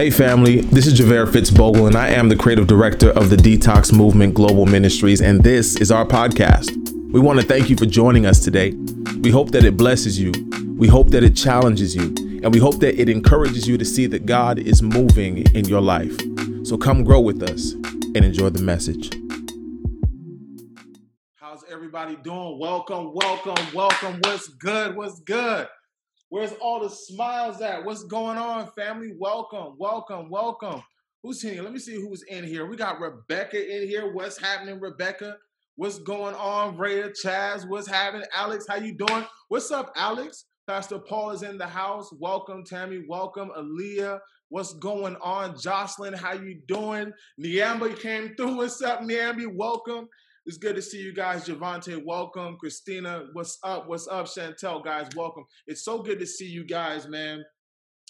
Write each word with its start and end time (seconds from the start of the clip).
Hey, 0.00 0.08
family, 0.08 0.62
this 0.62 0.86
is 0.86 0.98
Javaire 0.98 1.26
Fitzbogle, 1.26 1.86
and 1.86 1.94
I 1.94 2.08
am 2.08 2.30
the 2.30 2.34
creative 2.34 2.66
director 2.66 3.10
of 3.10 3.28
the 3.28 3.36
Detox 3.36 3.92
Movement 3.92 4.32
Global 4.32 4.64
Ministries, 4.64 5.20
and 5.20 5.44
this 5.44 5.76
is 5.76 5.92
our 5.92 6.06
podcast. 6.06 6.70
We 7.12 7.20
want 7.20 7.38
to 7.38 7.44
thank 7.44 7.68
you 7.68 7.76
for 7.76 7.84
joining 7.84 8.24
us 8.24 8.42
today. 8.42 8.70
We 9.20 9.28
hope 9.28 9.50
that 9.50 9.62
it 9.62 9.76
blesses 9.76 10.18
you, 10.18 10.32
we 10.78 10.88
hope 10.88 11.10
that 11.10 11.22
it 11.22 11.36
challenges 11.36 11.94
you, 11.94 12.14
and 12.42 12.50
we 12.50 12.58
hope 12.58 12.80
that 12.80 12.98
it 12.98 13.10
encourages 13.10 13.68
you 13.68 13.76
to 13.76 13.84
see 13.84 14.06
that 14.06 14.24
God 14.24 14.58
is 14.58 14.80
moving 14.80 15.44
in 15.54 15.66
your 15.66 15.82
life. 15.82 16.18
So 16.64 16.78
come 16.78 17.04
grow 17.04 17.20
with 17.20 17.42
us 17.42 17.72
and 17.72 18.24
enjoy 18.24 18.48
the 18.48 18.62
message. 18.62 19.12
How's 21.34 21.62
everybody 21.70 22.16
doing? 22.24 22.58
Welcome, 22.58 23.12
welcome, 23.12 23.66
welcome. 23.74 24.18
What's 24.24 24.48
good? 24.48 24.96
What's 24.96 25.20
good? 25.20 25.68
Where's 26.30 26.52
all 26.60 26.78
the 26.78 26.88
smiles 26.88 27.60
at? 27.60 27.84
What's 27.84 28.04
going 28.04 28.38
on, 28.38 28.70
family? 28.70 29.12
Welcome, 29.18 29.74
welcome, 29.78 30.30
welcome. 30.30 30.80
Who's 31.24 31.42
here? 31.42 31.60
Let 31.60 31.72
me 31.72 31.80
see 31.80 31.96
who's 31.96 32.22
in 32.22 32.44
here. 32.44 32.66
We 32.66 32.76
got 32.76 33.00
Rebecca 33.00 33.58
in 33.58 33.88
here. 33.88 34.12
What's 34.12 34.38
happening, 34.38 34.78
Rebecca? 34.78 35.38
What's 35.74 35.98
going 35.98 36.36
on, 36.36 36.78
Rhea, 36.78 37.08
Chaz? 37.08 37.68
What's 37.68 37.88
happening? 37.88 38.28
Alex, 38.32 38.64
how 38.68 38.76
you 38.76 38.96
doing? 38.96 39.24
What's 39.48 39.72
up, 39.72 39.92
Alex? 39.96 40.44
Pastor 40.68 41.00
Paul 41.00 41.32
is 41.32 41.42
in 41.42 41.58
the 41.58 41.66
house. 41.66 42.12
Welcome, 42.20 42.62
Tammy. 42.64 43.02
Welcome, 43.08 43.50
Aaliyah. 43.58 44.20
What's 44.50 44.74
going 44.74 45.16
on? 45.16 45.58
Jocelyn, 45.58 46.14
how 46.14 46.34
you 46.34 46.60
doing? 46.68 47.12
Niamba 47.44 47.98
came 47.98 48.36
through. 48.36 48.54
What's 48.54 48.80
up, 48.82 49.00
Niambi? 49.00 49.52
Welcome. 49.52 50.08
It's 50.46 50.56
good 50.56 50.74
to 50.76 50.82
see 50.82 51.00
you 51.00 51.12
guys. 51.12 51.46
Javante, 51.46 52.02
welcome. 52.02 52.56
Christina, 52.56 53.26
what's 53.34 53.58
up? 53.62 53.88
What's 53.88 54.08
up? 54.08 54.24
Chantel, 54.24 54.82
guys, 54.82 55.06
welcome. 55.14 55.44
It's 55.66 55.84
so 55.84 56.02
good 56.02 56.18
to 56.18 56.26
see 56.26 56.46
you 56.46 56.64
guys, 56.64 57.06
man. 57.06 57.44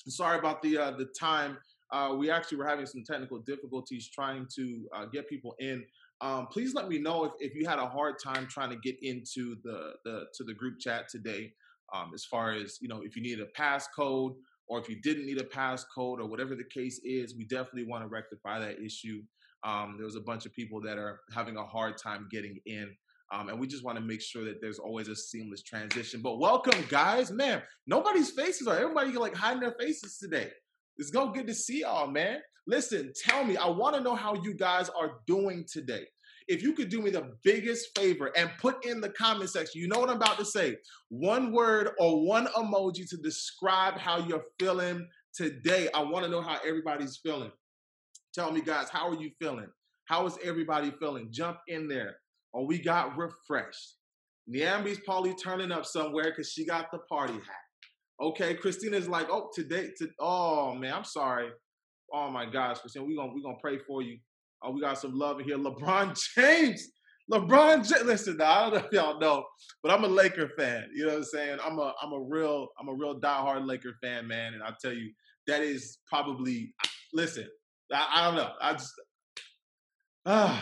Sorry 0.07 0.39
about 0.39 0.63
the 0.63 0.79
uh, 0.79 0.91
the 0.93 1.07
time. 1.19 1.59
Uh, 1.93 2.15
we 2.17 2.31
actually 2.31 2.59
were 2.59 2.67
having 2.67 2.87
some 2.87 3.03
technical 3.05 3.41
difficulties 3.41 4.09
trying 4.09 4.47
to 4.55 4.89
uh, 4.95 5.07
get 5.07 5.29
people 5.29 5.57
in. 5.59 5.85
Um, 6.21 6.47
please 6.47 6.73
let 6.73 6.89
me 6.89 6.99
know 6.99 7.25
if, 7.25 7.33
if 7.41 7.55
you 7.57 7.67
had 7.67 7.81
a 7.81 7.87
hard 7.87 8.15
time 8.23 8.47
trying 8.47 8.71
to 8.71 8.77
get 8.77 8.97
into 9.03 9.57
the, 9.65 9.95
the 10.05 10.27
to 10.35 10.45
the 10.45 10.55
group 10.55 10.79
chat 10.79 11.09
today. 11.09 11.53
Um, 11.93 12.13
as 12.15 12.25
far 12.25 12.53
as 12.53 12.79
you 12.81 12.87
know, 12.87 13.03
if 13.03 13.17
you 13.17 13.23
needed 13.23 13.41
a 13.45 13.61
passcode 13.61 14.37
or 14.69 14.79
if 14.79 14.89
you 14.89 15.01
didn't 15.03 15.27
need 15.27 15.39
a 15.39 15.45
passcode 15.45 16.21
or 16.21 16.27
whatever 16.27 16.55
the 16.55 16.65
case 16.73 17.01
is, 17.03 17.35
we 17.37 17.45
definitely 17.45 17.87
want 17.87 18.05
to 18.05 18.09
rectify 18.09 18.61
that 18.61 18.81
issue. 18.81 19.21
Um, 19.65 19.95
there 19.97 20.07
was 20.07 20.17
a 20.17 20.21
bunch 20.21 20.47
of 20.47 20.53
people 20.53 20.81
that 20.83 20.99
are 20.99 21.21
having 21.35 21.57
a 21.57 21.65
hard 21.65 21.99
time 21.99 22.29
getting 22.31 22.59
in. 22.67 22.91
Um, 23.33 23.49
and 23.49 23.61
we 23.61 23.67
just 23.67 23.85
want 23.85 23.97
to 23.97 24.05
make 24.05 24.21
sure 24.21 24.45
that 24.45 24.61
there's 24.61 24.79
always 24.79 25.09
a 25.09 25.15
seamless 25.15 25.63
transition. 25.63 26.21
But 26.21 26.39
welcome, 26.39 26.85
guys. 26.89 27.31
Man, 27.31 27.63
nobody's 27.87 28.31
faces 28.31 28.67
are 28.67 28.77
everybody 28.77 29.13
like 29.13 29.35
hiding 29.35 29.61
their 29.61 29.77
faces 29.79 30.19
today. 30.19 30.51
It's 30.97 31.11
go 31.11 31.31
good 31.31 31.47
to 31.47 31.55
see 31.55 31.81
y'all, 31.83 32.11
man. 32.11 32.41
Listen, 32.67 33.13
tell 33.25 33.45
me, 33.45 33.57
I 33.57 33.69
want 33.69 33.95
to 33.97 34.03
know 34.03 34.15
how 34.15 34.35
you 34.43 34.55
guys 34.55 34.89
are 34.91 35.13
doing 35.27 35.65
today. 35.71 36.05
If 36.49 36.63
you 36.63 36.73
could 36.73 36.89
do 36.89 37.01
me 37.01 37.11
the 37.11 37.31
biggest 37.45 37.97
favor 37.97 38.33
and 38.37 38.51
put 38.59 38.85
in 38.85 39.01
the 39.01 39.11
comment 39.11 39.51
section, 39.51 39.81
you 39.81 39.87
know 39.87 40.01
what 40.01 40.11
I'm 40.11 40.17
about 40.17 40.39
to 40.39 40.45
say, 40.45 40.77
one 41.09 41.53
word 41.53 41.91
or 41.99 42.27
one 42.27 42.47
emoji 42.49 43.09
to 43.11 43.17
describe 43.17 43.97
how 43.97 44.19
you're 44.27 44.45
feeling 44.59 45.07
today. 45.33 45.89
I 45.95 46.03
want 46.03 46.25
to 46.25 46.31
know 46.31 46.43
how 46.43 46.59
everybody's 46.67 47.19
feeling. 47.19 47.53
Tell 48.33 48.53
me, 48.53 48.61
guys, 48.61 48.89
how 48.91 49.09
are 49.09 49.21
you 49.21 49.31
feeling? 49.41 49.69
How 50.05 50.27
is 50.27 50.39
everybody 50.45 50.93
feeling? 51.01 51.29
Jump 51.31 51.59
in 51.69 51.89
there. 51.89 52.17
Oh, 52.55 52.65
we 52.65 52.79
got 52.79 53.17
refreshed. 53.17 53.97
Niambi's 54.53 55.01
probably 55.05 55.35
turning 55.35 55.73
up 55.73 55.87
somewhere 55.87 56.25
because 56.25 56.51
she 56.51 56.65
got 56.65 56.91
the 56.91 56.99
party 57.09 57.35
hat. 57.35 58.21
Okay, 58.21 58.55
Christina's 58.55 59.09
like, 59.09 59.29
oh, 59.31 59.51
today, 59.55 59.91
to, 59.99 60.09
oh 60.19 60.75
man, 60.75 60.93
I'm 60.95 61.05
sorry. 61.05 61.51
Oh 62.13 62.31
my 62.31 62.45
gosh, 62.45 62.79
Christina, 62.79 63.05
we're 63.05 63.17
gonna 63.17 63.33
we 63.33 63.43
gonna 63.43 63.57
pray 63.61 63.79
for 63.79 64.03
you. 64.03 64.19
Oh, 64.63 64.73
we 64.73 64.81
got 64.81 64.99
some 64.99 65.17
love 65.17 65.41
in 65.41 65.47
here. 65.47 65.57
LeBron 65.57 66.19
James. 66.37 66.89
LeBron 67.33 67.89
James. 67.89 68.05
Listen, 68.05 68.37
now, 68.37 68.51
I 68.51 68.61
don't 68.63 68.73
know 68.75 68.87
if 68.87 68.93
y'all 68.93 69.21
know, 69.21 69.45
but 69.83 69.93
I'm 69.93 70.05
a 70.05 70.09
Laker 70.09 70.51
fan. 70.59 70.89
You 70.95 71.07
know 71.07 71.13
what 71.13 71.19
I'm 71.19 71.25
saying? 71.25 71.59
I'm 71.65 71.79
a 71.79 71.95
I'm 72.03 72.13
a 72.13 72.21
real 72.21 72.69
I'm 72.79 72.89
a 72.89 72.95
real 72.95 73.19
diehard 73.19 73.67
Laker 73.67 73.95
fan, 74.03 74.27
man. 74.27 74.55
And 74.55 74.63
I 74.63 74.73
tell 74.81 74.93
you, 74.93 75.11
that 75.47 75.63
is 75.63 75.99
probably 76.07 76.75
listen, 77.15 77.47
I, 77.93 78.27
don't 78.27 78.37
know. 78.37 78.53
I 78.61 78.73
just, 78.73 78.93
uh, 80.27 80.61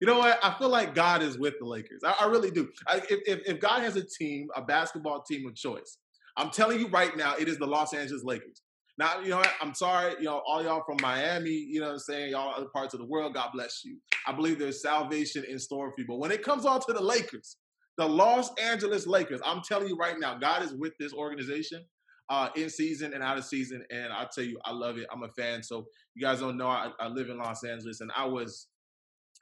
you 0.00 0.06
know 0.06 0.18
what? 0.18 0.38
I 0.42 0.56
feel 0.58 0.68
like 0.68 0.94
God 0.94 1.22
is 1.22 1.38
with 1.38 1.54
the 1.58 1.66
Lakers. 1.66 2.02
I, 2.04 2.14
I 2.20 2.26
really 2.26 2.50
do. 2.50 2.68
I, 2.86 2.98
if, 3.08 3.20
if, 3.26 3.40
if 3.46 3.60
God 3.60 3.82
has 3.82 3.96
a 3.96 4.04
team, 4.04 4.48
a 4.56 4.62
basketball 4.62 5.22
team 5.22 5.46
of 5.46 5.54
choice, 5.54 5.98
I'm 6.36 6.50
telling 6.50 6.80
you 6.80 6.88
right 6.88 7.16
now, 7.16 7.34
it 7.38 7.48
is 7.48 7.58
the 7.58 7.66
Los 7.66 7.92
Angeles 7.94 8.24
Lakers. 8.24 8.62
Now, 8.98 9.20
you 9.20 9.30
know 9.30 9.38
what? 9.38 9.52
I'm 9.60 9.74
sorry, 9.74 10.14
you 10.18 10.24
know, 10.24 10.42
all 10.46 10.62
y'all 10.62 10.82
from 10.84 10.98
Miami, 11.00 11.50
you 11.50 11.80
know 11.80 11.86
what 11.86 11.92
I'm 11.94 11.98
saying, 11.98 12.30
y'all 12.32 12.54
other 12.54 12.68
parts 12.74 12.94
of 12.94 13.00
the 13.00 13.06
world, 13.06 13.34
God 13.34 13.50
bless 13.54 13.82
you. 13.84 13.96
I 14.26 14.32
believe 14.32 14.58
there's 14.58 14.82
salvation 14.82 15.44
in 15.44 15.58
store 15.58 15.90
for 15.90 15.94
you. 15.98 16.06
But 16.06 16.18
when 16.18 16.30
it 16.30 16.42
comes 16.42 16.66
on 16.66 16.80
to 16.80 16.92
the 16.92 17.02
Lakers, 17.02 17.56
the 17.96 18.06
Los 18.06 18.50
Angeles 18.60 19.06
Lakers, 19.06 19.40
I'm 19.44 19.62
telling 19.62 19.88
you 19.88 19.96
right 19.96 20.18
now, 20.18 20.38
God 20.38 20.62
is 20.62 20.74
with 20.74 20.92
this 20.98 21.12
organization 21.12 21.84
uh, 22.28 22.48
in 22.56 22.70
season 22.70 23.12
and 23.14 23.22
out 23.22 23.38
of 23.38 23.44
season. 23.44 23.84
And 23.90 24.12
I 24.12 24.26
tell 24.34 24.44
you, 24.44 24.58
I 24.64 24.72
love 24.72 24.98
it. 24.98 25.06
I'm 25.12 25.22
a 25.22 25.28
fan. 25.28 25.62
So 25.62 25.86
you 26.14 26.22
guys 26.22 26.40
don't 26.40 26.56
know, 26.56 26.68
I, 26.68 26.90
I 27.00 27.08
live 27.08 27.28
in 27.30 27.38
Los 27.38 27.64
Angeles, 27.64 28.00
and 28.00 28.10
I 28.16 28.26
was, 28.26 28.68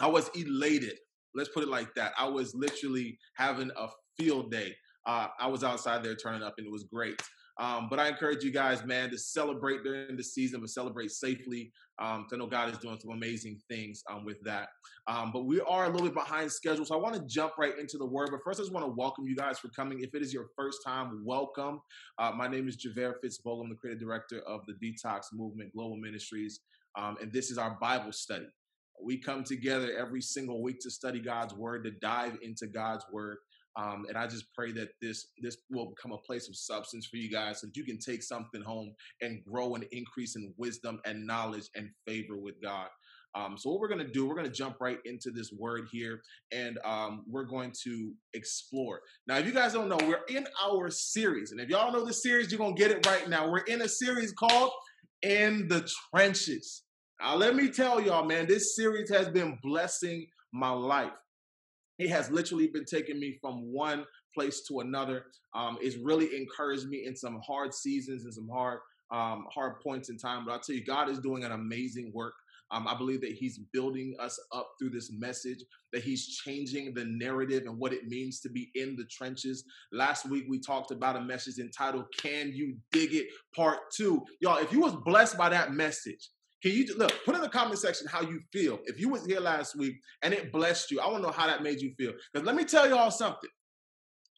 I 0.01 0.07
was 0.07 0.31
elated. 0.35 0.99
Let's 1.35 1.51
put 1.51 1.63
it 1.63 1.69
like 1.69 1.95
that. 1.95 2.13
I 2.19 2.29
was 2.29 2.55
literally 2.55 3.19
having 3.37 3.71
a 3.77 3.89
field 4.19 4.51
day. 4.51 4.75
Uh, 5.07 5.29
I 5.39 5.47
was 5.47 5.65
outside 5.65 6.03
there 6.03 6.17
turning 6.17 6.43
up, 6.43 6.55
and 6.59 6.67
it 6.67 6.73
was 6.73 6.85
great. 6.93 7.21
Um, 7.61 7.89
but 7.91 7.99
I 7.99 8.09
encourage 8.09 8.43
you 8.43 8.51
guys, 8.51 8.87
man, 8.87 9.11
to 9.11 9.19
celebrate 9.19 9.85
during 9.85 10.17
the 10.17 10.25
season, 10.25 10.61
but 10.61 10.71
celebrate 10.71 11.11
safely. 11.11 11.71
Um, 12.01 12.27
I 12.33 12.37
know 12.37 12.47
God 12.47 12.71
is 12.73 12.79
doing 12.79 12.99
some 12.99 13.11
amazing 13.11 13.61
things 13.69 14.03
um, 14.11 14.25
with 14.25 14.41
that. 14.45 14.69
Um, 15.07 15.31
but 15.31 15.45
we 15.45 15.61
are 15.61 15.85
a 15.85 15.89
little 15.91 16.07
bit 16.07 16.15
behind 16.15 16.51
schedule, 16.51 16.87
so 16.87 16.95
I 16.95 16.99
want 16.99 17.17
to 17.17 17.21
jump 17.27 17.59
right 17.59 17.79
into 17.79 17.99
the 17.99 18.07
word. 18.07 18.31
But 18.31 18.41
first, 18.43 18.61
I 18.61 18.63
just 18.63 18.73
want 18.73 18.87
to 18.87 18.93
welcome 18.93 19.27
you 19.27 19.37
guys 19.37 19.59
for 19.59 19.69
coming. 19.69 20.01
If 20.01 20.15
it 20.15 20.23
is 20.23 20.33
your 20.33 20.47
first 20.57 20.79
time, 20.83 21.23
welcome. 21.23 21.83
Uh, 22.19 22.33
my 22.35 22.49
name 22.49 22.67
is 22.67 22.79
Javaire 22.79 23.17
Fitzbogle. 23.23 23.65
I'm 23.65 23.69
the 23.69 23.75
creative 23.75 24.01
director 24.01 24.41
of 24.47 24.63
the 24.67 24.73
Detox 24.83 25.25
Movement 25.35 25.71
Global 25.75 25.99
Ministries, 25.99 26.61
um, 26.97 27.19
and 27.21 27.31
this 27.31 27.51
is 27.51 27.59
our 27.59 27.77
Bible 27.79 28.13
study. 28.13 28.47
We 29.03 29.19
come 29.19 29.45
together 29.45 29.97
every 29.99 30.23
single 30.23 30.63
week 30.63 30.81
to 30.81 30.91
study 30.91 31.21
God's 31.21 31.55
word, 31.55 31.85
to 31.85 31.91
dive 31.91 32.39
into 32.43 32.67
God's 32.67 33.05
word. 33.13 33.39
Um, 33.77 34.05
and 34.09 34.17
I 34.19 34.27
just 34.27 34.47
pray 34.55 34.73
that 34.73 34.89
this 35.01 35.29
this 35.41 35.57
will 35.71 35.87
become 35.95 36.13
a 36.13 36.19
place 36.19 36.49
of 36.49 36.57
substance 36.57 37.07
for 37.07 37.17
you 37.17 37.31
guys, 37.31 37.61
so 37.61 37.67
that 37.67 37.77
you 37.77 37.85
can 37.85 37.99
take 37.99 38.23
something 38.23 38.63
home 38.63 38.95
and 39.21 39.45
grow 39.45 39.75
and 39.75 39.85
increase 39.93 40.37
in 40.37 40.53
wisdom 40.57 41.01
and 41.05 41.27
knowledge 41.27 41.69
and 41.77 41.91
favor 42.07 42.37
with 42.37 42.61
God. 42.63 42.89
Um, 43.37 43.57
so 43.57 43.71
what 43.71 43.79
we're 43.79 43.89
going 43.89 44.05
to 44.05 44.13
do, 44.13 44.27
we're 44.27 44.35
going 44.35 44.47
to 44.47 44.53
jump 44.53 44.77
right 44.81 44.99
into 45.05 45.31
this 45.31 45.53
word 45.57 45.87
here, 45.93 46.21
and 46.51 46.79
um, 46.85 47.25
we're 47.29 47.45
going 47.45 47.73
to 47.85 48.13
explore. 48.35 49.03
Now, 49.29 49.39
if 49.39 49.47
you 49.47 49.53
guys 49.53 49.73
don't 49.73 49.89
know, 49.89 49.99
we're 50.03 50.25
in 50.29 50.49
our 50.65 50.91
series, 50.91 51.53
and 51.53 51.61
if 51.61 51.69
y'all 51.69 51.93
know 51.93 52.05
the 52.05 52.13
series, 52.13 52.51
you're 52.51 52.59
going 52.59 52.75
to 52.75 52.83
get 52.83 52.91
it 52.91 53.07
right 53.07 53.29
now. 53.29 53.49
We're 53.49 53.59
in 53.59 53.83
a 53.83 53.89
series 53.89 54.33
called 54.33 54.73
"In 55.23 55.69
the 55.69 55.89
Trenches." 56.13 56.83
Now, 57.21 57.37
let 57.37 57.55
me 57.55 57.69
tell 57.69 58.01
y'all, 58.01 58.25
man, 58.25 58.47
this 58.49 58.75
series 58.75 59.11
has 59.11 59.29
been 59.29 59.59
blessing 59.63 60.27
my 60.53 60.71
life. 60.71 61.13
He 62.01 62.09
has 62.09 62.31
literally 62.31 62.69
been 62.69 62.87
taking 62.87 63.21
me 63.21 63.37
from 63.43 63.73
one 63.73 64.05
place 64.35 64.63
to 64.69 64.81
another. 64.81 65.27
Um, 65.55 65.77
it's 65.83 65.97
really 65.97 66.35
encouraged 66.35 66.89
me 66.89 67.05
in 67.07 67.15
some 67.15 67.41
hard 67.47 67.75
seasons 67.75 68.25
and 68.25 68.33
some 68.33 68.49
hard 68.49 68.79
um, 69.13 69.45
hard 69.53 69.81
points 69.81 70.09
in 70.09 70.17
time. 70.17 70.45
But 70.47 70.53
I'll 70.53 70.61
tell 70.61 70.77
you, 70.77 70.85
God 70.85 71.11
is 71.11 71.19
doing 71.19 71.45
an 71.45 71.53
amazing 71.53 72.11
work. 72.15 72.33
Um, 72.71 72.87
I 72.87 72.97
believe 72.97 73.21
that 73.21 73.33
He's 73.33 73.59
building 73.73 74.15
us 74.19 74.41
up 74.55 74.71
through 74.79 74.91
this 74.91 75.11
message, 75.13 75.59
that 75.93 76.03
He's 76.03 76.39
changing 76.39 76.95
the 76.95 77.05
narrative 77.05 77.65
and 77.67 77.79
what 77.79 77.93
it 77.93 78.07
means 78.07 78.41
to 78.41 78.49
be 78.49 78.71
in 78.77 78.97
the 78.97 79.05
trenches. 79.11 79.65
Last 79.93 80.31
week, 80.31 80.45
we 80.49 80.59
talked 80.59 80.93
about 80.93 81.17
a 81.17 81.21
message 81.21 81.59
entitled, 81.59 82.07
Can 82.17 82.53
You 82.55 82.77
Dig 82.93 83.13
It? 83.13 83.27
Part 83.55 83.79
two. 83.95 84.25
Y'all, 84.41 84.59
if 84.59 84.73
you 84.73 84.81
was 84.81 84.97
blessed 85.05 85.37
by 85.37 85.49
that 85.51 85.73
message, 85.73 86.31
can 86.63 86.73
you 86.73 86.87
look? 86.97 87.13
Put 87.25 87.35
in 87.35 87.41
the 87.41 87.49
comment 87.49 87.79
section 87.79 88.07
how 88.07 88.23
you 88.23 88.41
feel. 88.53 88.79
If 88.85 89.01
you 89.01 89.09
was 89.09 89.25
here 89.25 89.41
last 89.41 89.77
week 89.77 89.97
and 90.23 90.35
it 90.35 90.53
blessed 90.53 90.91
you, 90.91 91.01
I 91.01 91.07
want 91.07 91.23
to 91.23 91.29
know 91.29 91.33
how 91.33 91.47
that 91.47 91.63
made 91.63 91.81
you 91.81 91.95
feel. 91.97 92.13
Because 92.33 92.47
let 92.47 92.57
me 92.57 92.65
tell 92.65 92.89
y'all 92.89 93.11
something. 93.11 93.51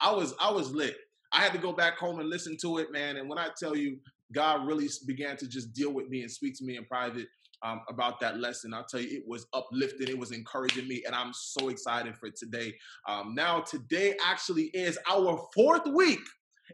I 0.01 0.13
was 0.13 0.35
I 0.41 0.51
was 0.51 0.73
lit. 0.73 0.97
I 1.33 1.41
had 1.41 1.53
to 1.53 1.59
go 1.59 1.73
back 1.73 1.97
home 1.97 2.21
and 2.21 2.29
listen 2.29 2.57
to 2.63 2.79
it, 2.79 2.93
man. 2.93 3.17
And 3.17 3.29
when 3.29 3.39
I 3.39 3.49
tell 3.59 3.77
you, 3.77 3.99
God 4.33 4.67
really 4.67 4.89
began 5.07 5.37
to 5.39 5.49
just 5.49 5.73
deal 5.73 5.93
with 5.93 6.09
me 6.09 6.23
and 6.23 6.31
speak 6.31 6.57
to 6.59 6.65
me 6.65 6.77
in 6.77 6.85
private 6.85 7.27
um, 7.63 7.81
about 7.89 8.21
that 8.21 8.39
lesson. 8.39 8.75
I'll 8.75 8.85
tell 8.85 9.01
you, 9.01 9.09
it 9.19 9.25
was 9.27 9.47
uplifting, 9.53 10.09
it 10.09 10.19
was 10.19 10.33
encouraging 10.33 10.89
me, 10.89 11.03
and 11.07 11.15
I'm 11.15 11.33
so 11.33 11.69
excited 11.69 12.17
for 12.17 12.31
today. 12.31 12.75
Um, 13.09 13.35
now, 13.35 13.61
today 13.61 14.15
actually 14.25 14.65
is 14.75 14.99
our 15.11 15.47
fourth 15.55 15.87
week 15.87 16.21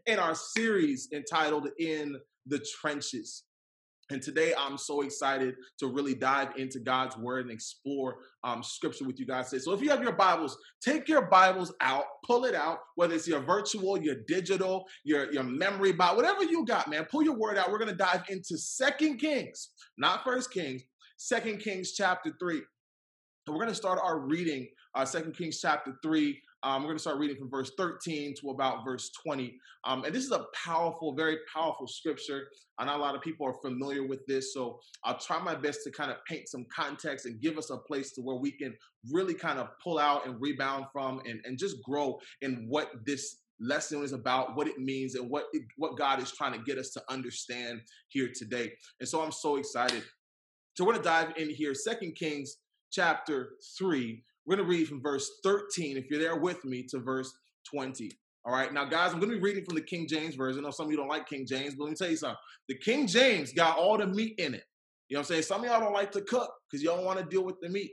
in 0.06 0.18
our 0.18 0.34
series 0.34 1.08
entitled 1.12 1.68
"In 1.78 2.16
the 2.46 2.64
Trenches." 2.80 3.44
And 4.10 4.22
today 4.22 4.54
I'm 4.58 4.78
so 4.78 5.02
excited 5.02 5.54
to 5.78 5.88
really 5.88 6.14
dive 6.14 6.56
into 6.56 6.80
God's 6.80 7.16
word 7.18 7.42
and 7.42 7.50
explore 7.50 8.16
um, 8.42 8.62
scripture 8.62 9.04
with 9.04 9.20
you 9.20 9.26
guys 9.26 9.50
today. 9.50 9.60
So 9.60 9.74
if 9.74 9.82
you 9.82 9.90
have 9.90 10.02
your 10.02 10.12
Bibles, 10.12 10.56
take 10.82 11.08
your 11.08 11.26
Bibles 11.26 11.74
out, 11.82 12.04
pull 12.24 12.46
it 12.46 12.54
out, 12.54 12.78
whether 12.94 13.14
it's 13.14 13.28
your 13.28 13.40
virtual, 13.40 14.00
your 14.00 14.16
digital, 14.26 14.86
your, 15.04 15.30
your 15.30 15.42
memory 15.42 15.92
Bible, 15.92 16.16
whatever 16.16 16.42
you 16.42 16.64
got, 16.64 16.88
man, 16.88 17.04
pull 17.10 17.22
your 17.22 17.36
word 17.36 17.58
out. 17.58 17.70
We're 17.70 17.78
going 17.78 17.90
to 17.90 17.96
dive 17.96 18.22
into 18.30 18.56
Second 18.56 19.18
Kings, 19.18 19.70
not 19.98 20.24
First 20.24 20.52
Kings, 20.52 20.82
Second 21.18 21.58
Kings 21.58 21.92
chapter 21.92 22.32
3. 22.40 22.56
And 22.56 23.54
we're 23.54 23.62
going 23.62 23.68
to 23.68 23.74
start 23.74 23.98
our 24.02 24.20
reading, 24.20 24.68
uh, 24.94 25.04
2 25.04 25.32
Kings 25.32 25.60
chapter 25.60 25.94
3, 26.02 26.38
um, 26.62 26.82
we're 26.82 26.88
going 26.88 26.96
to 26.96 27.02
start 27.02 27.18
reading 27.18 27.36
from 27.36 27.50
verse 27.50 27.70
13 27.76 28.34
to 28.40 28.50
about 28.50 28.84
verse 28.84 29.10
20. 29.24 29.58
Um, 29.84 30.04
and 30.04 30.14
this 30.14 30.24
is 30.24 30.32
a 30.32 30.46
powerful, 30.54 31.14
very 31.14 31.38
powerful 31.52 31.86
scripture. 31.86 32.48
I 32.78 32.84
know 32.84 32.96
a 32.96 32.98
lot 32.98 33.14
of 33.14 33.22
people 33.22 33.46
are 33.46 33.54
familiar 33.62 34.06
with 34.06 34.26
this, 34.26 34.52
so 34.52 34.80
I'll 35.04 35.18
try 35.18 35.40
my 35.40 35.54
best 35.54 35.80
to 35.84 35.90
kind 35.92 36.10
of 36.10 36.16
paint 36.26 36.48
some 36.48 36.66
context 36.74 37.26
and 37.26 37.40
give 37.40 37.58
us 37.58 37.70
a 37.70 37.76
place 37.76 38.12
to 38.14 38.22
where 38.22 38.36
we 38.36 38.50
can 38.50 38.74
really 39.12 39.34
kind 39.34 39.58
of 39.58 39.68
pull 39.82 39.98
out 39.98 40.26
and 40.26 40.40
rebound 40.40 40.86
from 40.92 41.20
and, 41.26 41.40
and 41.44 41.58
just 41.58 41.82
grow 41.82 42.18
in 42.42 42.66
what 42.68 42.90
this 43.06 43.38
lesson 43.60 44.02
is 44.02 44.12
about, 44.12 44.56
what 44.56 44.66
it 44.66 44.78
means, 44.78 45.14
and 45.14 45.30
what 45.30 45.44
it, 45.52 45.62
what 45.76 45.96
God 45.96 46.20
is 46.20 46.32
trying 46.32 46.52
to 46.52 46.64
get 46.64 46.78
us 46.78 46.90
to 46.90 47.02
understand 47.08 47.80
here 48.08 48.30
today. 48.34 48.72
And 49.00 49.08
so 49.08 49.22
I'm 49.22 49.32
so 49.32 49.56
excited. 49.56 50.02
So 50.74 50.84
we're 50.84 50.92
going 50.92 51.02
to 51.02 51.08
dive 51.08 51.32
in 51.36 51.50
here, 51.50 51.74
Second 51.74 52.14
Kings 52.14 52.56
chapter 52.90 53.50
3, 53.78 54.22
we're 54.48 54.56
going 54.56 54.66
to 54.66 54.76
read 54.76 54.88
from 54.88 55.02
verse 55.02 55.30
13, 55.44 55.98
if 55.98 56.10
you're 56.10 56.18
there 56.18 56.36
with 56.36 56.64
me, 56.64 56.82
to 56.84 57.00
verse 57.00 57.30
20. 57.70 58.10
All 58.46 58.52
right. 58.54 58.72
Now, 58.72 58.86
guys, 58.86 59.12
I'm 59.12 59.20
going 59.20 59.30
to 59.30 59.36
be 59.36 59.42
reading 59.42 59.62
from 59.62 59.74
the 59.74 59.82
King 59.82 60.08
James 60.08 60.36
Version. 60.36 60.60
I 60.60 60.68
know 60.68 60.70
some 60.70 60.86
of 60.86 60.90
you 60.90 60.96
don't 60.96 61.08
like 61.08 61.28
King 61.28 61.44
James, 61.46 61.74
but 61.74 61.84
let 61.84 61.90
me 61.90 61.96
tell 61.96 62.08
you 62.08 62.16
something. 62.16 62.38
The 62.66 62.78
King 62.78 63.06
James 63.06 63.52
got 63.52 63.76
all 63.76 63.98
the 63.98 64.06
meat 64.06 64.36
in 64.38 64.54
it. 64.54 64.64
You 65.08 65.16
know 65.16 65.20
what 65.20 65.26
I'm 65.26 65.34
saying? 65.34 65.42
Some 65.42 65.64
of 65.64 65.70
y'all 65.70 65.80
don't 65.80 65.92
like 65.92 66.12
to 66.12 66.22
cook 66.22 66.50
because 66.70 66.82
y'all 66.82 66.96
don't 66.96 67.04
want 67.04 67.18
to 67.18 67.26
deal 67.26 67.44
with 67.44 67.56
the 67.60 67.68
meat. 67.68 67.90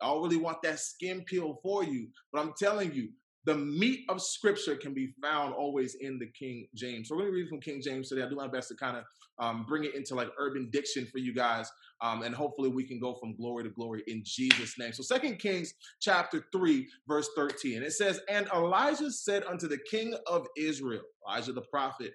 I 0.00 0.06
don't 0.06 0.22
really 0.22 0.38
want 0.38 0.62
that 0.62 0.80
skin 0.80 1.24
peel 1.26 1.58
for 1.62 1.84
you. 1.84 2.08
But 2.32 2.40
I'm 2.40 2.54
telling 2.58 2.94
you, 2.94 3.10
the 3.48 3.54
meat 3.54 4.04
of 4.10 4.20
scripture 4.20 4.76
can 4.76 4.92
be 4.92 5.14
found 5.22 5.54
always 5.54 5.94
in 5.94 6.18
the 6.18 6.26
King 6.26 6.68
James. 6.74 7.08
So 7.08 7.14
we're 7.14 7.22
going 7.22 7.32
to 7.32 7.36
read 7.38 7.48
from 7.48 7.60
King 7.62 7.80
James 7.82 8.10
today. 8.10 8.20
I'll 8.20 8.28
do 8.28 8.36
my 8.36 8.46
best 8.46 8.68
to 8.68 8.74
kind 8.74 8.98
of 8.98 9.04
um, 9.38 9.64
bring 9.66 9.84
it 9.84 9.94
into 9.94 10.14
like 10.14 10.28
urban 10.38 10.68
diction 10.70 11.06
for 11.10 11.16
you 11.16 11.32
guys. 11.34 11.72
Um, 12.02 12.24
and 12.24 12.34
hopefully 12.34 12.68
we 12.68 12.84
can 12.84 13.00
go 13.00 13.14
from 13.14 13.34
glory 13.36 13.64
to 13.64 13.70
glory 13.70 14.02
in 14.06 14.20
Jesus' 14.22 14.78
name. 14.78 14.92
So 14.92 15.02
Second 15.02 15.38
Kings 15.38 15.72
chapter 15.98 16.44
3, 16.52 16.86
verse 17.08 17.30
13. 17.34 17.82
It 17.82 17.94
says, 17.94 18.20
And 18.28 18.46
Elijah 18.54 19.10
said 19.10 19.44
unto 19.44 19.66
the 19.66 19.78
king 19.90 20.14
of 20.26 20.46
Israel, 20.58 21.00
Elijah 21.26 21.52
the 21.52 21.62
prophet, 21.62 22.12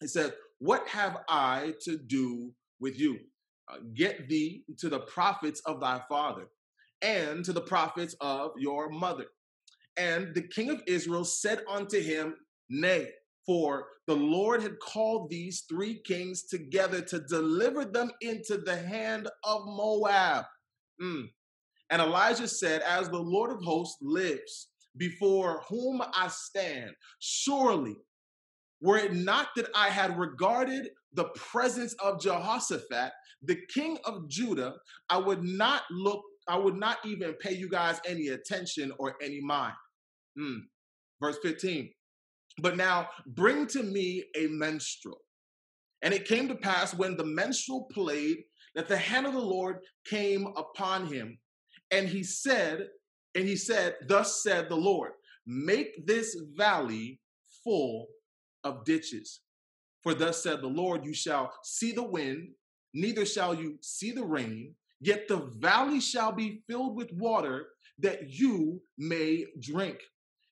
it 0.00 0.10
said, 0.10 0.32
What 0.58 0.88
have 0.88 1.18
I 1.28 1.74
to 1.82 1.96
do 1.96 2.50
with 2.80 2.98
you? 2.98 3.16
Uh, 3.72 3.76
get 3.94 4.28
thee 4.28 4.64
to 4.78 4.88
the 4.88 5.00
prophets 5.00 5.62
of 5.66 5.80
thy 5.80 6.00
father 6.08 6.48
and 7.00 7.44
to 7.44 7.52
the 7.52 7.60
prophets 7.60 8.16
of 8.20 8.50
your 8.58 8.90
mother 8.90 9.26
and 9.98 10.34
the 10.34 10.42
king 10.42 10.70
of 10.70 10.82
Israel 10.86 11.24
said 11.24 11.62
unto 11.68 12.00
him, 12.00 12.34
Nay, 12.70 13.10
for 13.46 13.86
the 14.06 14.14
Lord 14.14 14.62
had 14.62 14.78
called 14.78 15.30
these 15.30 15.64
three 15.68 16.00
kings 16.04 16.44
together 16.44 17.00
to 17.02 17.20
deliver 17.20 17.84
them 17.84 18.10
into 18.20 18.58
the 18.58 18.76
hand 18.76 19.28
of 19.44 19.62
Moab. 19.66 20.44
Mm. 21.02 21.28
And 21.90 22.02
Elijah 22.02 22.48
said, 22.48 22.82
As 22.82 23.08
the 23.08 23.18
Lord 23.18 23.50
of 23.50 23.62
hosts 23.62 23.98
lives, 24.02 24.68
before 24.96 25.62
whom 25.68 26.02
I 26.14 26.28
stand, 26.28 26.92
surely 27.20 27.96
were 28.80 28.98
it 28.98 29.14
not 29.14 29.48
that 29.56 29.68
I 29.74 29.88
had 29.88 30.18
regarded 30.18 30.90
the 31.14 31.24
presence 31.34 31.94
of 31.94 32.20
Jehoshaphat, 32.20 33.12
the 33.42 33.58
king 33.72 33.98
of 34.04 34.28
Judah, 34.28 34.74
I 35.08 35.18
would 35.18 35.42
not 35.42 35.82
look, 35.90 36.22
I 36.48 36.56
would 36.56 36.76
not 36.76 36.98
even 37.04 37.34
pay 37.34 37.54
you 37.54 37.68
guys 37.68 38.00
any 38.06 38.28
attention 38.28 38.92
or 38.98 39.16
any 39.22 39.40
mind. 39.40 39.74
Mm. 40.38 40.60
Verse 41.20 41.38
15. 41.42 41.90
But 42.60 42.76
now 42.76 43.08
bring 43.26 43.66
to 43.68 43.82
me 43.82 44.24
a 44.36 44.46
minstrel. 44.48 45.18
And 46.02 46.14
it 46.14 46.26
came 46.26 46.48
to 46.48 46.54
pass 46.54 46.94
when 46.94 47.16
the 47.16 47.24
minstrel 47.24 47.88
played 47.92 48.44
that 48.74 48.88
the 48.88 48.96
hand 48.96 49.26
of 49.26 49.32
the 49.32 49.40
Lord 49.40 49.78
came 50.04 50.46
upon 50.56 51.06
him. 51.06 51.38
And 51.90 52.08
he 52.08 52.22
said, 52.22 52.88
and 53.34 53.46
he 53.46 53.56
said, 53.56 53.96
Thus 54.06 54.42
said 54.42 54.68
the 54.68 54.76
Lord, 54.76 55.12
make 55.46 56.06
this 56.06 56.36
valley 56.54 57.20
full 57.64 58.06
of 58.64 58.84
ditches. 58.84 59.40
For 60.02 60.14
thus 60.14 60.42
said 60.42 60.60
the 60.60 60.68
Lord, 60.68 61.04
you 61.04 61.14
shall 61.14 61.52
see 61.64 61.92
the 61.92 62.02
wind, 62.02 62.50
neither 62.94 63.26
shall 63.26 63.54
you 63.54 63.78
see 63.80 64.12
the 64.12 64.24
rain, 64.24 64.74
yet 65.00 65.26
the 65.28 65.50
valley 65.58 66.00
shall 66.00 66.32
be 66.32 66.62
filled 66.68 66.96
with 66.96 67.12
water 67.12 67.68
that 67.98 68.30
you 68.30 68.80
may 68.96 69.44
drink 69.60 69.98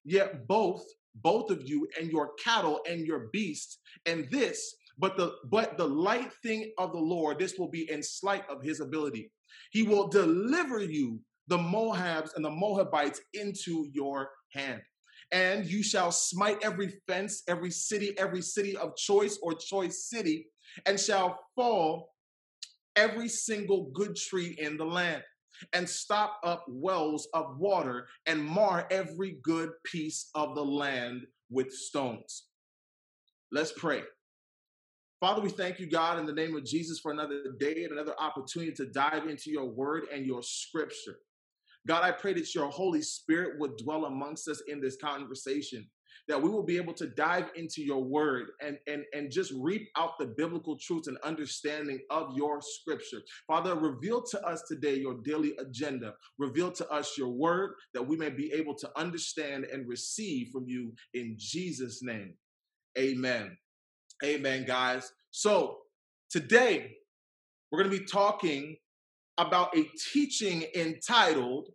yet 0.06 0.46
both 0.46 0.84
both 1.16 1.50
of 1.50 1.68
you 1.68 1.86
and 1.98 2.10
your 2.10 2.30
cattle 2.42 2.80
and 2.88 3.06
your 3.06 3.28
beasts 3.32 3.78
and 4.06 4.28
this 4.30 4.76
but 4.98 5.16
the 5.16 5.34
but 5.50 5.76
the 5.76 5.86
light 5.86 6.32
thing 6.42 6.72
of 6.78 6.92
the 6.92 6.98
lord 6.98 7.38
this 7.38 7.58
will 7.58 7.68
be 7.68 7.90
in 7.90 8.02
slight 8.02 8.48
of 8.48 8.62
his 8.62 8.80
ability. 8.80 9.30
He 9.72 9.82
will 9.82 10.08
deliver 10.08 10.80
you 10.80 11.20
the 11.48 11.58
moabs 11.58 12.30
and 12.34 12.44
the 12.44 12.50
moabites 12.50 13.20
into 13.34 13.88
your 13.92 14.30
hand. 14.52 14.82
And 15.32 15.66
you 15.66 15.82
shall 15.82 16.12
smite 16.12 16.58
every 16.62 16.94
fence 17.08 17.42
every 17.48 17.70
city 17.70 18.16
every 18.18 18.42
city 18.42 18.76
of 18.76 18.96
choice 18.96 19.38
or 19.42 19.54
choice 19.54 20.08
city 20.08 20.46
and 20.86 20.98
shall 21.00 21.38
fall 21.56 22.10
every 22.94 23.28
single 23.28 23.90
good 23.92 24.14
tree 24.16 24.56
in 24.58 24.76
the 24.76 24.84
land 24.84 25.22
and 25.72 25.88
stop 25.88 26.40
up 26.44 26.64
wells 26.68 27.28
of 27.34 27.58
water 27.58 28.08
and 28.26 28.42
mar 28.42 28.86
every 28.90 29.38
good 29.42 29.70
piece 29.84 30.30
of 30.34 30.54
the 30.54 30.64
land 30.64 31.26
with 31.50 31.72
stones. 31.72 32.46
Let's 33.52 33.72
pray. 33.72 34.02
Father, 35.20 35.40
we 35.40 35.48
thank 35.48 35.80
you, 35.80 35.88
God, 35.88 36.18
in 36.18 36.26
the 36.26 36.32
name 36.32 36.56
of 36.56 36.64
Jesus, 36.64 37.00
for 37.00 37.10
another 37.10 37.54
day 37.58 37.84
and 37.84 37.92
another 37.92 38.14
opportunity 38.18 38.72
to 38.72 38.86
dive 38.86 39.26
into 39.26 39.50
your 39.50 39.64
word 39.64 40.04
and 40.12 40.26
your 40.26 40.42
scripture. 40.42 41.16
God, 41.86 42.02
I 42.02 42.12
pray 42.12 42.34
that 42.34 42.54
your 42.54 42.68
Holy 42.68 43.00
Spirit 43.00 43.58
would 43.58 43.76
dwell 43.76 44.04
amongst 44.06 44.48
us 44.48 44.62
in 44.68 44.80
this 44.80 44.96
conversation 44.96 45.86
that 46.28 46.40
we 46.40 46.48
will 46.48 46.62
be 46.62 46.76
able 46.76 46.92
to 46.94 47.06
dive 47.06 47.50
into 47.54 47.82
your 47.82 48.02
word 48.02 48.48
and, 48.60 48.78
and, 48.86 49.04
and 49.14 49.30
just 49.30 49.52
reap 49.60 49.88
out 49.96 50.18
the 50.18 50.26
biblical 50.26 50.76
truths 50.76 51.08
and 51.08 51.16
understanding 51.22 52.00
of 52.10 52.36
your 52.36 52.60
scripture. 52.60 53.22
Father, 53.46 53.74
reveal 53.74 54.22
to 54.22 54.46
us 54.46 54.62
today 54.68 54.96
your 54.96 55.14
daily 55.22 55.54
agenda. 55.58 56.14
Reveal 56.38 56.72
to 56.72 56.88
us 56.90 57.16
your 57.16 57.28
word 57.28 57.74
that 57.94 58.06
we 58.06 58.16
may 58.16 58.30
be 58.30 58.52
able 58.52 58.74
to 58.74 58.90
understand 58.96 59.64
and 59.64 59.88
receive 59.88 60.48
from 60.52 60.64
you 60.66 60.92
in 61.14 61.36
Jesus' 61.38 62.02
name. 62.02 62.34
Amen. 62.98 63.56
Amen, 64.24 64.64
guys. 64.64 65.12
So 65.30 65.78
today 66.30 66.96
we're 67.70 67.82
going 67.82 67.90
to 67.90 67.98
be 67.98 68.04
talking 68.04 68.76
about 69.38 69.76
a 69.76 69.84
teaching 70.12 70.64
entitled 70.74 71.68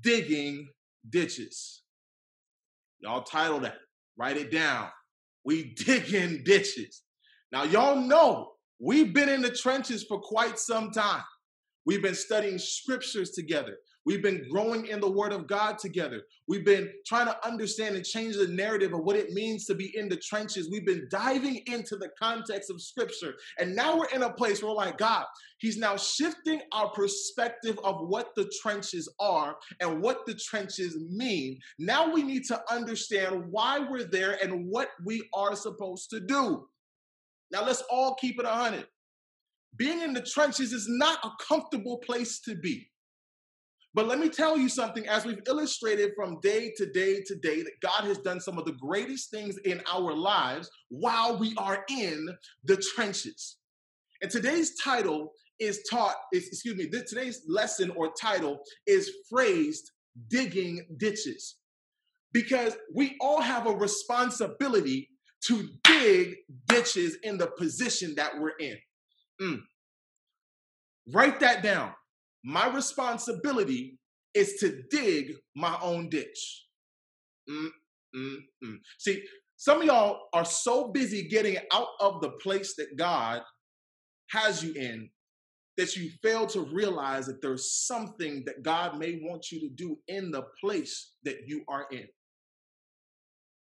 Digging 0.00 0.68
Ditches. 1.08 1.83
Y'all 3.04 3.22
title 3.22 3.60
that. 3.60 3.76
Write 4.16 4.38
it 4.38 4.50
down. 4.50 4.88
We 5.44 5.74
dig 5.74 6.14
in 6.14 6.42
ditches. 6.42 7.02
Now, 7.52 7.64
y'all 7.64 7.96
know 7.96 8.52
we've 8.80 9.12
been 9.12 9.28
in 9.28 9.42
the 9.42 9.50
trenches 9.50 10.04
for 10.04 10.18
quite 10.18 10.58
some 10.58 10.90
time. 10.90 11.22
We've 11.84 12.02
been 12.02 12.14
studying 12.14 12.58
scriptures 12.58 13.32
together. 13.32 13.76
We've 14.06 14.22
been 14.22 14.46
growing 14.50 14.86
in 14.86 15.00
the 15.00 15.10
Word 15.10 15.32
of 15.32 15.46
God 15.46 15.78
together. 15.78 16.22
We've 16.46 16.64
been 16.64 16.90
trying 17.06 17.26
to 17.26 17.46
understand 17.46 17.96
and 17.96 18.04
change 18.04 18.36
the 18.36 18.48
narrative 18.48 18.92
of 18.92 19.00
what 19.00 19.16
it 19.16 19.32
means 19.32 19.64
to 19.66 19.74
be 19.74 19.96
in 19.96 20.08
the 20.08 20.16
trenches. 20.16 20.68
We've 20.70 20.84
been 20.84 21.08
diving 21.10 21.62
into 21.66 21.96
the 21.96 22.10
context 22.18 22.70
of 22.70 22.82
Scripture. 22.82 23.34
And 23.58 23.74
now 23.74 23.96
we're 23.96 24.10
in 24.14 24.22
a 24.22 24.32
place 24.32 24.62
where, 24.62 24.72
like, 24.72 24.98
God, 24.98 25.24
He's 25.58 25.78
now 25.78 25.96
shifting 25.96 26.60
our 26.72 26.90
perspective 26.90 27.78
of 27.82 28.06
what 28.08 28.34
the 28.36 28.50
trenches 28.60 29.08
are 29.18 29.56
and 29.80 30.02
what 30.02 30.26
the 30.26 30.34
trenches 30.34 30.98
mean. 31.10 31.58
Now 31.78 32.12
we 32.12 32.22
need 32.22 32.44
to 32.44 32.62
understand 32.70 33.44
why 33.50 33.78
we're 33.78 34.04
there 34.04 34.36
and 34.42 34.68
what 34.68 34.88
we 35.04 35.26
are 35.32 35.56
supposed 35.56 36.10
to 36.10 36.20
do. 36.20 36.68
Now 37.50 37.64
let's 37.64 37.82
all 37.90 38.14
keep 38.16 38.38
it 38.38 38.44
100. 38.44 38.86
Being 39.76 40.02
in 40.02 40.12
the 40.12 40.20
trenches 40.20 40.72
is 40.72 40.86
not 40.88 41.18
a 41.24 41.30
comfortable 41.42 41.98
place 41.98 42.40
to 42.40 42.54
be. 42.54 42.90
But 43.94 44.08
let 44.08 44.18
me 44.18 44.28
tell 44.28 44.58
you 44.58 44.68
something, 44.68 45.06
as 45.06 45.24
we've 45.24 45.40
illustrated 45.46 46.12
from 46.16 46.40
day 46.40 46.72
to 46.76 46.90
day 46.90 47.22
to 47.26 47.34
day, 47.36 47.62
that 47.62 47.80
God 47.80 48.04
has 48.04 48.18
done 48.18 48.40
some 48.40 48.58
of 48.58 48.64
the 48.64 48.72
greatest 48.72 49.30
things 49.30 49.56
in 49.58 49.80
our 49.92 50.12
lives 50.12 50.68
while 50.88 51.38
we 51.38 51.54
are 51.56 51.84
in 51.88 52.28
the 52.64 52.76
trenches. 52.76 53.58
And 54.20 54.30
today's 54.30 54.76
title 54.82 55.30
is 55.60 55.84
taught, 55.88 56.16
is, 56.32 56.48
excuse 56.48 56.76
me, 56.76 56.88
today's 56.88 57.42
lesson 57.46 57.90
or 57.90 58.12
title 58.20 58.58
is 58.86 59.10
phrased 59.30 59.92
digging 60.28 60.84
ditches. 60.96 61.56
Because 62.32 62.76
we 62.92 63.16
all 63.20 63.40
have 63.40 63.68
a 63.68 63.72
responsibility 63.72 65.08
to 65.46 65.68
dig 65.84 66.34
ditches 66.66 67.16
in 67.22 67.38
the 67.38 67.46
position 67.46 68.14
that 68.16 68.32
we're 68.40 68.56
in. 68.58 68.76
Mm. 69.40 69.60
Write 71.12 71.38
that 71.40 71.62
down. 71.62 71.92
My 72.44 72.68
responsibility 72.68 73.98
is 74.34 74.54
to 74.60 74.82
dig 74.90 75.32
my 75.56 75.78
own 75.80 76.10
ditch. 76.10 76.66
Mm, 77.48 77.68
mm, 78.14 78.36
mm. 78.64 78.76
See, 78.98 79.22
some 79.56 79.80
of 79.80 79.86
y'all 79.86 80.20
are 80.32 80.44
so 80.44 80.88
busy 80.88 81.26
getting 81.28 81.56
out 81.72 81.88
of 82.00 82.20
the 82.20 82.30
place 82.42 82.74
that 82.76 82.96
God 82.96 83.40
has 84.30 84.62
you 84.62 84.74
in 84.74 85.08
that 85.76 85.96
you 85.96 86.10
fail 86.22 86.46
to 86.46 86.60
realize 86.60 87.26
that 87.26 87.42
there's 87.42 87.72
something 87.72 88.44
that 88.46 88.62
God 88.62 88.98
may 88.98 89.20
want 89.22 89.50
you 89.50 89.60
to 89.60 89.68
do 89.74 89.98
in 90.06 90.30
the 90.30 90.42
place 90.60 91.12
that 91.24 91.36
you 91.46 91.64
are 91.68 91.86
in. 91.90 92.06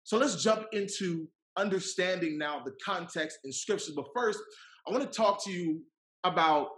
So 0.05 0.19
let's 0.19 0.43
jump 0.43 0.67
into 0.73 1.29
understanding 1.57 2.39
now 2.39 2.63
the 2.65 2.75
context 2.85 3.39
in 3.45 3.53
scriptures. 3.53 3.95
But 3.97 4.07
first, 4.15 4.39
I 4.87 4.93
want 4.93 5.11
to 5.11 5.17
talk 5.17 5.43
to 5.45 5.51
you 5.51 5.83
about 6.23 6.69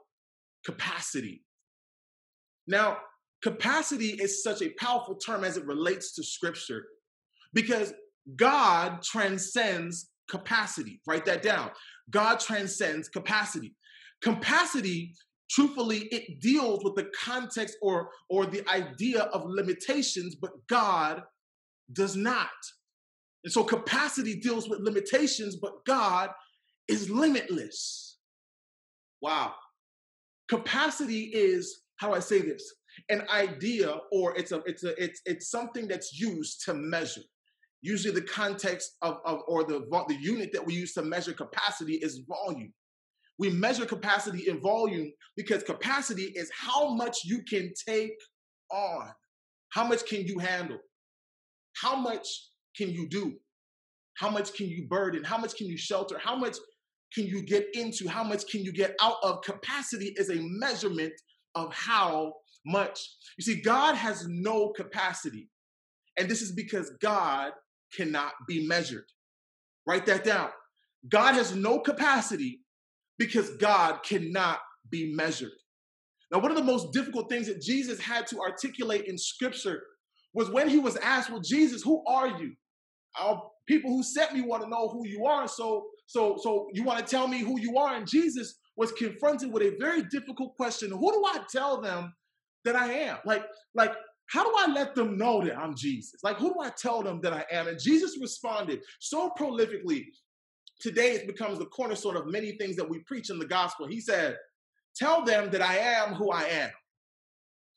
capacity. 0.65 1.45
Now, 2.69 2.99
capacity 3.43 4.11
is 4.11 4.43
such 4.43 4.63
a 4.63 4.75
powerful 4.79 5.17
term 5.17 5.43
as 5.43 5.57
it 5.57 5.67
relates 5.67 6.15
to 6.15 6.23
scripture 6.23 6.85
because 7.55 7.93
God 8.37 9.03
transcends 9.03 10.11
capacity. 10.31 11.01
Write 11.07 11.25
that 11.25 11.43
down. 11.43 11.71
God 12.11 12.39
transcends 12.39 13.09
capacity. 13.09 13.75
Capacity, 14.21 15.15
truthfully, 15.51 16.09
it 16.13 16.41
deals 16.41 16.85
with 16.85 16.95
the 16.95 17.11
context 17.19 17.77
or, 17.81 18.11
or 18.29 18.45
the 18.45 18.69
idea 18.69 19.23
of 19.23 19.45
limitations, 19.47 20.35
but 20.35 20.51
God 20.69 21.23
does 21.93 22.17
not. 22.17 22.51
And 23.45 23.53
so 23.53 23.65
capacity 23.65 24.39
deals 24.39 24.69
with 24.69 24.81
limitations, 24.81 25.57
but 25.57 25.85
God 25.87 26.31
is 26.87 27.09
limitless. 27.09 28.19
Wow. 29.23 29.55
Capacity 30.49 31.25
is, 31.33 31.83
how 31.99 32.15
I 32.15 32.21
say 32.21 32.41
this, 32.41 32.63
an 33.09 33.23
idea 33.33 33.97
or 34.11 34.37
it's 34.37 34.53
a 34.53 34.63
it's 34.67 34.85
a 34.85 35.01
it's 35.03 35.21
it's 35.27 35.51
something 35.51 35.87
that's 35.87 36.19
used 36.19 36.65
to 36.65 36.75
measure. 36.75 37.23
Usually 37.83 38.13
the 38.13 38.23
context 38.23 38.97
of, 39.03 39.19
of 39.25 39.41
or 39.47 39.65
the 39.65 39.87
the 40.09 40.17
unit 40.21 40.51
that 40.53 40.65
we 40.65 40.75
use 40.75 40.95
to 40.95 41.03
measure 41.03 41.33
capacity 41.33 41.95
is 41.95 42.23
volume. 42.29 42.73
We 43.39 43.51
measure 43.51 43.87
capacity 43.87 44.49
in 44.49 44.61
volume 44.61 45.13
because 45.37 45.63
capacity 45.63 46.33
is 46.35 46.51
how 46.53 46.95
much 46.95 47.19
you 47.25 47.43
can 47.49 47.73
take 47.89 48.15
on. 48.73 49.13
How 49.71 49.87
much 49.87 50.07
can 50.07 50.23
you 50.23 50.39
handle? 50.39 50.79
How 51.81 51.95
much 51.95 52.27
can 52.77 52.91
you 52.91 53.09
do? 53.09 53.35
How 54.15 54.31
much 54.31 54.55
can 54.55 54.67
you 54.67 54.89
burden? 54.89 55.23
How 55.23 55.39
much 55.39 55.57
can 55.57 55.69
you 55.69 55.77
shelter? 55.77 56.19
How 56.19 56.35
much 56.35 56.57
can 57.15 57.27
you 57.27 57.43
get 57.43 57.67
into? 57.75 58.09
How 58.09 58.25
much 58.25 58.49
can 58.49 58.63
you 58.63 58.73
get 58.73 58.97
out 59.01 59.17
of? 59.23 59.43
Capacity 59.43 60.13
is 60.17 60.31
a 60.31 60.39
measurement 60.41 61.13
of 61.55 61.73
how 61.73 62.35
much. 62.67 63.01
You 63.37 63.45
see, 63.45 63.61
God 63.61 63.95
has 63.95 64.27
no 64.29 64.71
capacity. 64.71 65.49
And 66.19 66.29
this 66.29 66.43
is 66.43 66.53
because 66.53 66.91
God 67.01 67.53
cannot 67.97 68.33
be 68.47 68.67
measured. 68.67 69.05
Write 69.87 70.07
that 70.07 70.25
down. 70.25 70.51
God 71.09 71.35
has 71.35 71.55
no 71.55 71.79
capacity 71.79 72.61
because 73.19 73.51
God 73.57 74.03
cannot 74.03 74.59
be 74.91 75.15
measured. 75.15 75.53
Now, 76.31 76.41
one 76.41 76.51
of 76.51 76.57
the 76.57 76.65
most 76.65 76.93
difficult 76.93 77.31
things 77.31 77.47
that 77.47 77.63
Jesus 77.63 77.99
had 77.99 78.27
to 78.29 78.41
articulate 78.41 79.07
in 79.07 79.17
scripture 79.17 79.83
was 80.35 80.51
when 80.51 80.69
he 80.69 80.79
was 80.79 80.97
asked, 80.97 81.31
Well, 81.31 81.41
Jesus, 81.41 81.83
who 81.83 82.05
are 82.07 82.29
you? 82.29 82.53
Our 83.19 83.43
people 83.67 83.91
who 83.91 84.03
sent 84.03 84.35
me 84.35 84.43
want 84.43 84.63
to 84.63 84.69
know 84.69 84.89
who 84.89 85.07
you 85.07 85.25
are. 85.25 85.49
So, 85.49 85.87
so, 86.07 86.37
so 86.41 86.69
you 86.73 86.85
want 86.85 86.99
to 86.99 87.11
tell 87.11 87.29
me 87.29 87.39
who 87.39 87.59
you 87.59 87.79
are? 87.79 87.95
And 87.95 88.07
Jesus 88.07 88.59
was 88.79 88.93
confronted 88.93 89.53
with 89.53 89.65
a 89.65 89.77
very 89.81 90.05
difficult 90.05 90.57
question. 90.57 90.91
Who 90.93 91.13
do 91.13 91.25
I 91.27 91.41
tell 91.51 91.81
them 91.81 92.15
that 92.65 92.77
I 92.77 92.93
am? 92.93 93.19
Like, 93.27 93.45
like, 93.75 93.93
how 94.27 94.45
do 94.45 94.55
I 94.57 94.73
let 94.73 94.95
them 94.95 95.19
know 95.19 95.45
that 95.45 95.59
I'm 95.59 95.75
Jesus? 95.75 96.21
Like, 96.23 96.37
who 96.37 96.55
do 96.55 96.61
I 96.61 96.71
tell 96.71 97.03
them 97.03 97.21
that 97.23 97.33
I 97.33 97.45
am? 97.51 97.67
And 97.67 97.79
Jesus 97.79 98.17
responded 98.21 98.81
so 99.01 99.33
prolifically. 99.39 100.05
Today 100.81 101.15
it 101.15 101.27
becomes 101.27 101.59
the 101.59 101.67
cornerstone 101.67 102.17
of 102.17 102.29
many 102.29 102.53
things 102.53 102.77
that 102.77 102.89
we 102.89 103.01
preach 103.01 103.31
in 103.31 103.41
the 103.41 103.47
gospel. 103.47 103.89
He 103.89 104.01
said, 104.01 104.37
Tell 104.95 105.25
them 105.25 105.51
that 105.51 105.61
I 105.63 105.79
am 105.79 106.15
who 106.15 106.31
I 106.31 106.71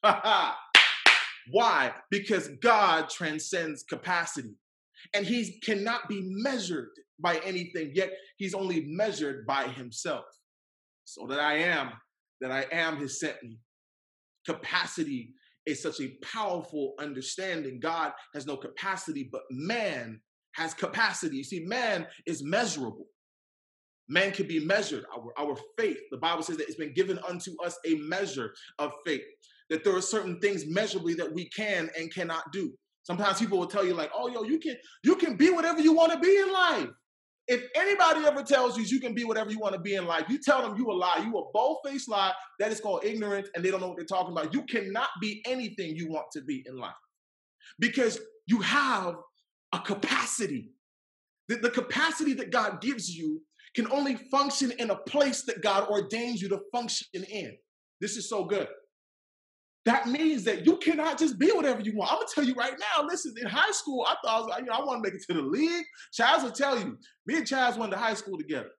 am. 0.03 0.53
Why? 1.51 1.93
Because 2.11 2.49
God 2.61 3.09
transcends 3.09 3.81
capacity 3.83 4.53
and 5.15 5.25
he 5.25 5.59
cannot 5.61 6.07
be 6.07 6.21
measured 6.23 6.89
by 7.19 7.37
anything, 7.37 7.91
yet 7.95 8.11
he's 8.37 8.53
only 8.53 8.85
measured 8.85 9.47
by 9.47 9.67
himself. 9.67 10.25
So 11.05 11.27
that 11.27 11.39
I 11.39 11.57
am, 11.57 11.91
that 12.39 12.51
I 12.51 12.65
am 12.71 12.97
has 12.97 13.19
sent 13.19 13.41
me. 13.43 13.57
Capacity 14.45 15.33
is 15.65 15.81
such 15.81 15.99
a 15.99 16.15
powerful 16.23 16.93
understanding. 16.99 17.79
God 17.79 18.13
has 18.33 18.45
no 18.45 18.57
capacity, 18.57 19.29
but 19.31 19.43
man 19.51 20.19
has 20.53 20.73
capacity. 20.73 21.37
You 21.37 21.43
see, 21.43 21.65
man 21.65 22.07
is 22.25 22.43
measurable. 22.43 23.05
Man 24.09 24.31
can 24.31 24.47
be 24.47 24.65
measured. 24.65 25.05
Our, 25.15 25.31
our 25.37 25.55
faith, 25.77 25.99
the 26.11 26.17
Bible 26.17 26.43
says 26.43 26.57
that 26.57 26.67
it's 26.67 26.75
been 26.75 26.93
given 26.93 27.19
unto 27.19 27.51
us 27.63 27.77
a 27.85 27.95
measure 27.95 28.53
of 28.79 28.91
faith, 29.05 29.21
that 29.69 29.83
there 29.83 29.95
are 29.95 30.01
certain 30.01 30.39
things 30.39 30.65
measurably 30.67 31.13
that 31.15 31.31
we 31.31 31.47
can 31.49 31.89
and 31.97 32.13
cannot 32.13 32.43
do. 32.51 32.73
Sometimes 33.03 33.39
people 33.39 33.57
will 33.57 33.67
tell 33.67 33.85
you, 33.85 33.93
like, 33.93 34.11
oh, 34.13 34.27
yo, 34.27 34.43
you 34.43 34.59
can 34.59 34.75
you 35.03 35.15
can 35.15 35.35
be 35.35 35.49
whatever 35.49 35.81
you 35.81 35.93
want 35.93 36.11
to 36.11 36.19
be 36.19 36.37
in 36.37 36.51
life. 36.51 36.89
If 37.47 37.63
anybody 37.75 38.25
ever 38.25 38.43
tells 38.43 38.77
you 38.77 38.83
you 38.83 38.99
can 38.99 39.13
be 39.13 39.23
whatever 39.23 39.51
you 39.51 39.59
want 39.59 39.73
to 39.73 39.81
be 39.81 39.95
in 39.95 40.05
life, 40.05 40.25
you 40.29 40.37
tell 40.37 40.61
them 40.61 40.77
you 40.77 40.89
a 40.89 40.93
lie. 40.93 41.17
You 41.25 41.37
a 41.37 41.51
bold-faced 41.51 42.09
lie. 42.09 42.33
That 42.59 42.71
is 42.71 42.79
called 42.79 43.03
ignorance, 43.03 43.49
and 43.55 43.65
they 43.65 43.71
don't 43.71 43.81
know 43.81 43.87
what 43.87 43.97
they're 43.97 44.05
talking 44.05 44.31
about. 44.31 44.53
You 44.53 44.63
cannot 44.63 45.09
be 45.19 45.41
anything 45.45 45.95
you 45.95 46.09
want 46.09 46.27
to 46.33 46.41
be 46.41 46.63
in 46.65 46.77
life 46.77 46.93
because 47.79 48.19
you 48.45 48.59
have 48.61 49.15
a 49.73 49.79
capacity. 49.79 50.71
The, 51.47 51.57
the 51.57 51.71
capacity 51.71 52.33
that 52.33 52.51
God 52.51 52.81
gives 52.81 53.09
you 53.09 53.41
can 53.75 53.91
only 53.91 54.15
function 54.15 54.71
in 54.79 54.89
a 54.89 54.95
place 54.95 55.43
that 55.43 55.61
God 55.61 55.89
ordains 55.89 56.41
you 56.41 56.49
to 56.49 56.59
function 56.71 57.23
in. 57.23 57.55
This 57.99 58.17
is 58.17 58.29
so 58.29 58.45
good. 58.45 58.67
That 59.85 60.07
means 60.07 60.43
that 60.43 60.65
you 60.65 60.77
cannot 60.77 61.17
just 61.17 61.39
be 61.39 61.49
whatever 61.51 61.81
you 61.81 61.95
want. 61.95 62.11
I'm 62.11 62.17
gonna 62.17 62.27
tell 62.33 62.43
you 62.43 62.53
right 62.53 62.75
now. 62.77 63.03
Listen, 63.03 63.33
in 63.39 63.47
high 63.47 63.71
school, 63.71 64.05
I 64.07 64.15
thought 64.23 64.37
I, 64.37 64.39
was, 64.39 64.59
you 64.59 64.65
know, 64.65 64.73
I 64.73 64.83
want 64.83 65.03
to 65.03 65.09
make 65.09 65.19
it 65.19 65.25
to 65.27 65.33
the 65.33 65.41
league. 65.41 65.85
Chaz 66.17 66.43
will 66.43 66.51
tell 66.51 66.77
you. 66.77 66.97
Me 67.25 67.37
and 67.37 67.45
Chaz 67.47 67.77
went 67.77 67.91
to 67.91 67.97
high 67.97 68.13
school 68.13 68.37
together. 68.37 68.69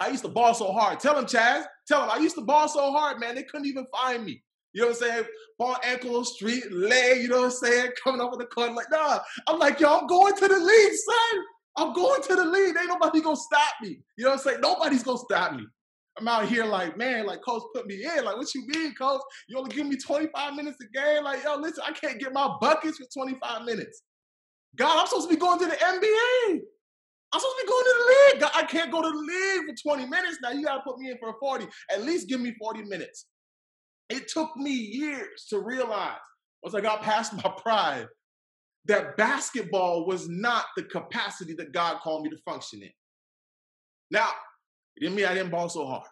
I 0.00 0.08
used 0.08 0.22
to 0.22 0.30
ball 0.30 0.54
so 0.54 0.72
hard. 0.72 0.98
Tell 0.98 1.18
him, 1.18 1.26
Chaz. 1.26 1.64
Tell 1.86 2.02
him 2.02 2.10
I 2.10 2.18
used 2.18 2.36
to 2.36 2.42
ball 2.42 2.68
so 2.68 2.90
hard, 2.90 3.20
man. 3.20 3.34
They 3.34 3.42
couldn't 3.42 3.66
even 3.66 3.86
find 3.94 4.24
me. 4.24 4.42
You 4.72 4.82
know 4.82 4.88
what 4.88 5.02
I'm 5.02 5.08
saying? 5.08 5.24
Ball 5.58 5.76
ankle, 5.84 6.24
street, 6.24 6.72
leg. 6.72 7.20
You 7.20 7.28
know 7.28 7.40
what 7.40 7.44
I'm 7.46 7.50
saying? 7.50 7.90
Coming 8.04 8.22
off 8.22 8.28
over 8.28 8.42
the 8.42 8.46
court, 8.46 8.72
like 8.72 8.90
nah. 8.90 9.18
I'm 9.46 9.58
like, 9.58 9.78
yo, 9.78 9.98
I'm 9.98 10.06
going 10.06 10.34
to 10.34 10.48
the 10.48 10.58
league, 10.58 10.92
son. 10.94 11.44
I'm 11.76 11.92
going 11.92 12.22
to 12.22 12.34
the 12.34 12.44
league. 12.44 12.76
Ain't 12.78 12.88
nobody 12.88 13.20
gonna 13.20 13.36
stop 13.36 13.74
me. 13.82 14.00
You 14.16 14.24
know 14.24 14.30
what 14.30 14.38
I'm 14.38 14.42
saying? 14.44 14.60
Nobody's 14.60 15.02
gonna 15.02 15.18
stop 15.18 15.54
me. 15.54 15.66
I'm 16.18 16.28
out 16.28 16.48
here 16.48 16.64
like, 16.64 16.96
man, 16.96 17.26
like 17.26 17.40
coach 17.42 17.62
put 17.74 17.86
me 17.86 18.04
in. 18.04 18.24
Like, 18.24 18.36
what 18.36 18.54
you 18.54 18.66
mean, 18.66 18.94
coach? 18.94 19.20
You 19.48 19.58
only 19.58 19.74
give 19.74 19.86
me 19.86 19.96
25 19.96 20.54
minutes 20.54 20.78
a 20.82 20.98
game? 20.98 21.24
Like, 21.24 21.42
yo, 21.44 21.56
listen, 21.56 21.84
I 21.86 21.92
can't 21.92 22.18
get 22.18 22.32
my 22.32 22.54
buckets 22.60 22.98
for 22.98 23.06
25 23.16 23.64
minutes. 23.64 24.02
God, 24.76 25.00
I'm 25.00 25.06
supposed 25.06 25.28
to 25.28 25.34
be 25.34 25.40
going 25.40 25.58
to 25.60 25.66
the 25.66 25.72
NBA. 25.72 26.60
I'm 27.32 27.38
supposed 27.38 27.56
to 27.58 27.64
be 27.64 27.68
going 27.68 27.84
to 27.84 27.94
the 27.98 28.32
league. 28.32 28.40
God, 28.40 28.50
I 28.54 28.62
can't 28.64 28.90
go 28.90 29.02
to 29.02 29.08
the 29.08 29.16
league 29.16 29.78
for 29.82 29.96
20 29.96 30.08
minutes. 30.08 30.38
Now 30.42 30.50
you 30.50 30.64
gotta 30.64 30.82
put 30.82 30.98
me 30.98 31.10
in 31.10 31.18
for 31.18 31.34
40. 31.38 31.66
At 31.92 32.02
least 32.02 32.28
give 32.28 32.40
me 32.40 32.54
40 32.58 32.82
minutes. 32.84 33.26
It 34.08 34.26
took 34.28 34.56
me 34.56 34.72
years 34.72 35.46
to 35.50 35.60
realize 35.60 36.18
once 36.62 36.74
I 36.74 36.80
got 36.80 37.02
past 37.02 37.32
my 37.44 37.52
pride 37.62 38.08
that 38.86 39.16
basketball 39.16 40.06
was 40.06 40.28
not 40.28 40.64
the 40.76 40.82
capacity 40.84 41.54
that 41.54 41.72
God 41.72 42.00
called 42.00 42.24
me 42.24 42.30
to 42.30 42.38
function 42.38 42.82
in. 42.82 42.90
Now, 44.10 44.30
it 44.96 45.00
didn't 45.00 45.16
mean 45.16 45.26
I 45.26 45.34
didn't 45.34 45.50
ball 45.50 45.68
so 45.68 45.86
hard. 45.86 46.06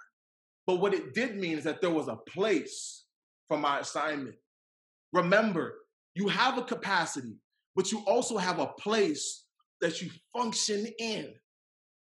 But 0.66 0.80
what 0.80 0.94
it 0.94 1.14
did 1.14 1.36
mean 1.36 1.58
is 1.58 1.64
that 1.64 1.80
there 1.80 1.90
was 1.90 2.08
a 2.08 2.16
place 2.16 3.04
for 3.48 3.56
my 3.56 3.80
assignment. 3.80 4.36
Remember, 5.12 5.74
you 6.14 6.28
have 6.28 6.58
a 6.58 6.62
capacity, 6.62 7.36
but 7.74 7.90
you 7.90 8.00
also 8.06 8.36
have 8.36 8.58
a 8.58 8.66
place 8.66 9.44
that 9.80 10.02
you 10.02 10.10
function 10.36 10.86
in. 10.98 11.32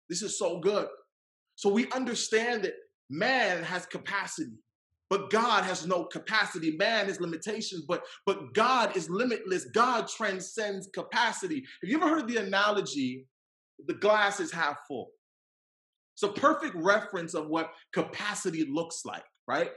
This 0.09 0.21
is 0.21 0.37
so 0.37 0.59
good. 0.59 0.87
So 1.55 1.69
we 1.69 1.91
understand 1.91 2.63
that 2.63 2.73
man 3.09 3.63
has 3.63 3.85
capacity, 3.85 4.57
but 5.09 5.29
God 5.29 5.63
has 5.63 5.85
no 5.85 6.05
capacity. 6.05 6.75
Man 6.77 7.07
has 7.07 7.19
limitations, 7.19 7.83
but 7.87 8.03
but 8.25 8.53
God 8.53 8.95
is 8.95 9.09
limitless. 9.09 9.65
God 9.65 10.07
transcends 10.07 10.87
capacity. 10.93 11.65
Have 11.81 11.89
you 11.89 11.97
ever 11.97 12.09
heard 12.09 12.27
the 12.27 12.37
analogy, 12.37 13.25
the 13.87 13.93
glass 13.93 14.39
is 14.39 14.51
half 14.51 14.77
full? 14.87 15.11
It's 16.15 16.23
a 16.23 16.29
perfect 16.29 16.75
reference 16.75 17.33
of 17.33 17.47
what 17.47 17.71
capacity 17.93 18.65
looks 18.65 19.03
like, 19.05 19.23
right? 19.47 19.69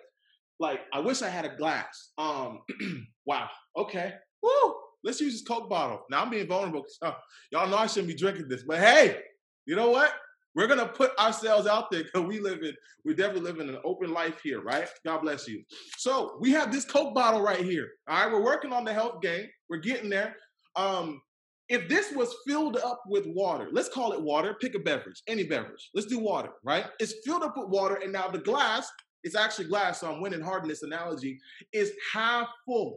Like, 0.61 0.80
I 0.92 1.00
wish 1.00 1.23
I 1.23 1.28
had 1.28 1.45
a 1.45 1.57
glass. 1.57 2.12
Um, 2.16 2.61
wow. 3.26 3.49
Okay. 3.76 4.12
Woo. 4.42 4.75
Let's 5.04 5.21
use 5.21 5.33
this 5.33 5.42
Coke 5.42 5.68
bottle. 5.68 6.04
Now 6.11 6.23
I'm 6.23 6.30
being 6.30 6.47
vulnerable. 6.47 6.85
Uh, 7.02 7.12
y'all 7.52 7.68
know 7.68 7.76
I 7.76 7.87
shouldn't 7.87 8.09
be 8.09 8.14
drinking 8.14 8.49
this, 8.49 8.64
but 8.64 8.78
hey, 8.78 9.21
you 9.66 9.76
know 9.76 9.90
what? 9.90 10.12
We're 10.54 10.66
gonna 10.66 10.88
put 10.88 11.16
ourselves 11.18 11.68
out 11.68 11.90
there 11.90 12.02
because 12.02 12.26
we 12.26 12.40
live 12.40 12.62
in, 12.62 12.73
we 13.04 13.14
definitely 13.14 13.42
live 13.42 13.61
in 13.61 13.68
an 13.68 13.78
open 13.85 14.12
life 14.12 14.40
here, 14.42 14.61
right? 14.61 14.88
God 15.04 15.18
bless 15.21 15.47
you. 15.47 15.62
So 15.99 16.37
we 16.40 16.50
have 16.50 16.73
this 16.73 16.85
Coke 16.85 17.14
bottle 17.14 17.42
right 17.42 17.64
here. 17.64 17.87
All 18.09 18.25
right, 18.25 18.33
we're 18.33 18.42
working 18.42 18.73
on 18.73 18.85
the 18.85 18.92
health 18.92 19.21
game. 19.23 19.47
We're 19.71 19.78
getting 19.78 20.11
there. 20.11 20.35
Um, 20.75 21.21
if 21.69 21.89
this 21.89 22.13
was 22.13 22.35
filled 22.47 22.79
up 22.79 23.03
with 23.07 23.27
water, 23.27 23.69
let's 23.73 23.89
call 23.89 24.13
it 24.13 24.23
water, 24.23 24.57
pick 24.61 24.75
a 24.75 24.79
beverage, 24.79 25.23
any 25.27 25.45
beverage. 25.45 25.91
Let's 25.95 26.07
do 26.07 26.19
water, 26.19 26.51
right? 26.65 26.87
It's 26.99 27.15
filled 27.25 27.43
up 27.43 27.57
with 27.57 27.69
water, 27.69 27.97
and 28.03 28.13
now 28.13 28.29
the 28.29 28.39
glass, 28.39 28.91
it's 29.23 29.37
actually 29.37 29.67
glass, 29.67 30.01
so 30.01 30.11
I'm 30.11 30.23
winning 30.23 30.41
hard 30.41 30.63
in 30.63 30.69
this 30.69 30.83
analogy, 30.83 31.39
is 31.73 31.93
half 32.13 32.49
full. 32.65 32.97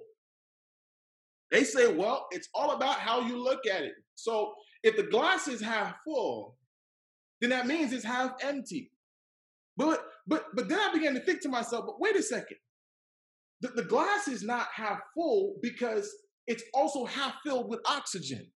They 1.52 1.66
say, 1.66 1.94
well, 1.94 2.28
it's 2.32 2.48
all 2.54 2.72
about 2.72 3.00
how 3.00 3.20
you 3.20 3.44
look 3.44 3.68
at 3.68 3.84
it. 3.84 3.94
So 4.16 4.54
if 4.84 4.96
the 4.96 5.04
glass 5.04 5.50
is 5.50 5.62
half 5.62 5.96
full, 6.06 6.56
then 7.42 7.50
that 7.50 7.68
means 7.68 7.92
it's 7.92 8.06
half 8.06 8.36
empty. 8.42 8.92
But 9.76 10.02
but 10.28 10.46
but 10.56 10.70
then 10.70 10.80
I 10.80 10.94
began 10.94 11.14
to 11.16 11.20
think 11.20 11.42
to 11.42 11.50
myself, 11.50 11.86
but 11.86 12.00
wait 12.00 12.16
a 12.16 12.24
second. 12.24 12.58
The, 13.62 13.70
the 13.70 13.84
glass 13.84 14.28
is 14.28 14.44
not 14.44 14.68
half 14.74 15.00
full 15.14 15.56
because 15.62 16.10
it's 16.48 16.64
also 16.74 17.06
half 17.06 17.36
filled 17.44 17.70
with 17.70 17.80
oxygen. 17.86 18.48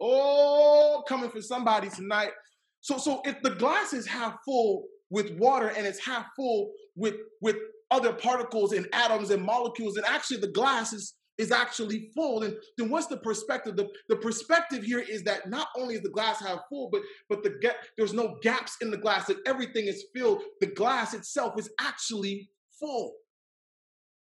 Oh, 0.00 1.02
coming 1.08 1.30
for 1.30 1.40
somebody 1.40 1.88
tonight. 1.88 2.32
So 2.80 2.98
so 2.98 3.20
if 3.24 3.40
the 3.42 3.50
glass 3.50 3.92
is 3.92 4.06
half 4.06 4.36
full 4.44 4.84
with 5.10 5.30
water 5.38 5.68
and 5.68 5.86
it's 5.86 6.04
half 6.04 6.26
full 6.36 6.72
with 6.94 7.14
with 7.40 7.56
other 7.90 8.12
particles 8.12 8.72
and 8.72 8.86
atoms 8.92 9.30
and 9.30 9.42
molecules, 9.42 9.96
and 9.96 10.06
actually 10.06 10.38
the 10.38 10.48
glass 10.48 10.92
is 10.92 11.14
is 11.38 11.52
actually 11.52 12.10
full, 12.14 12.40
then, 12.40 12.56
then 12.78 12.88
what's 12.88 13.08
the 13.08 13.16
perspective? 13.18 13.76
The, 13.76 13.88
the 14.08 14.16
perspective 14.16 14.82
here 14.82 15.00
is 15.00 15.22
that 15.24 15.50
not 15.50 15.68
only 15.76 15.94
is 15.96 16.02
the 16.02 16.08
glass 16.08 16.40
half 16.40 16.60
full, 16.68 16.88
but 16.90 17.02
but 17.28 17.42
the 17.42 17.58
ga- 17.60 17.76
there's 17.96 18.14
no 18.14 18.38
gaps 18.42 18.76
in 18.80 18.90
the 18.90 18.96
glass, 18.96 19.26
that 19.26 19.38
everything 19.46 19.86
is 19.86 20.06
filled. 20.14 20.42
The 20.60 20.68
glass 20.68 21.14
itself 21.14 21.58
is 21.58 21.70
actually 21.80 22.50
full. 22.78 23.14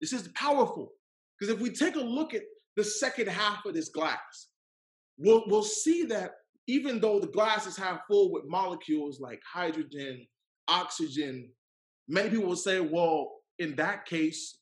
This 0.00 0.12
is 0.12 0.28
powerful. 0.34 0.92
Because 1.38 1.54
if 1.54 1.60
we 1.60 1.70
take 1.70 1.96
a 1.96 2.00
look 2.00 2.34
at 2.34 2.42
the 2.76 2.84
second 2.84 3.28
half 3.28 3.64
of 3.66 3.74
this 3.74 3.88
glass, 3.88 4.48
we'll, 5.22 5.44
we'll 5.46 5.62
see 5.62 6.04
that 6.04 6.32
even 6.66 7.00
though 7.00 7.18
the 7.18 7.26
glass 7.26 7.66
is 7.66 7.76
half 7.76 8.00
full 8.08 8.32
with 8.32 8.44
molecules 8.46 9.20
like 9.20 9.40
hydrogen, 9.50 10.26
oxygen, 10.68 11.50
many 12.08 12.30
people 12.30 12.46
will 12.46 12.56
say, 12.56 12.80
well, 12.80 13.32
in 13.58 13.74
that 13.76 14.06
case, 14.06 14.58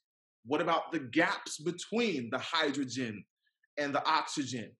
what 0.47 0.61
about 0.61 0.93
the 0.93 1.01
gaps 1.01 1.59
between 1.59 2.31
the 2.31 2.39
hydrogen 2.39 3.23
and 3.79 3.95
the 3.95 4.05
oxygen? 4.07 4.71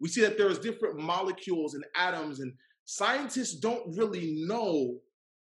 We 0.00 0.08
see 0.08 0.22
that 0.22 0.38
there's 0.38 0.58
different 0.58 0.98
molecules 0.98 1.74
and 1.74 1.84
atoms, 1.94 2.40
and 2.40 2.52
scientists 2.84 3.58
don't 3.58 3.96
really 3.96 4.44
know 4.46 4.98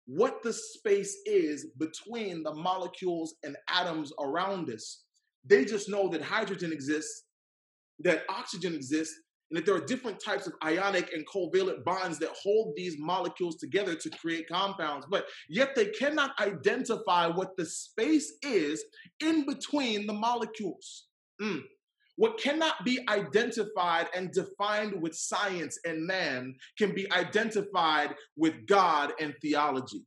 what 0.06 0.42
the 0.42 0.54
space 0.54 1.18
is 1.26 1.68
between 1.78 2.44
the 2.44 2.54
molecules 2.54 3.36
and 3.44 3.56
atoms 3.70 4.14
around 4.20 4.70
us. 4.70 5.04
They 5.46 5.66
just 5.66 5.90
know 5.90 6.08
that 6.10 6.22
hydrogen 6.22 6.72
exists, 6.72 7.26
that 8.00 8.24
oxygen 8.30 8.74
exists, 8.74 9.16
and 9.50 9.58
that 9.58 9.66
there 9.66 9.76
are 9.76 9.86
different 9.86 10.20
types 10.20 10.48
of 10.48 10.54
ionic 10.64 11.14
and 11.14 11.26
covalent 11.28 11.84
bonds 11.84 12.20
that 12.20 12.36
hold 12.42 12.74
these 12.76 12.98
molecules 13.00 13.56
together 13.56 13.96
to 13.96 14.10
create 14.10 14.50
compounds, 14.50 15.06
but 15.10 15.26
yet 15.50 15.76
they 15.76 15.86
cannot 15.88 16.32
identify 16.40 17.28
what 17.28 17.56
the 17.56 17.66
space 17.66 18.34
is 18.44 18.84
in 19.22 19.46
between 19.46 20.06
the 20.06 20.14
molecules. 20.14 21.06
Mm. 21.42 21.64
What 22.18 22.40
cannot 22.40 22.84
be 22.84 23.00
identified 23.08 24.08
and 24.16 24.32
defined 24.32 25.00
with 25.02 25.16
science 25.16 25.80
and 25.86 26.06
man 26.06 26.56
can 26.78 26.94
be 26.94 27.10
identified 27.12 28.16
with 28.36 28.66
God 28.66 29.14
and 29.22 29.36
theology. 29.42 30.04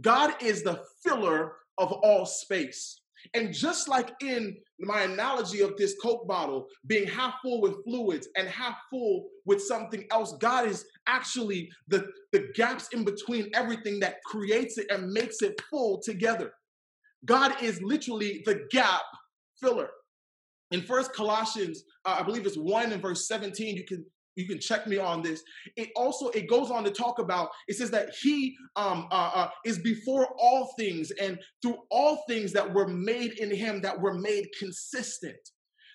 God 0.00 0.40
is 0.40 0.62
the 0.62 0.82
filler 1.02 1.56
of 1.78 1.92
all 1.92 2.24
space. 2.24 3.01
And 3.34 3.52
just 3.52 3.88
like 3.88 4.12
in 4.20 4.56
my 4.78 5.02
analogy 5.02 5.60
of 5.60 5.76
this 5.76 5.94
Coke 6.02 6.26
bottle 6.26 6.66
being 6.86 7.06
half 7.06 7.34
full 7.42 7.60
with 7.60 7.84
fluids 7.84 8.28
and 8.36 8.48
half 8.48 8.76
full 8.90 9.28
with 9.46 9.62
something 9.62 10.04
else, 10.10 10.34
God 10.38 10.68
is 10.68 10.84
actually 11.06 11.70
the, 11.88 12.06
the 12.32 12.48
gaps 12.54 12.88
in 12.92 13.04
between 13.04 13.50
everything 13.54 14.00
that 14.00 14.22
creates 14.24 14.78
it 14.78 14.86
and 14.90 15.12
makes 15.12 15.42
it 15.42 15.60
full 15.70 16.00
together. 16.00 16.52
God 17.24 17.62
is 17.62 17.80
literally 17.82 18.42
the 18.46 18.66
gap 18.70 19.02
filler. 19.60 19.90
In 20.72 20.82
First 20.82 21.12
Colossians, 21.12 21.84
uh, 22.04 22.16
I 22.18 22.22
believe 22.22 22.46
it's 22.46 22.56
1 22.56 22.92
and 22.92 23.02
verse 23.02 23.28
17, 23.28 23.76
you 23.76 23.84
can 23.84 24.04
you 24.36 24.46
can 24.46 24.58
check 24.58 24.86
me 24.86 24.98
on 24.98 25.22
this. 25.22 25.42
It 25.76 25.90
also 25.96 26.28
it 26.30 26.48
goes 26.48 26.70
on 26.70 26.84
to 26.84 26.90
talk 26.90 27.18
about 27.18 27.50
it 27.68 27.76
says 27.76 27.90
that 27.90 28.10
he 28.20 28.56
um 28.76 29.06
uh, 29.10 29.30
uh, 29.34 29.48
is 29.64 29.78
before 29.78 30.28
all 30.38 30.72
things 30.78 31.10
and 31.12 31.38
through 31.60 31.78
all 31.90 32.24
things 32.28 32.52
that 32.52 32.72
were 32.72 32.88
made 32.88 33.38
in 33.38 33.54
him 33.54 33.80
that 33.82 34.00
were 34.00 34.14
made 34.14 34.48
consistent. 34.58 35.36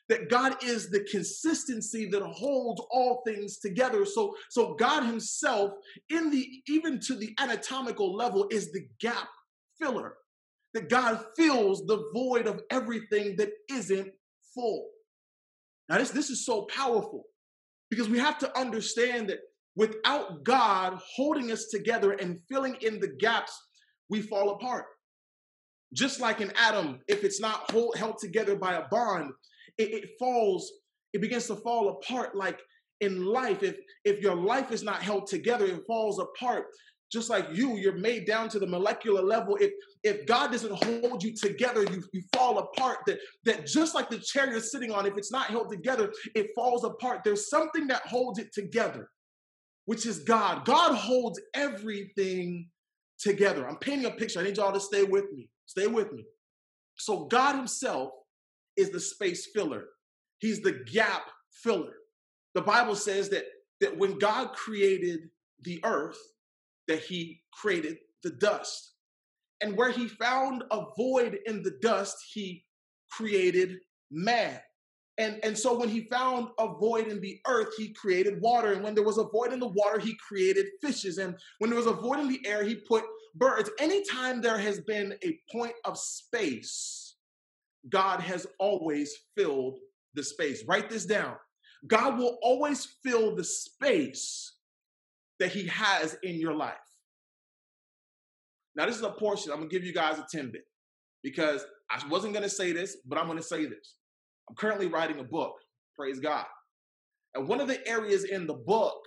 That 0.09 0.29
god 0.29 0.63
is 0.63 0.89
the 0.89 1.05
consistency 1.11 2.07
that 2.11 2.21
holds 2.21 2.81
all 2.91 3.21
things 3.25 3.57
together. 3.57 4.05
So 4.05 4.35
so 4.49 4.75
god 4.75 5.03
himself 5.03 5.71
in 6.09 6.29
the 6.29 6.47
even 6.67 6.99
to 7.01 7.15
the 7.15 7.33
anatomical 7.39 8.15
level 8.15 8.47
is 8.51 8.71
the 8.71 8.87
gap 8.99 9.29
filler. 9.79 10.15
That 10.73 10.89
god 10.89 11.25
fills 11.35 11.85
the 11.87 12.09
void 12.13 12.45
of 12.45 12.61
everything 12.69 13.35
that 13.37 13.49
isn't 13.71 14.11
full. 14.53 14.89
Now 15.89 15.97
this 15.97 16.11
this 16.11 16.29
is 16.29 16.45
so 16.45 16.63
powerful 16.63 17.23
because 17.89 18.09
we 18.09 18.19
have 18.19 18.37
to 18.39 18.57
understand 18.59 19.29
that 19.29 19.39
without 19.75 20.43
God 20.43 20.99
holding 21.15 21.51
us 21.51 21.67
together 21.67 22.13
and 22.13 22.39
filling 22.49 22.75
in 22.81 22.99
the 22.99 23.15
gaps, 23.19 23.57
we 24.09 24.21
fall 24.21 24.51
apart. 24.51 24.85
Just 25.93 26.19
like 26.19 26.41
an 26.41 26.51
atom, 26.57 26.99
if 27.07 27.23
it's 27.23 27.39
not 27.39 27.71
hold, 27.71 27.95
held 27.95 28.17
together 28.17 28.55
by 28.55 28.73
a 28.73 28.87
bond, 28.89 29.31
it, 29.77 29.91
it 29.91 30.09
falls, 30.19 30.71
it 31.13 31.21
begins 31.21 31.47
to 31.47 31.55
fall 31.55 31.89
apart. 31.89 32.35
Like 32.35 32.59
in 32.99 33.25
life, 33.25 33.63
if 33.63 33.77
if 34.03 34.19
your 34.19 34.35
life 34.35 34.71
is 34.71 34.83
not 34.83 35.01
held 35.01 35.27
together, 35.27 35.65
it 35.65 35.83
falls 35.87 36.19
apart 36.19 36.65
just 37.11 37.29
like 37.29 37.47
you, 37.53 37.77
you're 37.77 37.97
made 37.97 38.25
down 38.25 38.49
to 38.49 38.59
the 38.59 38.67
molecular 38.67 39.21
level. 39.21 39.57
If 39.59 39.71
if 40.03 40.25
God 40.25 40.51
doesn't 40.51 40.83
hold 40.83 41.23
you 41.23 41.33
together, 41.33 41.83
you, 41.83 42.03
you 42.11 42.21
fall 42.33 42.59
apart. 42.59 42.99
That 43.07 43.19
that 43.45 43.65
just 43.65 43.95
like 43.95 44.09
the 44.09 44.19
chair 44.19 44.49
you're 44.49 44.59
sitting 44.59 44.91
on, 44.91 45.05
if 45.05 45.17
it's 45.17 45.31
not 45.31 45.47
held 45.47 45.69
together, 45.69 46.11
it 46.35 46.49
falls 46.55 46.83
apart. 46.83 47.21
There's 47.23 47.49
something 47.49 47.87
that 47.87 48.01
holds 48.05 48.39
it 48.39 48.53
together, 48.53 49.09
which 49.85 50.05
is 50.05 50.19
God. 50.19 50.65
God 50.65 50.95
holds 50.95 51.39
everything 51.53 52.69
together. 53.19 53.67
I'm 53.67 53.77
painting 53.77 54.05
a 54.05 54.11
picture. 54.11 54.39
I 54.39 54.43
need 54.43 54.57
y'all 54.57 54.73
to 54.73 54.79
stay 54.79 55.03
with 55.03 55.31
me. 55.33 55.49
Stay 55.65 55.87
with 55.87 56.11
me. 56.11 56.25
So 56.97 57.25
God 57.25 57.55
Himself 57.55 58.11
is 58.75 58.89
the 58.89 58.99
space 58.99 59.47
filler. 59.53 59.85
He's 60.39 60.61
the 60.61 60.83
gap 60.91 61.23
filler. 61.51 61.93
The 62.53 62.61
Bible 62.61 62.95
says 62.95 63.29
that 63.29 63.45
that 63.79 63.97
when 63.97 64.17
God 64.17 64.53
created 64.53 65.29
the 65.61 65.79
earth, 65.83 66.17
that 66.87 66.99
he 66.99 67.41
created 67.53 67.97
the 68.23 68.31
dust. 68.31 68.93
And 69.61 69.75
where 69.75 69.91
he 69.91 70.07
found 70.07 70.63
a 70.71 70.85
void 70.95 71.39
in 71.45 71.63
the 71.63 71.77
dust, 71.81 72.17
he 72.33 72.63
created 73.11 73.77
man. 74.11 74.59
And, 75.19 75.39
and 75.43 75.57
so 75.57 75.77
when 75.77 75.89
he 75.89 76.01
found 76.01 76.49
a 76.59 76.67
void 76.67 77.07
in 77.07 77.19
the 77.19 77.39
earth, 77.47 77.69
he 77.75 77.89
created 77.93 78.39
water. 78.39 78.73
And 78.73 78.83
when 78.83 78.93
there 78.93 79.03
was 79.03 79.17
a 79.17 79.23
void 79.23 79.51
in 79.51 79.59
the 79.59 79.67
water, 79.67 79.99
he 79.99 80.15
created 80.15 80.67
fishes. 80.81 81.17
And 81.17 81.35
when 81.57 81.71
there 81.71 81.77
was 81.77 81.87
a 81.87 81.93
void 81.93 82.19
in 82.19 82.27
the 82.27 82.45
air, 82.45 82.63
he 82.63 82.75
put 82.75 83.03
birds. 83.33 83.69
Anytime 83.79 84.41
there 84.41 84.59
has 84.59 84.79
been 84.81 85.15
a 85.23 85.39
point 85.51 85.73
of 85.85 85.97
space, 85.97 87.15
God 87.89 88.19
has 88.19 88.45
always 88.59 89.11
filled 89.35 89.79
the 90.13 90.23
space. 90.23 90.63
Write 90.67 90.89
this 90.89 91.05
down. 91.05 91.35
God 91.87 92.19
will 92.19 92.37
always 92.43 92.85
fill 93.03 93.35
the 93.35 93.43
space 93.43 94.56
that 95.39 95.51
he 95.51 95.67
has 95.67 96.17
in 96.23 96.39
your 96.39 96.53
life. 96.53 96.73
Now, 98.75 98.85
this 98.85 98.95
is 98.95 99.03
a 99.03 99.09
portion. 99.09 99.51
I'm 99.51 99.57
going 99.57 99.69
to 99.69 99.75
give 99.75 99.83
you 99.83 99.93
guys 99.93 100.19
a 100.19 100.25
tidbit 100.29 100.65
because 101.23 101.65
I 101.89 102.01
wasn't 102.09 102.33
going 102.33 102.43
to 102.43 102.49
say 102.49 102.71
this, 102.71 102.97
but 103.05 103.17
I'm 103.17 103.25
going 103.25 103.37
to 103.37 103.43
say 103.43 103.65
this. 103.65 103.95
I'm 104.49 104.55
currently 104.55 104.87
writing 104.87 105.19
a 105.19 105.23
book, 105.23 105.55
praise 105.95 106.19
God. 106.19 106.45
And 107.33 107.47
one 107.47 107.59
of 107.59 107.67
the 107.67 107.85
areas 107.87 108.23
in 108.23 108.47
the 108.47 108.53
book 108.53 108.97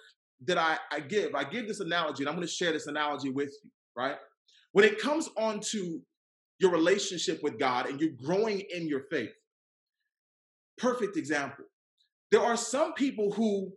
that 0.46 0.58
I, 0.58 0.78
I 0.90 1.00
give, 1.00 1.34
I 1.34 1.44
give 1.44 1.68
this 1.68 1.80
analogy, 1.80 2.22
and 2.22 2.28
I'm 2.28 2.34
going 2.34 2.46
to 2.46 2.52
share 2.52 2.72
this 2.72 2.86
analogy 2.86 3.30
with 3.30 3.50
you, 3.62 3.70
right? 3.96 4.16
When 4.72 4.84
it 4.84 5.00
comes 5.00 5.28
on 5.36 5.60
to 5.70 6.00
your 6.58 6.70
relationship 6.70 7.40
with 7.42 7.58
God 7.58 7.88
and 7.88 8.00
you're 8.00 8.10
growing 8.10 8.62
in 8.74 8.86
your 8.86 9.04
faith, 9.10 9.30
perfect 10.78 11.16
example. 11.16 11.64
There 12.30 12.42
are 12.42 12.56
some 12.56 12.92
people 12.94 13.32
who 13.32 13.72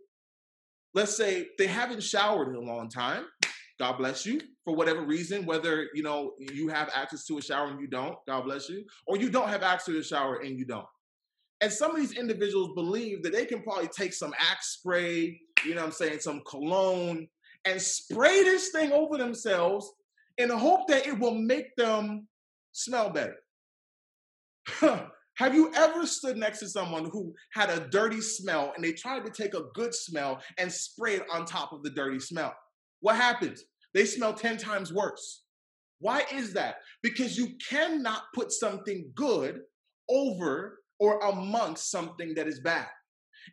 let's 0.93 1.15
say 1.15 1.47
they 1.57 1.67
haven't 1.67 2.03
showered 2.03 2.49
in 2.49 2.55
a 2.55 2.59
long 2.59 2.89
time. 2.89 3.25
God 3.79 3.97
bless 3.97 4.25
you 4.25 4.39
for 4.63 4.75
whatever 4.75 5.01
reason, 5.01 5.45
whether 5.45 5.87
you 5.93 6.03
know 6.03 6.33
you 6.39 6.67
have 6.67 6.89
access 6.93 7.25
to 7.25 7.37
a 7.37 7.41
shower 7.41 7.67
and 7.67 7.79
you 7.79 7.87
don't, 7.87 8.15
God 8.27 8.41
bless 8.45 8.69
you, 8.69 8.85
or 9.07 9.17
you 9.17 9.29
don't 9.29 9.49
have 9.49 9.63
access 9.63 9.93
to 9.93 9.99
a 9.99 10.03
shower 10.03 10.37
and 10.37 10.57
you 10.57 10.65
don't. 10.65 10.85
And 11.61 11.71
some 11.71 11.91
of 11.91 11.97
these 11.97 12.17
individuals 12.17 12.71
believe 12.75 13.23
that 13.23 13.33
they 13.33 13.45
can 13.45 13.61
probably 13.61 13.87
take 13.87 14.13
some 14.13 14.33
axe 14.37 14.77
spray, 14.77 15.39
you 15.65 15.75
know 15.75 15.83
I'm 15.83 15.91
saying, 15.91 16.19
some 16.19 16.41
cologne, 16.47 17.27
and 17.65 17.81
spray 17.81 18.43
this 18.43 18.69
thing 18.69 18.91
over 18.91 19.17
themselves 19.17 19.91
in 20.37 20.49
the 20.49 20.57
hope 20.57 20.87
that 20.87 21.07
it 21.07 21.17
will 21.17 21.35
make 21.35 21.75
them 21.75 22.27
smell 22.71 23.09
better. 23.09 23.37
Have 25.37 25.55
you 25.55 25.71
ever 25.75 26.05
stood 26.05 26.37
next 26.37 26.59
to 26.59 26.69
someone 26.69 27.09
who 27.11 27.33
had 27.53 27.69
a 27.69 27.87
dirty 27.89 28.21
smell 28.21 28.71
and 28.75 28.83
they 28.83 28.93
tried 28.93 29.25
to 29.25 29.31
take 29.31 29.55
a 29.55 29.65
good 29.73 29.93
smell 29.93 30.41
and 30.59 30.71
spray 30.71 31.15
it 31.15 31.23
on 31.31 31.45
top 31.45 31.73
of 31.73 31.81
the 31.81 31.89
dirty 31.89 32.19
smell? 32.19 32.53
What 32.99 33.15
happens? 33.15 33.63
They 33.93 34.05
smell 34.05 34.33
10 34.33 34.57
times 34.57 34.93
worse. 34.93 35.43
Why 35.99 36.23
is 36.31 36.53
that? 36.53 36.75
Because 37.01 37.37
you 37.37 37.49
cannot 37.67 38.23
put 38.35 38.51
something 38.51 39.11
good 39.15 39.61
over 40.09 40.79
or 40.99 41.19
amongst 41.19 41.89
something 41.89 42.35
that 42.35 42.47
is 42.47 42.59
bad. 42.59 42.87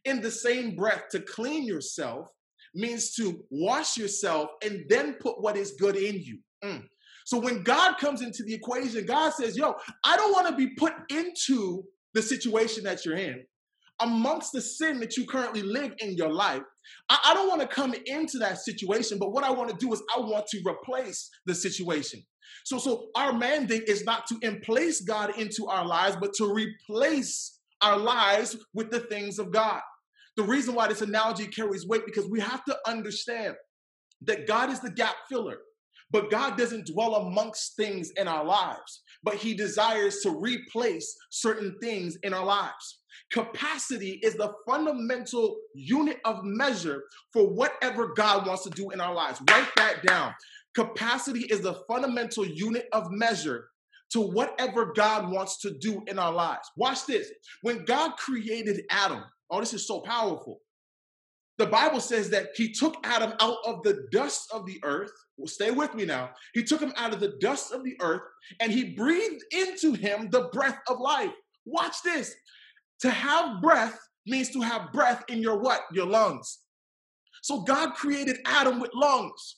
In 0.05 0.21
the 0.21 0.31
same 0.31 0.77
breath, 0.77 1.05
to 1.13 1.21
clean 1.21 1.65
yourself 1.65 2.27
means 2.75 3.15
to 3.15 3.45
wash 3.51 3.97
yourself 3.97 4.51
and 4.65 4.85
then 4.89 5.15
put 5.15 5.41
what 5.41 5.57
is 5.57 5.73
good 5.73 5.97
in 5.97 6.17
you. 6.21 6.39
Mm. 6.63 6.85
So 7.31 7.39
when 7.39 7.63
God 7.63 7.97
comes 7.99 8.23
into 8.23 8.43
the 8.43 8.55
equation, 8.55 9.07
God 9.07 9.33
says, 9.33 9.57
Yo, 9.57 9.77
I 10.03 10.17
don't 10.17 10.33
want 10.33 10.49
to 10.49 10.57
be 10.57 10.75
put 10.75 10.95
into 11.11 11.85
the 12.13 12.23
situation 12.23 12.83
that 12.83 13.05
you're 13.05 13.17
in, 13.17 13.45
amongst 14.01 14.51
the 14.53 14.61
sin 14.61 14.99
that 14.99 15.17
you 15.17 15.27
currently 15.27 15.63
live 15.63 15.95
in 16.01 16.17
your 16.17 16.33
life. 16.33 16.63
I, 17.09 17.19
I 17.27 17.35
don't 17.35 17.49
want 17.49 17.61
to 17.61 17.69
come 17.69 17.95
into 18.07 18.39
that 18.39 18.59
situation, 18.59 19.21
but 19.21 19.31
what 19.31 19.45
I 19.45 19.53
want 19.53 19.71
to 19.71 19.77
do 19.77 19.93
is 19.93 20.03
I 20.13 20.19
want 20.19 20.49
to 20.49 20.61
replace 20.67 21.31
the 21.47 21.55
situation. 21.55 22.21
So, 22.65 22.79
so 22.79 23.11
our 23.15 23.33
mandate 23.33 23.85
is 23.87 24.03
not 24.03 24.27
to 24.27 24.39
emplace 24.43 25.01
God 25.01 25.39
into 25.39 25.69
our 25.69 25.87
lives, 25.87 26.17
but 26.21 26.35
to 26.35 26.53
replace 26.53 27.61
our 27.81 27.97
lives 27.97 28.57
with 28.75 28.91
the 28.91 29.01
things 29.01 29.39
of 29.39 29.53
God. 29.53 29.81
The 30.37 30.43
reason 30.43 30.75
why 30.75 30.89
this 30.89 31.01
analogy 31.01 31.47
carries 31.47 31.87
weight 31.87 32.07
because 32.07 32.29
we 32.29 32.41
have 32.41 32.65
to 32.65 32.77
understand 32.89 33.55
that 34.23 34.49
God 34.49 34.71
is 34.71 34.81
the 34.81 34.91
gap 34.91 35.15
filler. 35.29 35.59
But 36.11 36.31
God 36.31 36.57
doesn't 36.57 36.87
dwell 36.87 37.15
amongst 37.17 37.77
things 37.77 38.11
in 38.17 38.27
our 38.27 38.45
lives, 38.45 39.03
but 39.23 39.35
He 39.35 39.55
desires 39.55 40.21
to 40.21 40.31
replace 40.31 41.15
certain 41.31 41.77
things 41.81 42.19
in 42.23 42.35
our 42.35 42.45
lives. 42.45 43.01
Capacity 43.33 44.19
is 44.23 44.35
the 44.35 44.53
fundamental 44.69 45.57
unit 45.75 46.19
of 46.25 46.43
measure 46.43 47.05
for 47.33 47.49
whatever 47.49 48.13
God 48.15 48.47
wants 48.47 48.65
to 48.65 48.71
do 48.71 48.91
in 48.91 49.01
our 49.01 49.15
lives. 49.15 49.41
Write 49.49 49.69
that 49.77 50.03
down. 50.05 50.35
Capacity 50.75 51.41
is 51.41 51.61
the 51.61 51.75
fundamental 51.89 52.45
unit 52.47 52.89
of 52.93 53.11
measure 53.11 53.69
to 54.13 54.21
whatever 54.21 54.93
God 54.93 55.31
wants 55.31 55.61
to 55.61 55.73
do 55.79 56.03
in 56.09 56.19
our 56.19 56.33
lives. 56.33 56.69
Watch 56.77 57.07
this. 57.07 57.31
When 57.63 57.85
God 57.85 58.17
created 58.17 58.83
Adam, 58.91 59.23
oh, 59.51 59.61
this 59.61 59.75
is 59.75 59.87
so 59.87 60.01
powerful. 60.01 60.61
The 61.61 61.67
Bible 61.67 62.01
says 62.01 62.31
that 62.31 62.53
he 62.57 62.73
took 62.73 62.97
Adam 63.05 63.35
out 63.39 63.59
of 63.67 63.83
the 63.83 64.07
dust 64.11 64.51
of 64.51 64.65
the 64.65 64.81
earth. 64.83 65.13
Well, 65.37 65.47
stay 65.47 65.71
with 65.71 65.95
me 65.95 66.07
now. 66.07 66.31
He 66.55 66.63
took 66.63 66.81
him 66.81 66.95
out 66.97 67.13
of 67.13 67.21
the 67.21 67.35
dust 67.39 67.71
of 67.71 67.85
the 67.85 67.99
earth 68.01 68.23
and 68.61 68.73
he 68.73 68.95
breathed 68.95 69.45
into 69.53 69.93
him 69.93 70.31
the 70.31 70.49
breath 70.55 70.79
of 70.89 70.99
life. 71.01 71.35
Watch 71.67 71.97
this. 72.03 72.35
To 73.01 73.11
have 73.11 73.61
breath 73.61 74.01
means 74.27 74.49
to 74.53 74.63
have 74.63 74.91
breath 74.95 75.23
in 75.29 75.43
your 75.43 75.59
what? 75.59 75.83
Your 75.93 76.07
lungs. 76.07 76.61
So 77.43 77.61
God 77.61 77.93
created 77.93 78.39
Adam 78.47 78.81
with 78.81 78.93
lungs. 78.95 79.57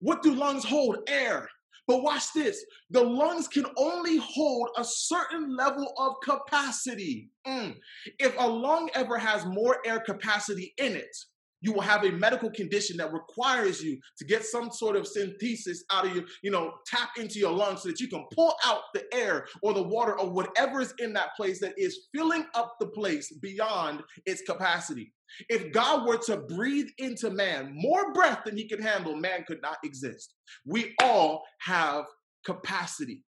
What 0.00 0.24
do 0.24 0.34
lungs 0.34 0.64
hold? 0.64 0.98
Air. 1.06 1.48
But 1.86 2.02
watch 2.02 2.32
this 2.34 2.64
the 2.90 3.04
lungs 3.04 3.46
can 3.46 3.66
only 3.76 4.16
hold 4.16 4.70
a 4.76 4.84
certain 4.84 5.56
level 5.56 5.94
of 5.96 6.16
capacity. 6.24 7.30
Mm. 7.46 7.76
If 8.18 8.34
a 8.36 8.48
lung 8.48 8.90
ever 8.94 9.16
has 9.16 9.46
more 9.46 9.78
air 9.86 10.00
capacity 10.00 10.74
in 10.78 10.96
it, 10.96 11.16
you 11.60 11.72
will 11.72 11.80
have 11.80 12.04
a 12.04 12.12
medical 12.12 12.50
condition 12.50 12.96
that 12.98 13.12
requires 13.12 13.82
you 13.82 13.98
to 14.18 14.24
get 14.24 14.44
some 14.44 14.70
sort 14.70 14.96
of 14.96 15.06
synthesis 15.06 15.84
out 15.90 16.06
of 16.06 16.14
your, 16.14 16.24
you 16.42 16.50
know, 16.50 16.74
tap 16.86 17.10
into 17.18 17.38
your 17.38 17.52
lungs 17.52 17.82
so 17.82 17.88
that 17.88 18.00
you 18.00 18.08
can 18.08 18.24
pull 18.34 18.54
out 18.64 18.82
the 18.94 19.04
air 19.12 19.46
or 19.62 19.72
the 19.72 19.82
water 19.82 20.18
or 20.18 20.30
whatever 20.30 20.80
is 20.80 20.94
in 20.98 21.12
that 21.14 21.34
place 21.36 21.60
that 21.60 21.74
is 21.76 22.08
filling 22.14 22.44
up 22.54 22.76
the 22.80 22.86
place 22.88 23.32
beyond 23.40 24.02
its 24.26 24.42
capacity. 24.42 25.12
If 25.48 25.72
God 25.72 26.06
were 26.06 26.18
to 26.18 26.36
breathe 26.36 26.88
into 26.98 27.30
man 27.30 27.72
more 27.74 28.12
breath 28.12 28.44
than 28.44 28.56
he 28.56 28.68
could 28.68 28.80
handle, 28.80 29.16
man 29.16 29.44
could 29.46 29.62
not 29.62 29.78
exist. 29.84 30.34
We 30.64 30.94
all 31.02 31.42
have 31.60 32.04
capacity. 32.44 33.22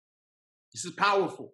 This 0.74 0.86
is 0.86 0.92
powerful. 0.92 1.54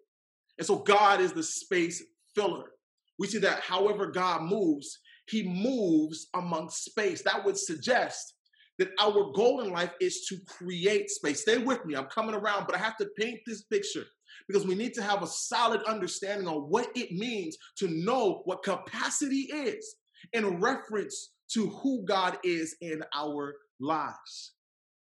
And 0.58 0.66
so 0.66 0.78
God 0.78 1.22
is 1.22 1.34
the 1.34 1.44
space 1.44 2.04
filler. 2.34 2.72
We 3.20 3.28
see 3.28 3.38
that 3.40 3.62
however 3.62 4.08
God 4.08 4.44
moves, 4.44 5.00
he 5.32 5.44
moves 5.44 6.28
among 6.36 6.70
space. 6.70 7.22
That 7.24 7.44
would 7.46 7.58
suggest 7.58 8.36
that 8.78 8.90
our 9.00 9.32
goal 9.34 9.62
in 9.62 9.72
life 9.72 9.94
is 10.00 10.26
to 10.28 10.38
create 10.48 11.10
space. 11.10 11.42
Stay 11.42 11.58
with 11.58 11.86
me, 11.86 11.96
I'm 11.96 12.06
coming 12.06 12.36
around, 12.36 12.66
but 12.66 12.76
I 12.76 12.80
have 12.80 12.98
to 12.98 13.08
paint 13.18 13.40
this 13.46 13.64
picture 13.64 14.06
because 14.48 14.66
we 14.66 14.76
need 14.76 14.94
to 14.96 15.04
have 15.04 15.24
a 15.24 15.28
solid 15.28 15.84
understanding 15.84 16.48
on 16.48 16.64
what 16.70 16.90
it 16.96 17.12
means 17.12 17.58
to 17.78 17.88
know 17.88 18.42
what 18.46 18.64
capacity 18.64 19.48
is 19.52 19.96
in 20.34 20.60
reference 20.60 21.32
to 21.54 21.70
who 21.70 22.04
God 22.06 22.38
is 22.44 22.76
in 22.82 23.04
our 23.16 23.54
lives. 23.80 24.54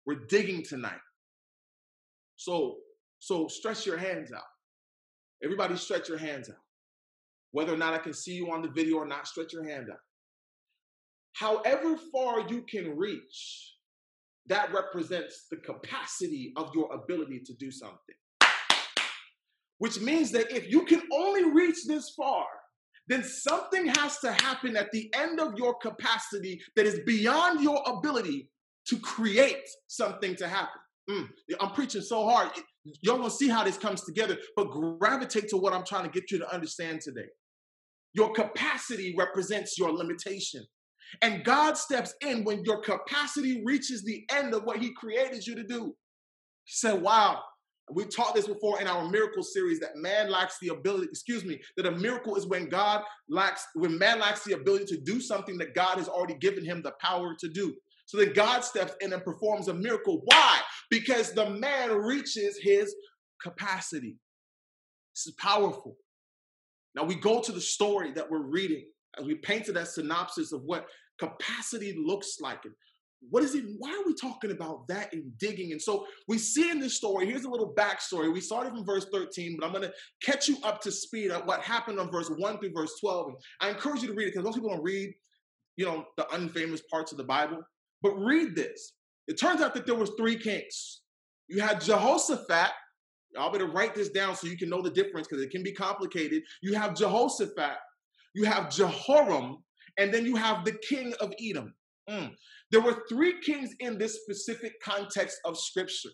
We're 0.06 0.26
digging 0.28 0.64
tonight. 0.64 1.00
So, 2.36 2.76
so 3.18 3.48
stretch 3.48 3.84
your 3.86 3.98
hands 3.98 4.32
out. 4.32 4.42
Everybody 5.42 5.76
stretch 5.76 6.08
your 6.08 6.18
hands 6.18 6.48
out. 6.48 6.56
Whether 7.52 7.74
or 7.74 7.76
not 7.76 7.94
I 7.94 7.98
can 7.98 8.12
see 8.12 8.32
you 8.32 8.50
on 8.50 8.62
the 8.62 8.70
video 8.70 8.96
or 8.96 9.06
not, 9.06 9.26
stretch 9.26 9.52
your 9.52 9.68
hand 9.68 9.88
out. 9.90 9.98
However 11.38 11.96
far 12.12 12.48
you 12.48 12.62
can 12.62 12.96
reach, 12.96 13.74
that 14.46 14.72
represents 14.72 15.46
the 15.50 15.58
capacity 15.58 16.52
of 16.56 16.74
your 16.74 16.92
ability 16.92 17.40
to 17.46 17.54
do 17.54 17.70
something. 17.70 18.16
Which 19.78 20.00
means 20.00 20.32
that 20.32 20.50
if 20.50 20.68
you 20.68 20.84
can 20.84 21.02
only 21.12 21.44
reach 21.52 21.84
this 21.86 22.10
far, 22.16 22.44
then 23.06 23.22
something 23.22 23.86
has 23.86 24.18
to 24.18 24.32
happen 24.32 24.76
at 24.76 24.90
the 24.90 25.12
end 25.14 25.38
of 25.38 25.56
your 25.56 25.74
capacity 25.74 26.60
that 26.74 26.86
is 26.86 27.00
beyond 27.06 27.62
your 27.62 27.82
ability 27.86 28.50
to 28.88 28.98
create 28.98 29.68
something 29.86 30.34
to 30.36 30.48
happen. 30.48 30.80
Mm, 31.08 31.28
I'm 31.60 31.70
preaching 31.70 32.02
so 32.02 32.28
hard. 32.28 32.50
Y'all 33.02 33.16
gonna 33.16 33.30
see 33.30 33.48
how 33.48 33.62
this 33.62 33.78
comes 33.78 34.02
together, 34.02 34.36
but 34.56 34.70
gravitate 34.70 35.48
to 35.50 35.56
what 35.56 35.72
I'm 35.72 35.84
trying 35.84 36.04
to 36.04 36.10
get 36.10 36.32
you 36.32 36.38
to 36.38 36.52
understand 36.52 37.00
today. 37.00 37.28
Your 38.12 38.32
capacity 38.32 39.14
represents 39.16 39.78
your 39.78 39.92
limitation. 39.92 40.66
And 41.22 41.44
God 41.44 41.76
steps 41.76 42.14
in 42.20 42.44
when 42.44 42.64
your 42.64 42.80
capacity 42.80 43.62
reaches 43.64 44.02
the 44.02 44.24
end 44.30 44.54
of 44.54 44.64
what 44.64 44.78
He 44.78 44.92
created 44.94 45.46
you 45.46 45.54
to 45.54 45.64
do. 45.64 45.94
He 46.64 46.72
said, 46.72 47.00
Wow, 47.00 47.42
we 47.90 48.04
taught 48.04 48.34
this 48.34 48.46
before 48.46 48.80
in 48.80 48.86
our 48.86 49.08
miracle 49.08 49.42
series 49.42 49.80
that 49.80 49.96
man 49.96 50.30
lacks 50.30 50.58
the 50.60 50.68
ability, 50.68 51.08
excuse 51.10 51.44
me, 51.44 51.58
that 51.76 51.86
a 51.86 51.90
miracle 51.90 52.36
is 52.36 52.46
when 52.46 52.68
God 52.68 53.02
lacks, 53.28 53.66
when 53.74 53.98
man 53.98 54.18
lacks 54.20 54.44
the 54.44 54.52
ability 54.52 54.84
to 54.86 55.00
do 55.00 55.20
something 55.20 55.56
that 55.58 55.74
God 55.74 55.98
has 55.98 56.08
already 56.08 56.34
given 56.34 56.64
him 56.64 56.82
the 56.82 56.92
power 57.00 57.34
to 57.38 57.48
do. 57.48 57.74
So 58.06 58.16
that 58.18 58.34
God 58.34 58.64
steps 58.64 58.94
in 59.00 59.12
and 59.12 59.22
performs 59.22 59.68
a 59.68 59.74
miracle. 59.74 60.22
Why? 60.24 60.60
Because 60.90 61.32
the 61.32 61.50
man 61.50 61.94
reaches 61.94 62.58
his 62.62 62.94
capacity. 63.42 64.16
This 65.14 65.26
is 65.26 65.34
powerful. 65.38 65.96
Now 66.94 67.04
we 67.04 67.14
go 67.16 67.42
to 67.42 67.52
the 67.52 67.60
story 67.60 68.12
that 68.12 68.30
we're 68.30 68.46
reading 68.46 68.84
as 69.18 69.24
we 69.24 69.36
painted 69.36 69.76
that 69.76 69.88
synopsis 69.88 70.52
of 70.52 70.62
what 70.62 70.86
capacity 71.18 71.96
looks 71.98 72.38
like 72.40 72.64
and 72.64 72.74
what 73.30 73.42
is 73.42 73.54
it? 73.54 73.64
Why 73.78 73.90
are 73.90 74.06
we 74.06 74.14
talking 74.14 74.52
about 74.52 74.86
that 74.88 75.12
and 75.12 75.36
digging? 75.38 75.72
And 75.72 75.82
so 75.82 76.06
we 76.28 76.38
see 76.38 76.70
in 76.70 76.78
this 76.78 76.96
story, 76.96 77.26
here's 77.26 77.44
a 77.44 77.50
little 77.50 77.74
backstory. 77.74 78.32
We 78.32 78.40
started 78.40 78.70
from 78.70 78.84
verse 78.84 79.06
13, 79.12 79.56
but 79.58 79.66
I'm 79.66 79.72
going 79.72 79.84
to 79.84 79.92
catch 80.22 80.48
you 80.48 80.56
up 80.62 80.80
to 80.82 80.92
speed 80.92 81.30
on 81.30 81.42
what 81.42 81.60
happened 81.62 81.98
on 81.98 82.10
verse 82.10 82.30
1 82.30 82.58
through 82.58 82.72
verse 82.72 82.92
12. 83.00 83.28
And 83.28 83.36
I 83.60 83.70
encourage 83.70 84.02
you 84.02 84.08
to 84.08 84.14
read 84.14 84.28
it 84.28 84.34
because 84.34 84.44
most 84.44 84.54
people 84.54 84.70
don't 84.70 84.82
read, 84.82 85.12
you 85.76 85.84
know, 85.84 86.04
the 86.16 86.24
unfamous 86.32 86.80
parts 86.88 87.10
of 87.10 87.18
the 87.18 87.24
Bible. 87.24 87.58
But 88.02 88.14
read 88.16 88.54
this. 88.54 88.92
It 89.26 89.38
turns 89.38 89.60
out 89.60 89.74
that 89.74 89.84
there 89.84 89.96
was 89.96 90.12
three 90.16 90.36
kings. 90.36 91.02
You 91.48 91.60
had 91.60 91.80
Jehoshaphat. 91.80 92.70
I'll 93.36 93.50
better 93.50 93.66
write 93.66 93.94
this 93.94 94.08
down 94.08 94.36
so 94.36 94.46
you 94.46 94.56
can 94.56 94.70
know 94.70 94.80
the 94.80 94.90
difference 94.90 95.26
because 95.26 95.44
it 95.44 95.50
can 95.50 95.62
be 95.62 95.72
complicated. 95.72 96.42
You 96.62 96.74
have 96.74 96.94
Jehoshaphat, 96.94 97.76
you 98.38 98.44
have 98.44 98.70
Jehoram, 98.70 99.58
and 99.98 100.14
then 100.14 100.24
you 100.24 100.36
have 100.36 100.64
the 100.64 100.78
king 100.88 101.12
of 101.20 101.34
Edom. 101.42 101.74
Mm. 102.08 102.34
There 102.70 102.80
were 102.80 103.02
three 103.08 103.40
kings 103.40 103.74
in 103.80 103.98
this 103.98 104.20
specific 104.22 104.80
context 104.80 105.38
of 105.44 105.58
scripture. 105.58 106.10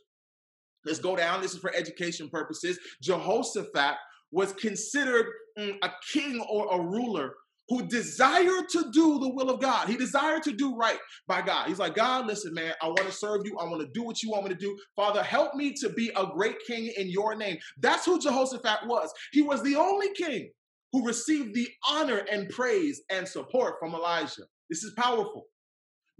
Let's 0.86 0.98
go 0.98 1.16
down. 1.16 1.42
This 1.42 1.52
is 1.52 1.60
for 1.60 1.74
education 1.74 2.30
purposes. 2.30 2.78
Jehoshaphat 3.02 3.96
was 4.32 4.54
considered 4.54 5.26
mm, 5.58 5.76
a 5.82 5.90
king 6.12 6.44
or 6.50 6.74
a 6.74 6.80
ruler 6.80 7.34
who 7.68 7.86
desired 7.86 8.68
to 8.70 8.90
do 8.90 9.18
the 9.18 9.28
will 9.28 9.50
of 9.50 9.60
God. 9.60 9.88
He 9.88 9.96
desired 9.96 10.42
to 10.44 10.52
do 10.52 10.76
right 10.76 10.98
by 11.26 11.42
God. 11.42 11.68
He's 11.68 11.78
like, 11.78 11.94
God, 11.94 12.26
listen, 12.26 12.52
man, 12.52 12.74
I 12.82 12.86
want 12.86 13.06
to 13.06 13.12
serve 13.12 13.42
you. 13.44 13.58
I 13.58 13.64
want 13.64 13.80
to 13.80 13.88
do 13.92 14.02
what 14.02 14.22
you 14.22 14.30
want 14.30 14.44
me 14.44 14.50
to 14.50 14.54
do. 14.54 14.76
Father, 14.96 15.22
help 15.22 15.54
me 15.54 15.72
to 15.80 15.90
be 15.90 16.10
a 16.16 16.26
great 16.26 16.56
king 16.66 16.92
in 16.96 17.08
your 17.08 17.34
name. 17.34 17.58
That's 17.80 18.04
who 18.04 18.20
Jehoshaphat 18.20 18.86
was. 18.86 19.12
He 19.32 19.42
was 19.42 19.62
the 19.62 19.76
only 19.76 20.12
king 20.14 20.50
who 20.94 21.04
received 21.04 21.54
the 21.54 21.68
honor 21.90 22.22
and 22.30 22.48
praise 22.50 23.02
and 23.10 23.26
support 23.26 23.74
from 23.80 23.94
Elijah. 23.94 24.44
This 24.70 24.84
is 24.84 24.94
powerful. 24.96 25.46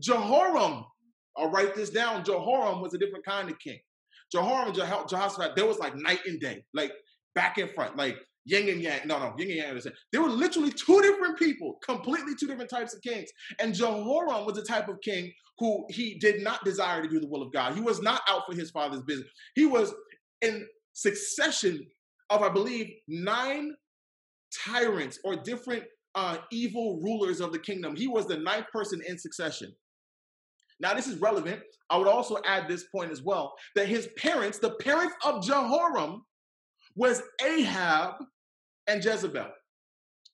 Jehoram 0.00 0.84
I'll 1.37 1.50
write 1.50 1.74
this 1.74 1.90
down. 1.90 2.24
Jehoram 2.24 2.80
was 2.80 2.94
a 2.94 2.98
different 2.98 3.24
kind 3.24 3.50
of 3.50 3.58
king. 3.58 3.78
Jehoram 4.30 4.68
and 4.68 4.76
Jehoshaphat, 4.76 5.56
there 5.56 5.66
was 5.66 5.78
like 5.78 5.94
night 5.96 6.20
and 6.26 6.40
day, 6.40 6.64
like 6.72 6.92
back 7.34 7.58
and 7.58 7.70
front, 7.70 7.96
like 7.96 8.16
yin 8.44 8.68
and 8.68 8.80
yang. 8.80 9.00
No, 9.06 9.18
no, 9.18 9.34
yin 9.38 9.50
and 9.50 9.84
yang. 9.84 9.92
There 10.12 10.22
were 10.22 10.28
literally 10.28 10.70
two 10.70 11.02
different 11.02 11.38
people, 11.38 11.78
completely 11.84 12.34
two 12.38 12.46
different 12.46 12.70
types 12.70 12.94
of 12.94 13.02
kings. 13.02 13.30
And 13.60 13.74
Jehoram 13.74 14.46
was 14.46 14.56
the 14.56 14.62
type 14.62 14.88
of 14.88 15.00
king 15.00 15.32
who 15.58 15.84
he 15.88 16.18
did 16.18 16.42
not 16.42 16.64
desire 16.64 17.02
to 17.02 17.08
do 17.08 17.20
the 17.20 17.28
will 17.28 17.42
of 17.42 17.52
God. 17.52 17.74
He 17.74 17.80
was 17.80 18.02
not 18.02 18.22
out 18.28 18.42
for 18.46 18.54
his 18.54 18.70
father's 18.70 19.02
business. 19.02 19.28
He 19.54 19.66
was 19.66 19.92
in 20.40 20.66
succession 20.92 21.87
of, 22.30 22.42
I 22.42 22.48
believe, 22.48 22.92
nine 23.06 23.74
tyrants 24.64 25.18
or 25.24 25.36
different 25.36 25.84
uh, 26.14 26.38
evil 26.52 27.00
rulers 27.02 27.40
of 27.40 27.52
the 27.52 27.58
kingdom. 27.58 27.96
He 27.96 28.08
was 28.08 28.26
the 28.26 28.36
ninth 28.36 28.66
person 28.72 29.00
in 29.06 29.18
succession. 29.18 29.72
Now, 30.80 30.94
this 30.94 31.06
is 31.06 31.20
relevant. 31.20 31.60
I 31.90 31.96
would 31.96 32.08
also 32.08 32.36
add 32.44 32.68
this 32.68 32.84
point 32.84 33.12
as 33.12 33.22
well 33.22 33.54
that 33.76 33.88
his 33.88 34.08
parents, 34.16 34.58
the 34.58 34.74
parents 34.80 35.14
of 35.24 35.42
Jehoram, 35.42 36.24
was 36.96 37.22
Ahab 37.44 38.14
and 38.86 39.04
Jezebel. 39.04 39.48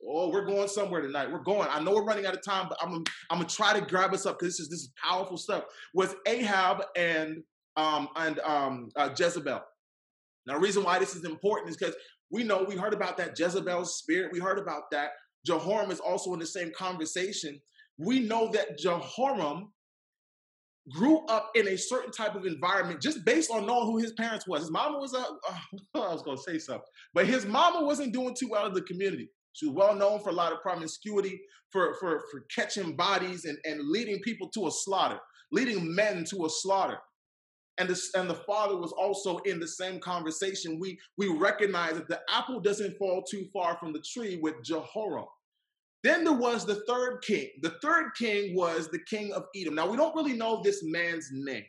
Oh, 0.07 0.31
we're 0.31 0.47
going 0.47 0.69
somewhere 0.69 1.03
tonight. 1.03 1.31
We're 1.31 1.43
going. 1.43 1.69
I 1.71 1.81
know 1.81 1.93
we're 1.93 2.05
running 2.05 2.25
out 2.25 2.35
of 2.35 2.43
time, 2.43 2.67
but 2.69 2.79
I'm, 2.81 3.05
I'm 3.31 3.39
gonna 3.39 3.45
try 3.45 3.79
to 3.79 3.85
grab 3.85 4.15
us 4.15 4.25
up 4.25 4.39
because 4.39 4.57
this 4.57 4.61
is 4.61 4.71
this 4.71 4.81
is 4.81 4.93
powerful 5.03 5.37
stuff. 5.37 5.65
Was 5.93 6.15
Ahab 6.27 6.83
and 6.97 7.43
um 7.77 8.09
and 8.17 8.39
um 8.41 8.89
uh, 8.97 9.11
Jezebel. 9.17 9.61
Now, 10.47 10.55
the 10.55 10.61
reason 10.61 10.85
why 10.85 10.99
this 10.99 11.15
is 11.15 11.25
important 11.25 11.71
is 11.71 11.77
because 11.77 11.95
we 12.31 12.45
know 12.45 12.65
we 12.67 12.77
heard 12.77 12.95
about 12.95 13.17
that 13.19 13.39
Jezebel 13.39 13.85
spirit. 13.85 14.33
We 14.33 14.39
heard 14.39 14.59
about 14.59 14.91
that. 14.93 15.11
Jehoram 15.45 15.91
is 15.91 16.01
also 16.01 16.33
in 16.33 16.41
the 16.41 16.47
same 16.47 16.71
conversation. 16.77 17.61
We 17.99 18.21
know 18.21 18.51
that 18.53 18.79
Jehoram 18.79 19.73
grew 20.91 21.25
up 21.27 21.51
in 21.55 21.69
a 21.69 21.77
certain 21.77 22.11
type 22.11 22.35
of 22.35 22.47
environment 22.47 23.01
just 23.01 23.25
based 23.25 23.51
on 23.51 23.67
knowing 23.67 23.87
who 23.87 23.99
his 23.99 24.13
parents 24.13 24.47
was. 24.47 24.63
His 24.63 24.71
mama 24.71 24.99
was 24.99 25.15
a, 25.15 25.19
uh, 25.19 25.59
I 25.95 26.13
was 26.13 26.23
going 26.23 26.37
to 26.37 26.43
say 26.43 26.59
something, 26.59 26.83
but 27.15 27.27
his 27.27 27.47
mama 27.47 27.85
wasn't 27.85 28.13
doing 28.13 28.35
too 28.35 28.49
well 28.49 28.67
in 28.67 28.75
the 28.75 28.83
community. 28.83 29.31
She 29.53 29.67
was 29.67 29.75
well 29.75 29.95
known 29.95 30.21
for 30.21 30.31
a 30.31 30.35
lot 30.35 30.53
of 30.53 30.61
promiscuity, 30.63 31.41
for, 31.71 31.95
for, 32.01 32.23
for 32.31 32.45
catching 32.55 32.97
bodies 32.97 33.45
and, 33.45 33.59
and 33.65 33.89
leading 33.89 34.21
people 34.21 34.49
to 34.51 34.69
a 34.69 34.71
slaughter, 34.71 35.19
leading 35.53 35.95
men 35.95 36.25
to 36.31 36.47
a 36.47 36.51
slaughter. 36.51 36.99
And 37.81 37.89
the, 37.89 37.99
and 38.15 38.29
the 38.29 38.35
father 38.35 38.77
was 38.77 38.93
also 38.93 39.39
in 39.39 39.59
the 39.59 39.67
same 39.67 40.01
conversation. 40.01 40.79
We, 40.79 40.99
we 41.17 41.29
recognize 41.29 41.95
that 41.95 42.09
the 42.09 42.21
apple 42.29 42.61
doesn't 42.61 42.99
fall 42.99 43.23
too 43.23 43.47
far 43.55 43.79
from 43.79 43.95
the 43.95 44.03
tree 44.03 44.39
with 44.43 44.63
Jehoram. 44.63 45.25
Then 46.03 46.25
there 46.25 46.35
was 46.35 46.67
the 46.67 46.83
third 46.87 47.23
king. 47.23 47.49
The 47.63 47.75
third 47.83 48.11
king 48.19 48.55
was 48.55 48.89
the 48.89 49.01
king 49.09 49.33
of 49.33 49.47
Edom. 49.57 49.75
Now, 49.75 49.91
we 49.91 49.97
don't 49.97 50.15
really 50.15 50.35
know 50.35 50.61
this 50.63 50.83
man's 50.85 51.31
name. 51.33 51.65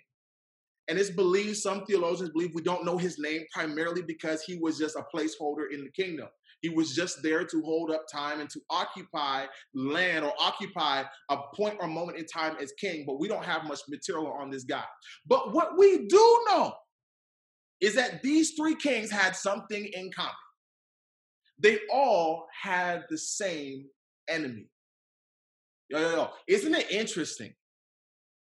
And 0.89 0.99
it's 0.99 1.09
believed, 1.09 1.55
some 1.57 1.85
theologians 1.85 2.31
believe 2.31 2.53
we 2.53 2.61
don't 2.61 2.83
know 2.83 2.97
his 2.97 3.17
name 3.17 3.45
primarily 3.53 4.01
because 4.01 4.41
he 4.41 4.57
was 4.57 4.77
just 4.77 4.97
a 4.97 5.05
placeholder 5.15 5.71
in 5.71 5.85
the 5.85 5.91
kingdom. 5.91 6.27
He 6.61 6.69
was 6.69 6.95
just 6.95 7.23
there 7.23 7.43
to 7.43 7.61
hold 7.63 7.91
up 7.91 8.05
time 8.11 8.39
and 8.39 8.49
to 8.51 8.59
occupy 8.69 9.45
land 9.73 10.23
or 10.23 10.33
occupy 10.39 11.03
a 11.29 11.37
point 11.55 11.77
or 11.79 11.87
moment 11.87 12.19
in 12.19 12.25
time 12.25 12.55
as 12.61 12.71
king, 12.79 13.03
but 13.05 13.19
we 13.19 13.27
don't 13.27 13.43
have 13.43 13.65
much 13.65 13.79
material 13.89 14.31
on 14.31 14.51
this 14.51 14.63
guy. 14.63 14.83
But 15.25 15.53
what 15.53 15.77
we 15.77 16.07
do 16.07 16.45
know 16.47 16.73
is 17.81 17.95
that 17.95 18.21
these 18.21 18.51
three 18.51 18.75
kings 18.75 19.09
had 19.09 19.35
something 19.35 19.89
in 19.93 20.11
common. 20.11 20.33
They 21.57 21.79
all 21.91 22.47
had 22.61 23.05
the 23.09 23.17
same 23.17 23.85
enemy. 24.27 24.67
Yo, 25.89 25.99
yo, 25.99 26.15
yo. 26.15 26.29
Isn't 26.47 26.75
it 26.75 26.91
interesting? 26.91 27.53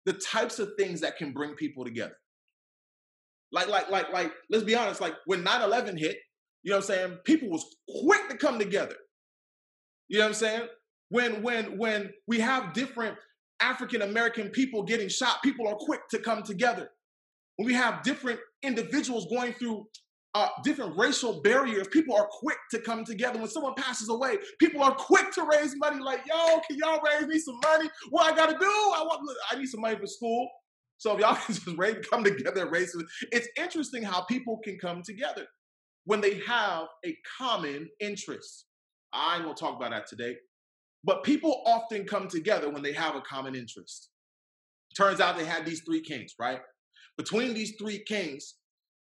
The 0.06 0.14
types 0.14 0.60
of 0.60 0.72
things 0.78 1.02
that 1.02 1.18
can 1.18 1.34
bring 1.34 1.54
people 1.56 1.84
together. 1.84 2.16
Like, 3.52 3.68
like, 3.68 3.90
like, 3.90 4.12
like, 4.12 4.32
let's 4.50 4.64
be 4.64 4.76
honest, 4.76 5.02
like 5.02 5.16
when 5.26 5.44
9-11 5.44 6.00
hit, 6.00 6.18
you 6.66 6.72
know 6.72 6.78
what 6.78 6.90
I'm 6.90 6.96
saying? 6.96 7.18
People 7.26 7.50
was 7.50 7.64
quick 8.02 8.28
to 8.28 8.38
come 8.38 8.58
together. 8.58 8.96
You 10.08 10.18
know 10.18 10.24
what 10.26 10.30
I'm 10.30 10.34
saying? 10.34 10.68
When 11.10 11.44
when 11.44 11.78
when 11.78 12.12
we 12.28 12.40
have 12.40 12.74
different 12.74 13.16
African 13.62 14.02
American 14.02 14.50
people 14.50 14.82
getting 14.82 15.08
shot, 15.08 15.44
people 15.44 15.68
are 15.68 15.76
quick 15.76 16.02
to 16.10 16.18
come 16.18 16.42
together. 16.42 16.90
When 17.58 17.68
we 17.68 17.76
have 17.76 18.02
different 18.02 18.40
individuals 18.64 19.28
going 19.30 19.54
through 19.54 19.86
uh, 20.34 20.48
different 20.64 20.98
racial 20.98 21.44
barriers, 21.44 21.88
people 21.90 22.16
are 22.16 22.28
quick 22.32 22.58
to 22.72 22.80
come 22.80 23.06
together. 23.06 23.38
When 23.38 23.48
someone 23.48 23.76
passes 23.76 24.10
away, 24.10 24.38
people 24.60 24.82
are 24.82 24.96
quick 24.96 25.32
to 25.36 25.48
raise 25.50 25.76
money. 25.78 26.02
Like, 26.02 26.22
yo, 26.28 26.60
can 26.68 26.78
y'all 26.78 27.00
raise 27.06 27.28
me 27.28 27.38
some 27.38 27.60
money? 27.64 27.90
What 28.10 28.34
I 28.34 28.36
gotta 28.36 28.58
do? 28.58 28.66
I 28.66 29.04
want, 29.04 29.22
I 29.52 29.56
need 29.56 29.68
some 29.68 29.82
money 29.82 29.98
for 29.98 30.08
school. 30.08 30.50
So 30.98 31.14
if 31.14 31.20
y'all 31.20 31.36
can 31.46 31.54
just 31.54 31.68
raise, 31.78 32.04
come 32.10 32.24
together 32.24 32.64
and 32.64 32.72
raise 32.72 32.96
it's 33.32 33.48
interesting 33.56 34.02
how 34.02 34.24
people 34.24 34.60
can 34.64 34.80
come 34.80 35.04
together 35.04 35.46
when 36.06 36.22
they 36.22 36.40
have 36.48 36.88
a 37.06 37.18
common 37.38 37.90
interest. 38.00 38.66
I 39.14 39.36
ain't 39.36 39.44
gonna 39.44 39.56
talk 39.56 39.76
about 39.76 39.92
that 39.92 40.08
today, 40.08 40.36
but 41.04 41.24
people 41.24 41.64
often 41.66 42.06
come 42.06 42.28
together 42.28 42.70
when 42.70 42.84
they 42.84 42.94
have 42.94 43.16
a 43.16 43.22
common 43.22 43.56
interest. 43.56 44.10
Turns 44.96 45.20
out 45.20 45.38
they 45.38 45.46
had 45.46 45.66
these 45.66 45.82
three 45.82 46.02
kings, 46.02 46.34
right? 46.40 46.60
Between 47.18 47.54
these 47.54 47.76
three 47.80 48.04
kings, 48.04 48.56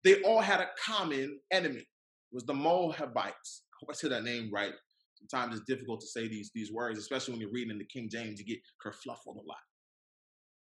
they 0.04 0.22
all 0.22 0.40
had 0.40 0.60
a 0.60 0.68
common 0.84 1.40
enemy. 1.50 1.80
It 1.80 2.34
was 2.34 2.44
the 2.44 2.54
Moabites. 2.54 3.62
I 3.72 3.76
hope 3.80 3.90
I 3.90 3.94
said 3.94 4.12
that 4.12 4.24
name 4.24 4.50
right. 4.52 4.72
Sometimes 5.14 5.56
it's 5.56 5.66
difficult 5.66 6.00
to 6.00 6.06
say 6.06 6.28
these, 6.28 6.50
these 6.54 6.72
words, 6.72 6.98
especially 6.98 7.32
when 7.32 7.40
you're 7.40 7.50
reading 7.50 7.72
in 7.72 7.78
the 7.78 7.84
King 7.84 8.08
James, 8.10 8.38
you 8.38 8.46
get 8.46 8.60
kerfluffled 8.84 9.36
a 9.36 9.46
lot. 9.46 9.58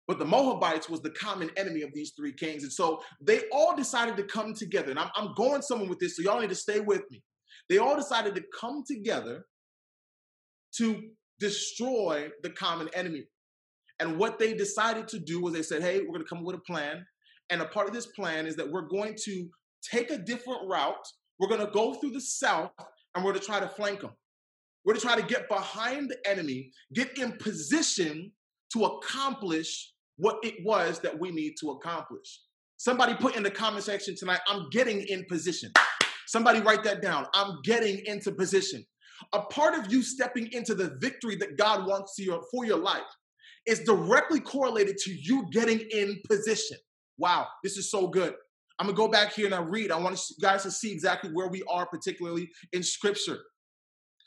But 0.08 0.20
the 0.20 0.26
Moabites 0.26 0.88
was 0.88 1.02
the 1.02 1.10
common 1.12 1.50
enemy 1.58 1.82
of 1.82 1.92
these 1.94 2.14
three 2.16 2.34
kings. 2.34 2.64
And 2.64 2.72
so 2.72 3.02
they 3.22 3.42
all 3.52 3.76
decided 3.76 4.18
to 4.18 4.24
come 4.24 4.54
together. 4.54 4.92
And 4.92 5.00
I'm, 5.00 5.10
I'm 5.16 5.34
going 5.36 5.62
somewhere 5.62 5.90
with 5.90 6.00
this, 6.00 6.16
so 6.16 6.22
y'all 6.22 6.40
need 6.40 6.50
to 6.50 6.56
stay 6.56 6.80
with 6.80 7.02
me. 7.10 7.24
They 7.70 7.80
all 7.80 7.96
decided 7.96 8.36
to 8.36 8.44
come 8.60 8.84
together 8.88 9.46
to 10.78 11.02
destroy 11.40 12.30
the 12.44 12.52
common 12.52 12.90
enemy. 12.94 13.24
And 14.00 14.20
what 14.20 14.38
they 14.38 14.54
decided 14.54 15.08
to 15.10 15.20
do 15.20 15.42
was 15.42 15.54
they 15.54 15.64
said, 15.64 15.82
hey, 15.82 16.02
we're 16.02 16.08
going 16.08 16.20
to 16.20 16.30
come 16.30 16.40
up 16.40 16.46
with 16.46 16.56
a 16.58 16.60
plan. 16.60 17.06
And 17.50 17.62
a 17.62 17.66
part 17.66 17.88
of 17.88 17.94
this 17.94 18.08
plan 18.08 18.46
is 18.46 18.56
that 18.58 18.70
we're 18.70 18.88
going 18.88 19.16
to 19.24 19.50
take 19.90 20.12
a 20.12 20.18
different 20.18 20.68
route. 20.68 21.08
We're 21.40 21.48
going 21.48 21.66
to 21.66 21.72
go 21.72 21.94
through 21.96 22.12
the 22.12 22.22
south 22.22 22.72
and 23.14 23.24
we're 23.24 23.32
going 23.32 23.42
to 23.42 23.46
try 23.46 23.60
to 23.60 23.70
flank 23.70 24.02
them. 24.02 24.12
We're 24.84 24.94
going 24.94 25.02
to 25.02 25.08
try 25.08 25.20
to 25.20 25.28
get 25.28 25.50
behind 25.50 26.10
the 26.10 26.30
enemy, 26.30 26.72
get 26.94 27.18
in 27.18 27.34
position 27.34 28.32
to 28.74 28.86
accomplish 28.86 29.94
what 30.18 30.38
it 30.44 30.56
was 30.64 31.00
that 31.00 31.18
we 31.18 31.32
need 31.32 31.56
to 31.62 31.72
accomplish. 31.72 32.42
Somebody 32.78 33.16
put 33.16 33.36
in 33.36 33.44
the 33.44 33.52
comment 33.52 33.84
section 33.84 34.16
tonight, 34.16 34.40
I'm 34.48 34.70
getting 34.70 35.02
in 35.02 35.26
position. 35.30 35.72
Somebody 36.28 36.60
write 36.60 36.84
that 36.84 37.02
down. 37.02 37.28
I'm 37.34 37.60
getting 37.64 38.02
into 38.06 38.32
position. 38.32 38.86
A 39.34 39.42
part 39.42 39.76
of 39.76 39.92
you 39.92 40.02
stepping 40.02 40.52
into 40.52 40.76
the 40.76 40.98
victory 41.00 41.36
that 41.38 41.58
God 41.58 41.88
wants 41.88 42.16
your, 42.18 42.42
for 42.52 42.66
your 42.66 42.78
life 42.78 43.04
is 43.66 43.80
directly 43.80 44.40
correlated 44.40 44.98
to 44.98 45.12
you 45.14 45.46
getting 45.52 45.80
in 45.92 46.20
position. 46.28 46.78
Wow, 47.18 47.48
this 47.64 47.78
is 47.78 47.90
so 47.90 48.08
good. 48.08 48.34
I'm 48.78 48.88
gonna 48.88 48.98
go 48.98 49.08
back 49.08 49.34
here 49.34 49.46
and 49.46 49.56
I 49.56 49.62
read. 49.62 49.92
I 49.92 49.98
want 49.98 50.20
you 50.30 50.36
guys 50.42 50.64
to 50.64 50.72
see 50.72 50.92
exactly 50.92 51.32
where 51.32 51.48
we 51.48 51.64
are, 51.70 51.86
particularly 51.86 52.50
in 52.74 52.84
scripture. 52.84 53.40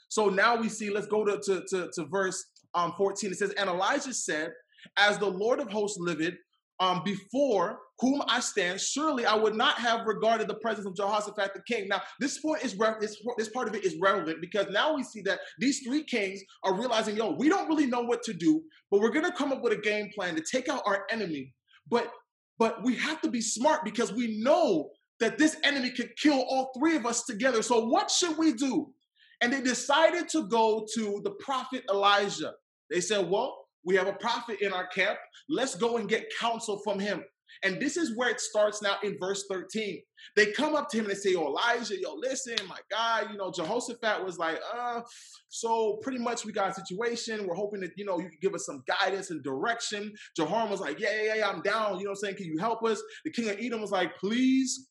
So 0.08 0.30
now 0.30 0.56
we 0.56 0.70
see, 0.70 0.88
let's 0.88 1.06
go 1.06 1.24
to, 1.24 1.38
to, 1.38 1.64
to, 1.68 1.90
to 1.92 2.06
verse 2.06 2.42
um, 2.74 2.94
14. 2.96 3.30
It 3.30 3.36
says, 3.36 3.50
And 3.52 3.68
Elijah 3.68 4.14
said, 4.14 4.52
as 4.96 5.18
the 5.18 5.26
Lord 5.26 5.60
of 5.60 5.70
hosts 5.70 5.98
liveth, 6.00 6.34
um, 6.80 7.02
before 7.04 7.80
whom 7.98 8.22
I 8.28 8.38
stand, 8.38 8.80
surely 8.80 9.26
I 9.26 9.34
would 9.34 9.56
not 9.56 9.78
have 9.78 10.06
regarded 10.06 10.46
the 10.46 10.54
presence 10.54 10.86
of 10.86 10.94
Jehoshaphat 10.94 11.52
the 11.54 11.62
king. 11.66 11.88
Now, 11.88 12.00
this 12.20 12.38
point 12.38 12.64
is 12.64 12.78
re- 12.78 12.94
this, 13.00 13.20
this 13.36 13.48
part 13.48 13.66
of 13.66 13.74
it 13.74 13.84
is 13.84 13.96
relevant 14.00 14.40
because 14.40 14.66
now 14.70 14.94
we 14.94 15.02
see 15.02 15.20
that 15.22 15.40
these 15.58 15.80
three 15.80 16.04
kings 16.04 16.40
are 16.62 16.74
realizing, 16.74 17.16
yo, 17.16 17.32
we 17.32 17.48
don't 17.48 17.68
really 17.68 17.86
know 17.86 18.02
what 18.02 18.22
to 18.24 18.32
do, 18.32 18.62
but 18.90 19.00
we're 19.00 19.10
gonna 19.10 19.32
come 19.32 19.52
up 19.52 19.62
with 19.62 19.72
a 19.72 19.80
game 19.80 20.10
plan 20.14 20.36
to 20.36 20.42
take 20.42 20.68
out 20.68 20.82
our 20.86 21.06
enemy. 21.10 21.52
But 21.90 22.12
but 22.58 22.82
we 22.84 22.96
have 22.96 23.20
to 23.22 23.30
be 23.30 23.40
smart 23.40 23.84
because 23.84 24.12
we 24.12 24.40
know 24.40 24.90
that 25.20 25.38
this 25.38 25.56
enemy 25.64 25.90
could 25.90 26.16
kill 26.16 26.40
all 26.48 26.72
three 26.78 26.96
of 26.96 27.06
us 27.06 27.24
together. 27.24 27.62
So 27.62 27.86
what 27.86 28.10
should 28.10 28.36
we 28.36 28.52
do? 28.52 28.92
And 29.40 29.52
they 29.52 29.60
decided 29.60 30.28
to 30.30 30.48
go 30.48 30.86
to 30.94 31.20
the 31.22 31.30
prophet 31.40 31.84
Elijah. 31.88 32.52
They 32.90 33.00
said, 33.00 33.28
well, 33.28 33.67
we 33.84 33.94
have 33.96 34.08
a 34.08 34.12
prophet 34.12 34.60
in 34.60 34.72
our 34.72 34.86
camp. 34.88 35.18
Let's 35.48 35.74
go 35.74 35.96
and 35.96 36.08
get 36.08 36.26
counsel 36.38 36.80
from 36.84 36.98
him. 36.98 37.22
And 37.62 37.80
this 37.80 37.96
is 37.96 38.16
where 38.16 38.28
it 38.28 38.40
starts 38.40 38.82
now 38.82 38.96
in 39.02 39.16
verse 39.18 39.44
13. 39.50 40.00
They 40.36 40.52
come 40.52 40.76
up 40.76 40.88
to 40.90 40.98
him 40.98 41.04
and 41.04 41.14
they 41.14 41.18
say, 41.18 41.32
Yo, 41.32 41.46
Elijah, 41.46 42.00
yo, 42.00 42.14
listen, 42.14 42.56
my 42.68 42.78
guy, 42.90 43.24
you 43.30 43.36
know, 43.36 43.50
Jehoshaphat 43.50 44.24
was 44.24 44.38
like, 44.38 44.60
uh, 44.72 45.00
so 45.48 45.98
pretty 46.02 46.18
much 46.18 46.44
we 46.44 46.52
got 46.52 46.70
a 46.70 46.74
situation. 46.74 47.46
We're 47.46 47.54
hoping 47.54 47.80
that, 47.80 47.92
you 47.96 48.04
know, 48.04 48.18
you 48.18 48.28
can 48.28 48.38
give 48.40 48.54
us 48.54 48.66
some 48.66 48.82
guidance 48.86 49.30
and 49.30 49.42
direction. 49.42 50.12
Jehoram 50.36 50.70
was 50.70 50.80
like, 50.80 51.00
Yeah, 51.00 51.22
yeah, 51.22 51.34
yeah, 51.36 51.48
I'm 51.48 51.62
down. 51.62 51.98
You 51.98 52.04
know 52.04 52.10
what 52.10 52.18
I'm 52.18 52.20
saying? 52.20 52.36
Can 52.36 52.46
you 52.46 52.58
help 52.58 52.84
us? 52.84 53.02
The 53.24 53.32
king 53.32 53.48
of 53.48 53.58
Edom 53.58 53.80
was 53.80 53.90
like, 53.90 54.16
Please. 54.18 54.88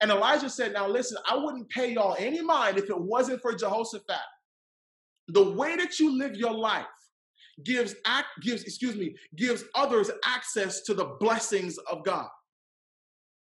And 0.00 0.10
Elijah 0.10 0.48
said, 0.48 0.72
Now 0.72 0.88
listen, 0.88 1.18
I 1.30 1.36
wouldn't 1.36 1.68
pay 1.68 1.92
y'all 1.92 2.16
any 2.18 2.42
mind 2.42 2.78
if 2.78 2.88
it 2.88 3.00
wasn't 3.00 3.42
for 3.42 3.54
Jehoshaphat. 3.54 4.16
The 5.28 5.50
way 5.52 5.76
that 5.76 6.00
you 6.00 6.18
live 6.18 6.34
your 6.34 6.54
life, 6.54 6.86
gives 7.64 7.94
act 8.06 8.28
gives 8.42 8.64
excuse 8.64 8.96
me 8.96 9.14
gives 9.36 9.64
others 9.74 10.10
access 10.24 10.82
to 10.82 10.94
the 10.94 11.16
blessings 11.20 11.78
of 11.90 12.04
God. 12.04 12.28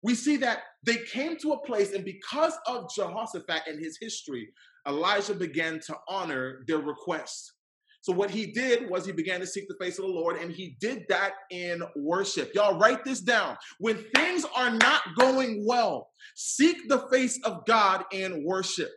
We 0.03 0.15
see 0.15 0.37
that 0.39 0.61
they 0.85 0.99
came 0.99 1.37
to 1.39 1.53
a 1.53 1.63
place, 1.67 1.93
and 1.93 2.05
because 2.05 2.53
of 2.67 2.89
Jehoshaphat 2.95 3.63
and 3.67 3.83
his 3.83 3.99
history, 4.01 4.49
Elijah 4.87 5.35
began 5.35 5.81
to 5.87 5.97
honor 6.09 6.63
their 6.69 6.79
request. 6.79 7.53
So 8.03 8.13
what 8.13 8.31
he 8.31 8.53
did 8.53 8.89
was 8.89 9.05
he 9.05 9.11
began 9.11 9.41
to 9.41 9.47
seek 9.49 9.67
the 9.67 9.85
face 9.85 9.99
of 9.99 10.05
the 10.05 10.13
Lord, 10.13 10.37
and 10.37 10.53
he 10.53 10.77
did 10.81 11.07
that 11.09 11.33
in 11.51 11.83
worship. 11.97 12.53
Y'all 12.55 12.79
write 12.79 13.05
this 13.05 13.21
down. 13.21 13.57
When 13.81 14.05
things 14.15 14.47
are 14.55 14.71
not 14.71 15.03
going 15.19 15.65
well, 15.67 16.11
seek 16.37 16.89
the 16.89 17.09
face 17.11 17.41
of 17.43 17.67
God 17.67 18.05
in 18.13 18.45
worship. 18.45 18.91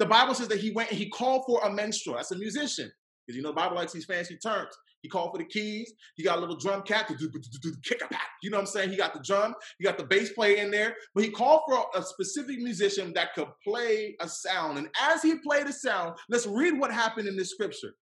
The 0.00 0.06
Bible 0.06 0.34
says 0.34 0.48
that 0.48 0.58
he 0.58 0.72
went 0.72 0.90
and 0.90 0.98
he 0.98 1.08
called 1.08 1.44
for 1.46 1.60
a 1.62 1.72
minstrel. 1.72 2.16
That's 2.16 2.32
a 2.32 2.38
musician. 2.38 2.90
Because 3.26 3.36
you 3.36 3.42
know 3.42 3.50
the 3.50 3.56
Bible 3.56 3.76
likes 3.76 3.92
these 3.92 4.04
fancy 4.04 4.36
terms. 4.36 4.70
He 5.02 5.08
called 5.08 5.32
for 5.32 5.38
the 5.38 5.44
keys. 5.44 5.92
He 6.16 6.22
got 6.22 6.38
a 6.38 6.40
little 6.40 6.56
drum 6.56 6.82
cat 6.82 7.08
to 7.08 7.16
do, 7.16 7.28
the 7.28 7.76
kick 7.84 8.02
a 8.02 8.08
pack. 8.08 8.28
You 8.42 8.50
know 8.50 8.56
what 8.56 8.62
I'm 8.62 8.66
saying? 8.66 8.90
He 8.90 8.96
got 8.96 9.14
the 9.14 9.22
drum. 9.24 9.54
He 9.78 9.84
got 9.84 9.98
the 9.98 10.04
bass 10.04 10.32
player 10.32 10.56
in 10.56 10.70
there. 10.70 10.94
But 11.14 11.24
he 11.24 11.30
called 11.30 11.62
for 11.68 11.86
a 11.94 12.02
specific 12.02 12.58
musician 12.58 13.12
that 13.14 13.34
could 13.34 13.48
play 13.64 14.16
a 14.20 14.28
sound. 14.28 14.78
And 14.78 14.88
as 15.00 15.22
he 15.22 15.36
played 15.38 15.66
a 15.66 15.72
sound, 15.72 16.16
let's 16.28 16.46
read 16.46 16.78
what 16.78 16.92
happened 16.92 17.28
in 17.28 17.36
this 17.36 17.50
scripture. 17.50 17.94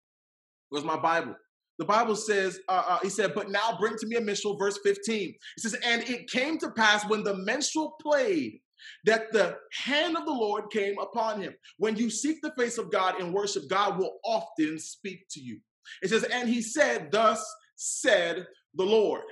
Where's 0.70 0.84
my 0.84 0.96
Bible? 0.98 1.34
The 1.78 1.84
Bible 1.84 2.14
says, 2.14 2.60
uh, 2.68 2.84
uh, 2.88 2.98
he 3.02 3.10
said, 3.10 3.34
but 3.34 3.50
now 3.50 3.76
bring 3.80 3.96
to 3.98 4.06
me 4.06 4.16
a 4.16 4.20
minstrel, 4.20 4.56
verse 4.56 4.78
15. 4.84 5.28
It 5.30 5.60
says, 5.60 5.74
and 5.84 6.02
it 6.08 6.30
came 6.30 6.56
to 6.58 6.70
pass 6.70 7.08
when 7.08 7.24
the 7.24 7.34
minstrel 7.34 7.96
played 8.00 8.60
that 9.05 9.33
the 9.33 9.57
hand 9.73 10.16
of 10.16 10.25
the 10.25 10.33
Lord 10.33 10.70
came 10.70 10.99
upon 10.99 11.40
him. 11.40 11.55
When 11.79 11.97
you 11.97 12.11
seek 12.11 12.40
the 12.42 12.55
face 12.59 12.79
of 12.79 12.90
God 12.90 13.20
in 13.20 13.33
worship, 13.33 13.68
God 13.68 13.99
will 13.99 14.18
often 14.25 14.79
speak 14.79 15.27
to 15.31 15.40
you. 15.40 15.61
It 16.03 16.09
says, 16.09 16.25
and 16.25 16.49
he 16.49 16.62
said, 16.62 17.11
thus 17.11 17.44
said 17.77 18.47
the 18.75 18.85
Lord, 18.85 19.25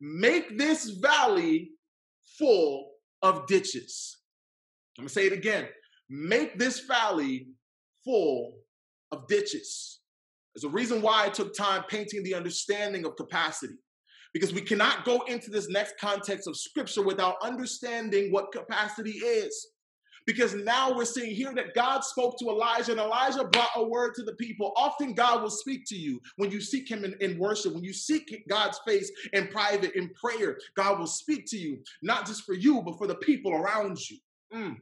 make 0.00 0.58
this 0.58 0.90
valley 0.90 1.72
full 2.38 2.90
of 3.22 3.46
ditches. 3.46 4.18
I'm 4.98 5.02
gonna 5.02 5.10
say 5.10 5.26
it 5.26 5.32
again. 5.32 5.68
Make 6.08 6.58
this 6.58 6.80
valley 6.80 7.48
full 8.04 8.54
of 9.12 9.26
ditches. 9.28 10.00
There's 10.54 10.64
a 10.64 10.68
reason 10.68 11.02
why 11.02 11.26
I 11.26 11.28
took 11.28 11.54
time 11.54 11.84
painting 11.88 12.22
the 12.22 12.34
understanding 12.34 13.04
of 13.04 13.16
capacity. 13.16 13.74
Because 14.34 14.52
we 14.52 14.60
cannot 14.60 15.04
go 15.04 15.22
into 15.22 15.50
this 15.50 15.68
next 15.68 15.94
context 15.98 16.46
of 16.46 16.56
scripture 16.56 17.02
without 17.02 17.36
understanding 17.42 18.30
what 18.32 18.52
capacity 18.52 19.12
is. 19.12 19.68
Because 20.26 20.54
now 20.54 20.94
we're 20.94 21.06
seeing 21.06 21.34
here 21.34 21.54
that 21.54 21.74
God 21.74 22.04
spoke 22.04 22.38
to 22.38 22.50
Elijah 22.50 22.92
and 22.92 23.00
Elijah 23.00 23.44
brought 23.44 23.70
a 23.76 23.88
word 23.88 24.14
to 24.16 24.22
the 24.22 24.34
people. 24.34 24.74
Often 24.76 25.14
God 25.14 25.42
will 25.42 25.50
speak 25.50 25.84
to 25.86 25.96
you 25.96 26.20
when 26.36 26.50
you 26.50 26.60
seek 26.60 26.90
Him 26.90 27.04
in, 27.04 27.14
in 27.20 27.38
worship, 27.38 27.72
when 27.72 27.84
you 27.84 27.94
seek 27.94 28.44
God's 28.46 28.78
face 28.86 29.10
in 29.32 29.48
private, 29.48 29.94
in 29.94 30.10
prayer. 30.10 30.58
God 30.76 30.98
will 30.98 31.06
speak 31.06 31.46
to 31.46 31.56
you, 31.56 31.78
not 32.02 32.26
just 32.26 32.44
for 32.44 32.52
you, 32.54 32.82
but 32.82 32.98
for 32.98 33.06
the 33.06 33.14
people 33.14 33.54
around 33.54 33.98
you. 34.10 34.18
Mm 34.52 34.76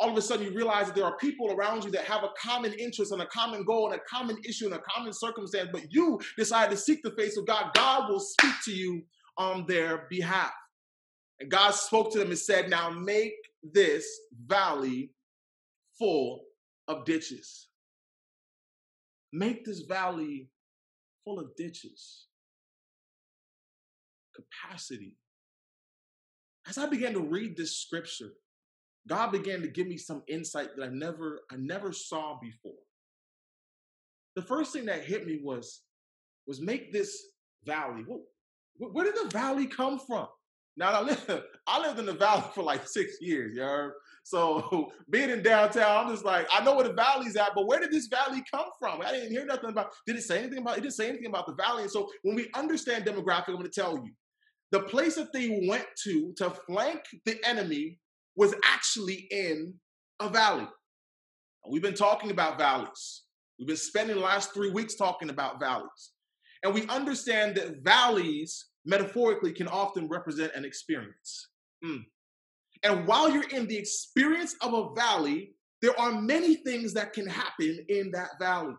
all 0.00 0.10
of 0.10 0.16
a 0.16 0.22
sudden 0.22 0.46
you 0.46 0.54
realize 0.54 0.86
that 0.86 0.94
there 0.94 1.04
are 1.04 1.16
people 1.16 1.50
around 1.52 1.84
you 1.84 1.90
that 1.90 2.04
have 2.04 2.22
a 2.22 2.30
common 2.40 2.72
interest 2.74 3.10
and 3.10 3.20
a 3.20 3.26
common 3.26 3.64
goal 3.64 3.90
and 3.90 4.00
a 4.00 4.04
common 4.08 4.38
issue 4.44 4.66
and 4.66 4.74
a 4.74 4.82
common 4.88 5.12
circumstance, 5.12 5.70
but 5.72 5.92
you 5.92 6.20
decide 6.36 6.70
to 6.70 6.76
seek 6.76 7.02
the 7.02 7.10
face 7.12 7.36
of 7.36 7.46
God, 7.46 7.72
God 7.74 8.08
will 8.08 8.20
speak 8.20 8.52
to 8.64 8.72
you 8.72 9.02
on 9.36 9.66
their 9.66 10.06
behalf. 10.08 10.52
And 11.40 11.50
God 11.50 11.72
spoke 11.72 12.12
to 12.12 12.18
them 12.18 12.28
and 12.28 12.38
said, 12.38 12.70
Now 12.70 12.90
make 12.90 13.34
this 13.62 14.06
valley 14.46 15.10
full 15.98 16.42
of 16.86 17.04
ditches. 17.04 17.68
Make 19.32 19.64
this 19.64 19.80
valley 19.80 20.48
full 21.24 21.38
of 21.38 21.54
ditches. 21.56 22.26
Capacity. 24.34 25.16
As 26.68 26.78
I 26.78 26.86
began 26.86 27.14
to 27.14 27.20
read 27.20 27.56
this 27.56 27.76
scripture, 27.76 28.30
God 29.08 29.32
began 29.32 29.62
to 29.62 29.68
give 29.68 29.86
me 29.86 29.96
some 29.96 30.22
insight 30.28 30.68
that 30.76 30.84
I 30.84 30.88
never 30.88 31.40
I 31.50 31.56
never 31.56 31.92
saw 31.92 32.38
before. 32.40 32.78
The 34.36 34.42
first 34.42 34.72
thing 34.72 34.86
that 34.86 35.04
hit 35.04 35.26
me 35.26 35.40
was 35.42 35.82
was 36.46 36.60
make 36.60 36.92
this 36.92 37.20
valley. 37.64 38.04
Where, 38.06 38.90
where 38.90 39.04
did 39.04 39.16
the 39.16 39.30
valley 39.30 39.66
come 39.66 39.98
from? 39.98 40.28
Now 40.76 40.92
I 40.92 41.02
lived, 41.02 41.30
I 41.66 41.80
lived 41.80 41.98
in 41.98 42.06
the 42.06 42.12
valley 42.12 42.44
for 42.54 42.62
like 42.62 42.86
six 42.86 43.16
years, 43.20 43.54
you 43.54 43.62
heard? 43.62 43.92
So 44.22 44.92
being 45.10 45.30
in 45.30 45.42
downtown, 45.42 46.06
I'm 46.06 46.12
just 46.12 46.24
like, 46.24 46.46
I 46.52 46.62
know 46.62 46.76
where 46.76 46.86
the 46.86 46.94
valley's 46.94 47.36
at, 47.36 47.54
but 47.54 47.66
where 47.66 47.80
did 47.80 47.90
this 47.90 48.06
valley 48.06 48.42
come 48.50 48.68
from? 48.78 49.02
I 49.02 49.10
didn't 49.10 49.30
hear 49.30 49.44
nothing 49.44 49.70
about. 49.70 49.92
Did 50.06 50.16
it 50.16 50.22
say 50.22 50.38
anything 50.38 50.58
about? 50.58 50.78
It 50.78 50.82
didn't 50.82 50.94
say 50.94 51.08
anything 51.08 51.26
about 51.26 51.46
the 51.46 51.54
valley. 51.54 51.82
And 51.82 51.90
so 51.90 52.10
when 52.22 52.36
we 52.36 52.48
understand 52.54 53.04
demographic, 53.04 53.48
I'm 53.48 53.54
going 53.54 53.64
to 53.64 53.80
tell 53.80 53.96
you, 53.96 54.12
the 54.70 54.80
place 54.80 55.16
that 55.16 55.32
they 55.32 55.64
went 55.66 55.86
to 56.04 56.32
to 56.36 56.50
flank 56.50 57.00
the 57.24 57.38
enemy 57.44 57.98
was 58.38 58.54
actually 58.64 59.26
in 59.32 59.74
a 60.20 60.28
valley. 60.28 60.68
We've 61.68 61.82
been 61.82 61.92
talking 61.92 62.30
about 62.30 62.56
valleys. 62.56 63.24
We've 63.58 63.66
been 63.66 63.76
spending 63.76 64.14
the 64.14 64.22
last 64.22 64.54
three 64.54 64.70
weeks 64.70 64.94
talking 64.94 65.28
about 65.28 65.58
valleys. 65.58 66.12
And 66.62 66.72
we 66.72 66.86
understand 66.86 67.56
that 67.56 67.82
valleys, 67.82 68.66
metaphorically, 68.86 69.52
can 69.52 69.66
often 69.66 70.06
represent 70.06 70.52
an 70.54 70.64
experience. 70.64 71.48
Mm. 71.84 72.04
And 72.84 73.08
while 73.08 73.28
you're 73.28 73.48
in 73.48 73.66
the 73.66 73.76
experience 73.76 74.54
of 74.62 74.72
a 74.72 74.94
valley, 74.94 75.54
there 75.82 75.98
are 75.98 76.12
many 76.12 76.54
things 76.54 76.94
that 76.94 77.12
can 77.12 77.26
happen 77.26 77.84
in 77.88 78.12
that 78.12 78.38
valley. 78.38 78.74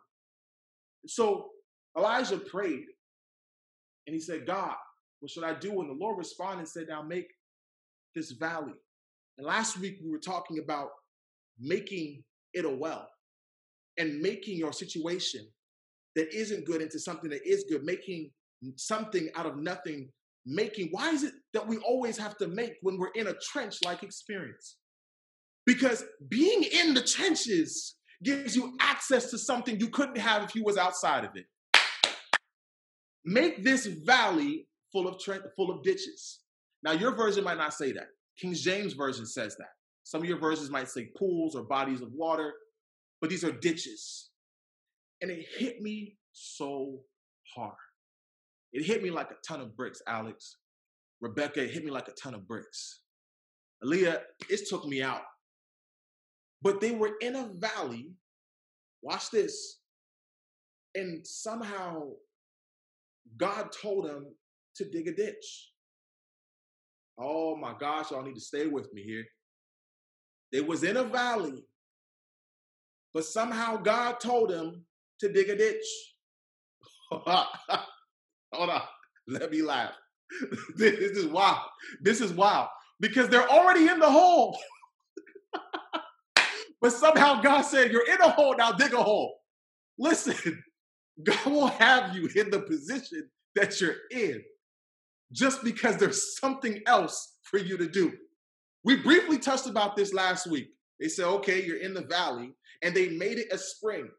So 1.05 1.49
Elijah 1.97 2.37
prayed 2.37 2.85
and 4.07 4.13
he 4.13 4.21
said, 4.21 4.47
God, 4.47 4.75
what 5.19 5.29
should 5.29 5.43
I 5.43 5.53
do? 5.53 5.81
And 5.81 5.89
the 5.89 5.99
Lord 5.99 6.17
responded 6.17 6.59
and 6.59 6.67
said, 6.67 6.85
Now 6.87 7.01
make 7.01 7.27
this 8.15 8.31
valley 8.31 8.73
and 9.39 9.47
last 9.47 9.79
week 9.79 9.99
we 10.03 10.11
were 10.11 10.19
talking 10.19 10.59
about 10.59 10.89
making 11.57 12.23
it 12.53 12.65
a 12.65 12.69
well 12.69 13.07
and 13.97 14.19
making 14.19 14.57
your 14.57 14.73
situation 14.73 15.47
that 16.17 16.33
isn't 16.35 16.65
good 16.65 16.81
into 16.81 16.99
something 16.99 17.29
that 17.29 17.47
is 17.47 17.63
good, 17.69 17.85
making 17.85 18.31
something 18.75 19.29
out 19.35 19.45
of 19.45 19.55
nothing, 19.55 20.09
making. 20.45 20.89
Why 20.91 21.11
is 21.11 21.23
it 21.23 21.33
that 21.53 21.65
we 21.65 21.77
always 21.77 22.17
have 22.17 22.35
to 22.39 22.47
make 22.47 22.73
when 22.81 22.97
we're 22.97 23.13
in 23.15 23.27
a 23.27 23.33
trench 23.33 23.77
like 23.85 24.03
experience? 24.03 24.75
Because 25.65 26.03
being 26.27 26.63
in 26.63 26.93
the 26.93 27.01
trenches 27.01 27.95
gives 28.21 28.57
you 28.57 28.75
access 28.81 29.31
to 29.31 29.37
something 29.37 29.79
you 29.79 29.87
couldn't 29.87 30.17
have 30.17 30.43
if 30.43 30.53
you 30.53 30.65
was 30.65 30.75
outside 30.75 31.23
of 31.23 31.31
it. 31.35 31.45
Make 33.23 33.63
this 33.63 33.85
valley 33.85 34.67
full 34.91 35.07
of 35.07 35.17
tre- 35.17 35.39
full 35.55 35.71
of 35.71 35.81
ditches. 35.81 36.39
Now 36.83 36.91
your 36.91 37.15
version 37.15 37.45
might 37.45 37.57
not 37.57 37.73
say 37.73 37.93
that. 37.93 38.07
King 38.39 38.53
James 38.53 38.93
Version 38.93 39.25
says 39.25 39.55
that. 39.57 39.69
Some 40.03 40.21
of 40.21 40.27
your 40.27 40.39
versions 40.39 40.71
might 40.71 40.89
say 40.89 41.09
pools 41.17 41.55
or 41.55 41.63
bodies 41.63 42.01
of 42.01 42.11
water, 42.13 42.53
but 43.21 43.29
these 43.29 43.43
are 43.43 43.51
ditches. 43.51 44.29
And 45.21 45.29
it 45.29 45.45
hit 45.57 45.81
me 45.81 46.17
so 46.31 47.01
hard. 47.55 47.75
It 48.71 48.85
hit 48.85 49.03
me 49.03 49.11
like 49.11 49.31
a 49.31 49.35
ton 49.47 49.61
of 49.61 49.75
bricks, 49.75 50.01
Alex. 50.07 50.57
Rebecca, 51.21 51.63
it 51.63 51.71
hit 51.71 51.83
me 51.83 51.91
like 51.91 52.07
a 52.07 52.13
ton 52.13 52.33
of 52.33 52.47
bricks. 52.47 53.01
Aaliyah, 53.83 54.19
it 54.49 54.67
took 54.69 54.85
me 54.85 55.01
out. 55.01 55.21
But 56.61 56.81
they 56.81 56.91
were 56.91 57.15
in 57.21 57.35
a 57.35 57.49
valley. 57.57 58.11
Watch 59.01 59.29
this. 59.31 59.79
And 60.95 61.25
somehow 61.25 62.09
God 63.37 63.71
told 63.71 64.05
them 64.05 64.33
to 64.75 64.89
dig 64.89 65.07
a 65.07 65.13
ditch. 65.13 65.68
Oh 67.19 67.55
my 67.55 67.73
gosh, 67.77 68.11
y'all 68.11 68.23
need 68.23 68.35
to 68.35 68.41
stay 68.41 68.67
with 68.67 68.93
me 68.93 69.03
here. 69.03 69.25
They 70.53 70.61
was 70.61 70.83
in 70.83 70.95
a 70.95 71.03
valley, 71.03 71.65
but 73.13 73.25
somehow 73.25 73.77
God 73.77 74.19
told 74.21 74.51
him 74.51 74.85
to 75.19 75.31
dig 75.31 75.49
a 75.49 75.57
ditch. 75.57 75.85
Hold 77.11 78.69
on, 78.69 78.81
let 79.27 79.51
me 79.51 79.61
laugh. 79.61 79.93
this 80.77 80.93
is 80.93 81.27
wild. 81.27 81.67
This 82.01 82.21
is 82.21 82.31
wild 82.31 82.69
because 83.01 83.27
they're 83.27 83.49
already 83.49 83.87
in 83.87 83.99
the 83.99 84.09
hole. 84.09 84.57
but 86.81 86.93
somehow 86.93 87.41
God 87.41 87.63
said, 87.63 87.91
You're 87.91 88.07
in 88.07 88.21
a 88.21 88.29
hole, 88.29 88.55
now 88.57 88.71
dig 88.71 88.93
a 88.93 89.03
hole. 89.03 89.35
Listen, 89.97 90.63
God 91.21 91.45
will 91.45 91.67
have 91.67 92.15
you 92.15 92.29
in 92.35 92.49
the 92.49 92.61
position 92.61 93.29
that 93.55 93.81
you're 93.81 93.95
in 94.11 94.41
just 95.31 95.63
because 95.63 95.97
there's 95.97 96.37
something 96.37 96.81
else 96.87 97.37
for 97.43 97.59
you 97.59 97.77
to 97.77 97.87
do. 97.87 98.13
We 98.83 98.97
briefly 98.97 99.37
touched 99.37 99.67
about 99.67 99.95
this 99.95 100.13
last 100.13 100.47
week. 100.47 100.69
They 100.99 101.07
said, 101.07 101.25
okay, 101.25 101.63
you're 101.63 101.77
in 101.77 101.93
the 101.93 102.05
valley, 102.05 102.53
and 102.81 102.95
they 102.95 103.09
made 103.09 103.39
it 103.39 103.51
a 103.51 103.57
spring. 103.57 104.09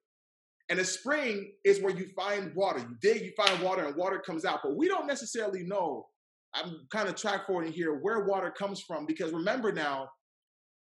And 0.68 0.78
a 0.78 0.84
spring 0.84 1.52
is 1.64 1.80
where 1.80 1.94
you 1.94 2.08
find 2.14 2.54
water. 2.54 2.78
You 2.78 2.96
dig, 3.02 3.22
you 3.22 3.32
find 3.36 3.60
water, 3.62 3.84
and 3.86 3.96
water 3.96 4.20
comes 4.20 4.44
out. 4.44 4.60
But 4.62 4.76
we 4.76 4.88
don't 4.88 5.06
necessarily 5.06 5.64
know. 5.64 6.06
I'm 6.54 6.86
kind 6.90 7.08
of 7.08 7.16
track 7.16 7.46
forwarding 7.46 7.72
here 7.72 7.94
where 8.00 8.26
water 8.26 8.50
comes 8.50 8.80
from 8.80 9.06
because 9.06 9.32
remember 9.32 9.72
now, 9.72 10.08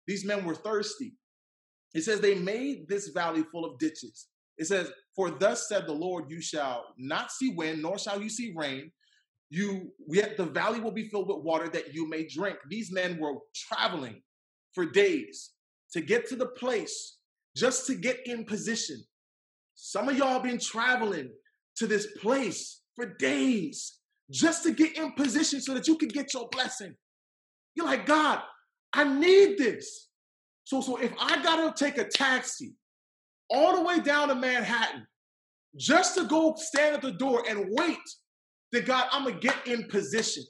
these 0.06 0.24
men 0.24 0.44
were 0.44 0.54
thirsty. 0.54 1.14
It 1.94 2.02
says 2.02 2.20
they 2.20 2.34
made 2.34 2.88
this 2.88 3.08
valley 3.08 3.44
full 3.52 3.64
of 3.64 3.78
ditches. 3.78 4.28
It 4.58 4.66
says, 4.66 4.90
For 5.14 5.30
thus 5.30 5.68
said 5.68 5.86
the 5.86 5.92
Lord, 5.92 6.30
you 6.30 6.40
shall 6.40 6.84
not 6.96 7.32
see 7.32 7.50
wind, 7.50 7.82
nor 7.82 7.98
shall 7.98 8.20
you 8.20 8.28
see 8.28 8.52
rain. 8.56 8.90
You 9.52 9.92
yet 10.08 10.38
the 10.38 10.46
valley 10.46 10.80
will 10.80 10.92
be 10.92 11.10
filled 11.10 11.28
with 11.28 11.44
water 11.44 11.68
that 11.68 11.92
you 11.92 12.08
may 12.08 12.26
drink. 12.26 12.56
These 12.70 12.90
men 12.90 13.18
were 13.18 13.34
traveling 13.54 14.22
for 14.72 14.86
days 14.86 15.50
to 15.92 16.00
get 16.00 16.26
to 16.28 16.36
the 16.36 16.46
place 16.46 17.18
just 17.54 17.86
to 17.88 17.94
get 17.94 18.26
in 18.26 18.46
position. 18.46 18.96
Some 19.74 20.08
of 20.08 20.16
y'all 20.16 20.40
been 20.40 20.58
traveling 20.58 21.32
to 21.76 21.86
this 21.86 22.06
place 22.18 22.80
for 22.96 23.14
days 23.18 23.98
just 24.30 24.62
to 24.62 24.70
get 24.70 24.96
in 24.96 25.12
position 25.12 25.60
so 25.60 25.74
that 25.74 25.86
you 25.86 25.98
can 25.98 26.08
get 26.08 26.32
your 26.32 26.48
blessing. 26.48 26.94
You're 27.74 27.84
like, 27.84 28.06
God, 28.06 28.40
I 28.94 29.04
need 29.04 29.58
this. 29.58 30.08
So, 30.64 30.80
so 30.80 30.96
if 30.96 31.12
I 31.20 31.42
gotta 31.42 31.74
take 31.76 31.98
a 31.98 32.08
taxi 32.08 32.72
all 33.50 33.76
the 33.76 33.82
way 33.82 34.00
down 34.00 34.28
to 34.28 34.34
Manhattan 34.34 35.06
just 35.76 36.14
to 36.16 36.24
go 36.24 36.54
stand 36.56 36.94
at 36.94 37.02
the 37.02 37.12
door 37.12 37.44
and 37.46 37.66
wait 37.68 37.98
that 38.72 38.86
God, 38.86 39.06
I'm 39.12 39.24
gonna 39.24 39.38
get 39.38 39.66
in 39.66 39.84
position. 39.84 40.44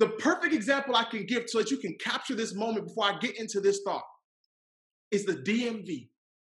The 0.00 0.08
perfect 0.08 0.54
example 0.54 0.96
I 0.96 1.04
can 1.04 1.24
give 1.26 1.44
so 1.46 1.58
that 1.58 1.70
you 1.70 1.76
can 1.76 1.94
capture 2.00 2.34
this 2.34 2.54
moment 2.54 2.86
before 2.86 3.04
I 3.04 3.18
get 3.18 3.38
into 3.38 3.60
this 3.60 3.80
thought 3.84 4.02
is 5.10 5.24
the 5.24 5.34
DMV. 5.34 6.08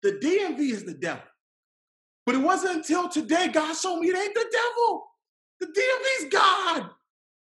The 0.03 0.13
DMV 0.13 0.71
is 0.71 0.85
the 0.85 0.95
devil. 0.95 1.25
But 2.27 2.37
it 2.37 2.39
wasn't 2.39 2.77
until 2.77 3.09
today 3.09 3.49
God 3.49 3.75
showed 3.75 3.99
me 3.99 4.09
it 4.09 4.17
ain't 4.17 4.35
the 4.35 4.47
devil. 4.53 5.05
The 5.61 5.67
DMV 5.67 6.25
is 6.25 6.33
God. 6.33 6.91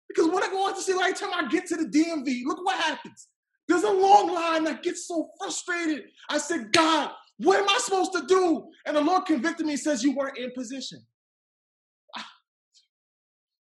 Because 0.09 0.28
when 0.28 0.43
I 0.43 0.49
go 0.49 0.68
out 0.68 0.76
to 0.76 0.82
see, 0.82 0.95
like, 0.95 1.18
time 1.18 1.30
I 1.34 1.49
get 1.49 1.66
to 1.66 1.76
the 1.76 1.84
DMV, 1.84 2.43
look 2.45 2.64
what 2.64 2.78
happens. 2.78 3.28
There's 3.66 3.82
a 3.82 3.91
long 3.91 4.32
line 4.32 4.64
that 4.64 4.82
gets 4.82 5.07
so 5.07 5.28
frustrated. 5.39 6.05
I 6.30 6.39
said, 6.39 6.72
God, 6.72 7.11
what 7.39 7.59
am 7.59 7.68
I 7.68 7.78
supposed 7.78 8.12
to 8.14 8.24
do? 8.26 8.68
And 8.86 8.97
the 8.97 9.01
Lord 9.01 9.26
convicted 9.26 9.66
me 9.66 9.72
and 9.72 9.80
says, 9.80 10.03
You 10.03 10.16
weren't 10.16 10.39
in 10.39 10.51
position. 10.53 11.01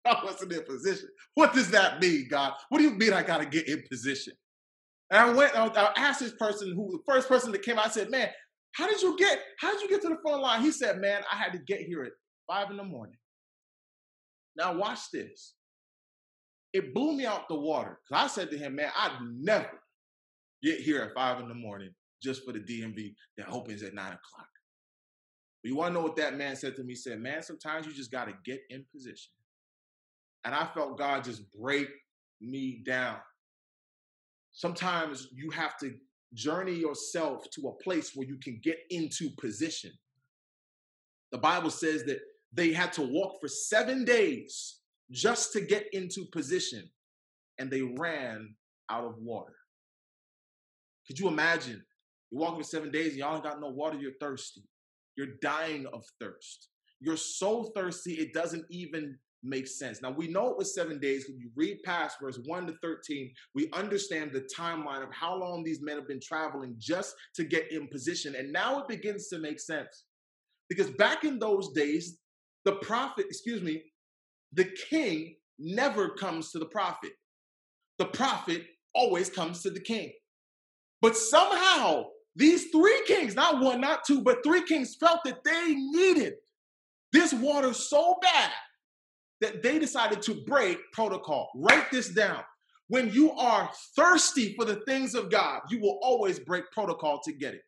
I 0.22 0.24
wasn't 0.24 0.52
in 0.52 0.62
position. 0.62 1.08
What 1.34 1.52
does 1.52 1.70
that 1.70 2.00
mean, 2.00 2.28
God? 2.30 2.52
What 2.68 2.78
do 2.78 2.84
you 2.84 2.92
mean 2.92 3.12
I 3.12 3.22
got 3.22 3.38
to 3.38 3.46
get 3.46 3.68
in 3.68 3.82
position? 3.90 4.34
And 5.10 5.20
I 5.20 5.32
went, 5.32 5.56
I 5.56 5.92
asked 5.96 6.20
this 6.20 6.32
person 6.32 6.74
who, 6.74 6.90
the 6.90 7.12
first 7.12 7.28
person 7.28 7.52
that 7.52 7.62
came 7.62 7.78
out, 7.78 7.86
I 7.86 7.90
said, 7.90 8.10
Man, 8.10 8.28
how 8.72 8.88
did 8.88 9.00
you 9.00 9.16
get, 9.16 9.38
how 9.60 9.72
did 9.72 9.82
you 9.82 9.88
get 9.88 10.02
to 10.02 10.08
the 10.08 10.18
front 10.22 10.42
line? 10.42 10.62
He 10.62 10.70
said, 10.70 10.98
Man, 10.98 11.22
I 11.30 11.36
had 11.36 11.52
to 11.52 11.58
get 11.58 11.80
here 11.80 12.02
at 12.02 12.12
five 12.46 12.70
in 12.70 12.76
the 12.76 12.84
morning. 12.84 13.16
Now, 14.56 14.76
watch 14.76 15.10
this. 15.12 15.54
It 16.72 16.92
blew 16.92 17.16
me 17.16 17.26
out 17.26 17.48
the 17.48 17.54
water. 17.54 17.98
Because 18.08 18.24
I 18.24 18.26
said 18.28 18.50
to 18.50 18.58
him, 18.58 18.76
Man, 18.76 18.90
I'd 18.96 19.18
never 19.38 19.80
get 20.62 20.80
here 20.80 21.02
at 21.02 21.14
five 21.14 21.40
in 21.40 21.48
the 21.48 21.54
morning 21.54 21.90
just 22.22 22.44
for 22.44 22.52
the 22.52 22.60
DMV 22.60 23.14
that 23.38 23.48
opens 23.48 23.82
at 23.82 23.94
nine 23.94 24.12
o'clock. 24.12 24.48
But 25.62 25.68
you 25.68 25.76
want 25.76 25.90
to 25.90 25.94
know 25.94 26.02
what 26.02 26.16
that 26.16 26.36
man 26.36 26.56
said 26.56 26.74
to 26.76 26.82
me? 26.82 26.92
He 26.92 26.96
said, 26.96 27.20
Man, 27.20 27.42
sometimes 27.42 27.86
you 27.86 27.92
just 27.92 28.10
got 28.10 28.26
to 28.26 28.34
get 28.44 28.60
in 28.70 28.84
position. 28.92 29.30
And 30.46 30.54
I 30.54 30.64
felt 30.74 30.96
God 30.96 31.24
just 31.24 31.42
break 31.52 31.88
me 32.40 32.80
down. 32.86 33.16
Sometimes 34.52 35.26
you 35.34 35.50
have 35.50 35.76
to 35.78 35.92
journey 36.34 36.74
yourself 36.74 37.50
to 37.50 37.68
a 37.68 37.82
place 37.82 38.12
where 38.14 38.28
you 38.28 38.38
can 38.38 38.60
get 38.62 38.78
into 38.90 39.28
position. 39.40 39.90
The 41.32 41.38
Bible 41.38 41.70
says 41.70 42.04
that 42.04 42.20
they 42.52 42.72
had 42.72 42.92
to 42.92 43.02
walk 43.02 43.40
for 43.40 43.48
seven 43.48 44.04
days 44.04 44.78
just 45.10 45.52
to 45.52 45.60
get 45.60 45.88
into 45.92 46.24
position, 46.32 46.88
and 47.58 47.68
they 47.68 47.82
ran 47.82 48.54
out 48.88 49.04
of 49.04 49.16
water. 49.18 49.56
Could 51.08 51.18
you 51.18 51.26
imagine? 51.26 51.84
You're 52.30 52.40
walking 52.40 52.62
for 52.62 52.68
seven 52.68 52.92
days 52.92 53.08
and 53.08 53.18
y'all 53.18 53.34
ain't 53.34 53.44
got 53.44 53.60
no 53.60 53.70
water, 53.70 53.98
you're 53.98 54.12
thirsty. 54.20 54.62
You're 55.16 55.38
dying 55.42 55.86
of 55.92 56.04
thirst. 56.20 56.68
You're 57.00 57.16
so 57.16 57.72
thirsty, 57.74 58.14
it 58.14 58.32
doesn't 58.32 58.64
even 58.70 59.18
make 59.42 59.66
sense. 59.66 60.02
Now, 60.02 60.10
we 60.10 60.28
know 60.28 60.48
it 60.48 60.56
was 60.56 60.74
seven 60.74 60.98
days. 60.98 61.26
When 61.28 61.38
you 61.38 61.50
read 61.54 61.82
past 61.84 62.18
verse 62.20 62.38
1 62.44 62.66
to 62.66 62.74
13, 62.82 63.30
we 63.54 63.70
understand 63.72 64.32
the 64.32 64.48
timeline 64.56 65.02
of 65.02 65.12
how 65.12 65.36
long 65.36 65.62
these 65.62 65.82
men 65.82 65.96
have 65.96 66.08
been 66.08 66.20
traveling 66.20 66.74
just 66.78 67.14
to 67.34 67.44
get 67.44 67.70
in 67.70 67.88
position. 67.88 68.34
And 68.34 68.52
now 68.52 68.80
it 68.80 68.88
begins 68.88 69.28
to 69.28 69.38
make 69.38 69.60
sense. 69.60 70.04
Because 70.68 70.90
back 70.90 71.24
in 71.24 71.38
those 71.38 71.72
days, 71.72 72.18
the 72.64 72.72
prophet, 72.76 73.26
excuse 73.28 73.62
me, 73.62 73.82
the 74.52 74.68
king 74.90 75.36
never 75.58 76.10
comes 76.10 76.50
to 76.52 76.58
the 76.58 76.66
prophet. 76.66 77.12
The 77.98 78.06
prophet 78.06 78.64
always 78.94 79.30
comes 79.30 79.62
to 79.62 79.70
the 79.70 79.80
king. 79.80 80.12
But 81.00 81.16
somehow, 81.16 82.06
these 82.34 82.70
three 82.70 83.02
kings, 83.06 83.34
not 83.34 83.62
one, 83.62 83.80
not 83.80 84.04
two, 84.04 84.22
but 84.22 84.42
three 84.44 84.62
kings 84.62 84.96
felt 84.98 85.20
that 85.24 85.44
they 85.44 85.74
needed 85.74 86.34
this 87.12 87.32
water 87.32 87.72
so 87.72 88.16
bad 88.20 88.50
that 89.40 89.62
they 89.62 89.78
decided 89.78 90.22
to 90.22 90.42
break 90.46 90.78
protocol. 90.92 91.50
Write 91.56 91.90
this 91.90 92.08
down. 92.08 92.42
When 92.88 93.12
you 93.12 93.32
are 93.32 93.70
thirsty 93.96 94.54
for 94.54 94.64
the 94.64 94.76
things 94.86 95.14
of 95.14 95.30
God, 95.30 95.62
you 95.70 95.80
will 95.80 95.98
always 96.02 96.38
break 96.38 96.70
protocol 96.70 97.20
to 97.24 97.32
get 97.32 97.54
it. 97.54 97.62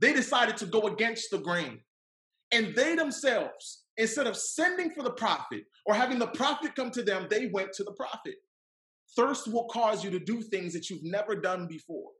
They 0.00 0.12
decided 0.12 0.56
to 0.58 0.66
go 0.66 0.88
against 0.88 1.30
the 1.30 1.38
grain. 1.38 1.80
And 2.50 2.74
they 2.74 2.96
themselves, 2.96 3.84
instead 3.96 4.26
of 4.26 4.36
sending 4.36 4.90
for 4.90 5.02
the 5.02 5.12
prophet 5.12 5.62
or 5.86 5.94
having 5.94 6.18
the 6.18 6.26
prophet 6.26 6.74
come 6.74 6.90
to 6.90 7.02
them, 7.02 7.28
they 7.30 7.46
went 7.46 7.72
to 7.74 7.84
the 7.84 7.92
prophet. 7.92 8.34
Thirst 9.16 9.46
will 9.46 9.64
cause 9.66 10.02
you 10.02 10.10
to 10.10 10.18
do 10.18 10.42
things 10.42 10.72
that 10.72 10.90
you've 10.90 11.04
never 11.04 11.36
done 11.36 11.66
before. 11.66 12.10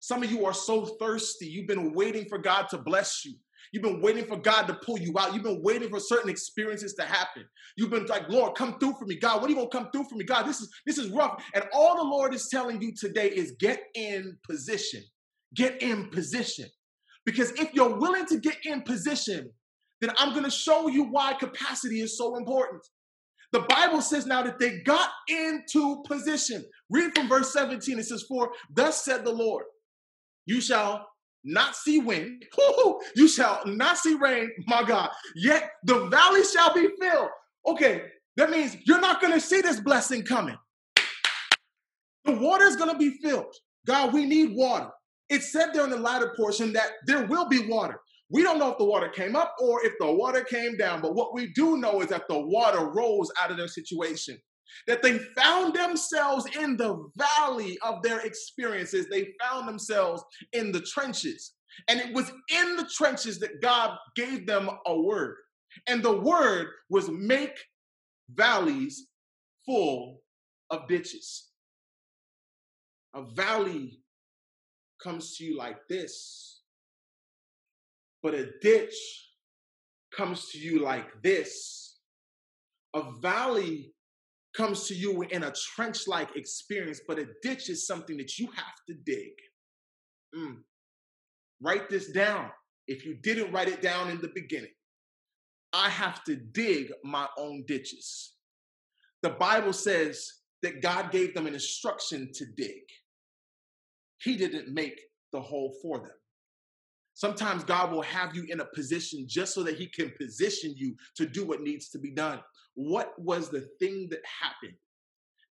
Some 0.00 0.22
of 0.22 0.30
you 0.30 0.44
are 0.46 0.54
so 0.54 0.84
thirsty, 0.84 1.46
you've 1.46 1.68
been 1.68 1.92
waiting 1.92 2.24
for 2.26 2.38
God 2.38 2.68
to 2.70 2.78
bless 2.78 3.24
you. 3.24 3.34
You've 3.72 3.82
been 3.82 4.00
waiting 4.00 4.24
for 4.26 4.36
God 4.36 4.66
to 4.66 4.74
pull 4.74 4.98
you 4.98 5.14
out. 5.18 5.34
You've 5.34 5.42
been 5.42 5.62
waiting 5.62 5.90
for 5.90 6.00
certain 6.00 6.30
experiences 6.30 6.94
to 6.94 7.04
happen. 7.04 7.44
You've 7.76 7.90
been 7.90 8.06
like, 8.06 8.28
Lord, 8.28 8.56
come 8.56 8.78
through 8.78 8.94
for 8.98 9.04
me. 9.06 9.16
God, 9.18 9.40
what 9.40 9.48
are 9.48 9.50
you 9.50 9.56
gonna 9.56 9.68
come 9.68 9.90
through 9.92 10.04
for 10.04 10.16
me? 10.16 10.24
God, 10.24 10.44
this 10.44 10.60
is 10.60 10.72
this 10.86 10.98
is 10.98 11.10
rough. 11.10 11.42
And 11.54 11.64
all 11.72 11.96
the 11.96 12.02
Lord 12.02 12.34
is 12.34 12.48
telling 12.48 12.80
you 12.80 12.92
today 12.98 13.28
is 13.28 13.54
get 13.60 13.82
in 13.94 14.36
position. 14.48 15.02
Get 15.54 15.82
in 15.82 16.08
position. 16.10 16.66
Because 17.24 17.52
if 17.52 17.72
you're 17.74 17.98
willing 17.98 18.26
to 18.26 18.38
get 18.38 18.56
in 18.64 18.82
position, 18.82 19.50
then 20.00 20.10
I'm 20.18 20.34
gonna 20.34 20.50
show 20.50 20.88
you 20.88 21.04
why 21.04 21.34
capacity 21.34 22.00
is 22.00 22.18
so 22.18 22.36
important. 22.36 22.82
The 23.52 23.60
Bible 23.60 24.00
says 24.00 24.26
now 24.26 24.42
that 24.42 24.58
they 24.58 24.80
got 24.80 25.10
into 25.28 26.02
position. 26.06 26.64
Read 26.90 27.12
from 27.14 27.28
verse 27.28 27.52
17. 27.52 27.98
It 27.98 28.04
says, 28.04 28.24
For 28.26 28.50
thus 28.74 29.04
said 29.04 29.24
the 29.24 29.32
Lord, 29.32 29.64
you 30.46 30.60
shall 30.60 31.06
not 31.44 31.74
see 31.76 31.98
wind, 31.98 32.44
you 33.16 33.28
shall 33.28 33.62
not 33.66 33.98
see 33.98 34.14
rain, 34.14 34.50
my 34.66 34.82
God, 34.82 35.10
yet 35.34 35.70
the 35.84 36.06
valley 36.06 36.44
shall 36.44 36.72
be 36.74 36.88
filled. 37.00 37.28
Okay, 37.66 38.02
that 38.36 38.50
means 38.50 38.76
you're 38.84 39.00
not 39.00 39.20
going 39.20 39.32
to 39.32 39.40
see 39.40 39.60
this 39.60 39.80
blessing 39.80 40.22
coming. 40.22 40.56
The 42.24 42.32
water 42.32 42.64
is 42.64 42.76
going 42.76 42.90
to 42.90 42.98
be 42.98 43.18
filled. 43.22 43.54
God, 43.86 44.12
we 44.12 44.26
need 44.26 44.54
water. 44.54 44.90
It 45.28 45.42
said 45.42 45.70
there 45.72 45.84
in 45.84 45.90
the 45.90 45.96
latter 45.96 46.34
portion 46.36 46.72
that 46.74 46.92
there 47.06 47.26
will 47.26 47.48
be 47.48 47.66
water. 47.66 48.00
We 48.30 48.42
don't 48.42 48.58
know 48.58 48.70
if 48.70 48.78
the 48.78 48.84
water 48.84 49.08
came 49.08 49.36
up 49.36 49.54
or 49.60 49.84
if 49.84 49.92
the 49.98 50.10
water 50.10 50.42
came 50.42 50.76
down, 50.76 51.02
but 51.02 51.14
what 51.14 51.34
we 51.34 51.48
do 51.48 51.76
know 51.76 52.00
is 52.00 52.08
that 52.08 52.28
the 52.28 52.38
water 52.38 52.86
rose 52.86 53.30
out 53.40 53.50
of 53.50 53.56
their 53.56 53.68
situation. 53.68 54.38
That 54.86 55.02
they 55.02 55.18
found 55.18 55.74
themselves 55.74 56.46
in 56.56 56.76
the 56.76 57.08
valley 57.16 57.78
of 57.82 58.02
their 58.02 58.20
experiences. 58.20 59.06
They 59.08 59.32
found 59.40 59.68
themselves 59.68 60.22
in 60.52 60.72
the 60.72 60.80
trenches. 60.80 61.52
And 61.88 62.00
it 62.00 62.14
was 62.14 62.30
in 62.50 62.76
the 62.76 62.88
trenches 62.94 63.38
that 63.40 63.62
God 63.62 63.96
gave 64.16 64.46
them 64.46 64.70
a 64.86 65.00
word. 65.00 65.36
And 65.88 66.02
the 66.02 66.16
word 66.18 66.68
was 66.90 67.08
make 67.08 67.58
valleys 68.34 69.08
full 69.64 70.20
of 70.70 70.88
ditches. 70.88 71.48
A 73.14 73.22
valley 73.22 74.00
comes 75.02 75.36
to 75.36 75.44
you 75.44 75.56
like 75.56 75.78
this 75.88 76.52
but 78.22 78.34
a 78.34 78.50
ditch 78.60 78.94
comes 80.16 80.48
to 80.50 80.58
you 80.58 80.80
like 80.80 81.22
this. 81.22 81.98
A 82.94 83.02
valley 83.20 83.92
comes 84.56 84.86
to 84.88 84.94
you 84.94 85.22
in 85.22 85.44
a 85.44 85.52
trench 85.52 86.06
like 86.06 86.36
experience, 86.36 87.00
but 87.06 87.18
a 87.18 87.26
ditch 87.42 87.70
is 87.70 87.86
something 87.86 88.16
that 88.18 88.38
you 88.38 88.46
have 88.48 88.74
to 88.88 88.94
dig. 88.94 89.32
Mm. 90.36 90.58
Write 91.60 91.88
this 91.88 92.10
down 92.12 92.50
if 92.86 93.04
you 93.04 93.14
didn't 93.14 93.52
write 93.52 93.68
it 93.68 93.82
down 93.82 94.10
in 94.10 94.20
the 94.20 94.30
beginning. 94.34 94.72
I 95.72 95.88
have 95.88 96.22
to 96.24 96.36
dig 96.36 96.92
my 97.02 97.26
own 97.38 97.64
ditches. 97.66 98.34
The 99.22 99.30
Bible 99.30 99.72
says 99.72 100.30
that 100.62 100.82
God 100.82 101.10
gave 101.10 101.34
them 101.34 101.46
an 101.46 101.54
instruction 101.54 102.30
to 102.34 102.44
dig, 102.56 102.82
He 104.22 104.36
didn't 104.36 104.72
make 104.72 105.00
the 105.32 105.40
hole 105.40 105.74
for 105.82 105.98
them. 105.98 106.10
Sometimes 107.14 107.64
God 107.64 107.92
will 107.92 108.02
have 108.02 108.34
you 108.34 108.44
in 108.48 108.60
a 108.60 108.64
position 108.64 109.26
just 109.28 109.54
so 109.54 109.62
that 109.62 109.76
He 109.76 109.86
can 109.86 110.12
position 110.18 110.74
you 110.76 110.96
to 111.16 111.26
do 111.26 111.44
what 111.44 111.60
needs 111.60 111.88
to 111.90 111.98
be 111.98 112.10
done. 112.10 112.40
What 112.74 113.12
was 113.18 113.50
the 113.50 113.68
thing 113.78 114.08
that 114.10 114.22
happened? 114.40 114.76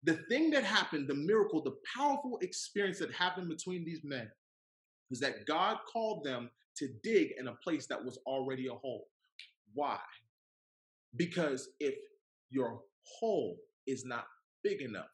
The 0.03 0.19
thing 0.29 0.49
that 0.51 0.63
happened, 0.63 1.07
the 1.07 1.13
miracle, 1.13 1.61
the 1.61 1.75
powerful 1.95 2.39
experience 2.41 2.97
that 2.99 3.13
happened 3.13 3.49
between 3.49 3.85
these 3.85 4.01
men 4.03 4.29
is 5.11 5.19
that 5.19 5.45
God 5.45 5.77
called 5.91 6.23
them 6.23 6.49
to 6.77 6.87
dig 7.03 7.33
in 7.37 7.47
a 7.47 7.55
place 7.63 7.85
that 7.87 8.03
was 8.03 8.17
already 8.25 8.67
a 8.67 8.73
hole. 8.73 9.07
Why? 9.73 9.99
Because 11.15 11.69
if 11.79 11.93
your 12.49 12.81
hole 13.19 13.57
is 13.85 14.05
not 14.05 14.25
big 14.63 14.81
enough, 14.81 15.11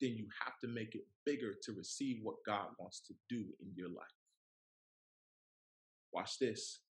then 0.00 0.10
you 0.10 0.26
have 0.44 0.58
to 0.60 0.68
make 0.68 0.94
it 0.94 1.06
bigger 1.24 1.54
to 1.62 1.72
receive 1.72 2.18
what 2.22 2.36
God 2.44 2.66
wants 2.78 3.00
to 3.06 3.14
do 3.30 3.44
in 3.62 3.72
your 3.74 3.88
life. 3.88 4.23
Watch 6.14 6.38
this. 6.38 6.80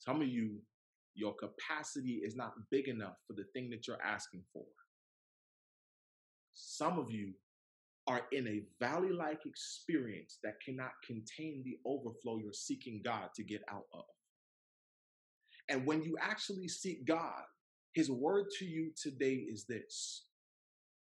Some 0.00 0.20
of 0.20 0.28
you, 0.28 0.58
your 1.14 1.34
capacity 1.34 2.20
is 2.24 2.34
not 2.36 2.52
big 2.70 2.88
enough 2.88 3.16
for 3.26 3.34
the 3.34 3.44
thing 3.54 3.70
that 3.70 3.86
you're 3.86 4.02
asking 4.04 4.42
for. 4.52 4.64
Some 6.54 6.98
of 6.98 7.10
you 7.10 7.32
are 8.06 8.22
in 8.32 8.46
a 8.48 8.62
valley 8.84 9.12
like 9.12 9.46
experience 9.46 10.38
that 10.42 10.60
cannot 10.64 10.90
contain 11.06 11.62
the 11.64 11.78
overflow 11.86 12.38
you're 12.38 12.52
seeking 12.52 13.00
God 13.04 13.28
to 13.36 13.42
get 13.42 13.62
out 13.70 13.86
of. 13.94 14.04
And 15.70 15.86
when 15.86 16.02
you 16.02 16.16
actually 16.20 16.68
seek 16.68 17.06
God, 17.06 17.42
His 17.94 18.10
word 18.10 18.46
to 18.58 18.64
you 18.66 18.90
today 19.00 19.46
is 19.50 19.64
this 19.64 20.26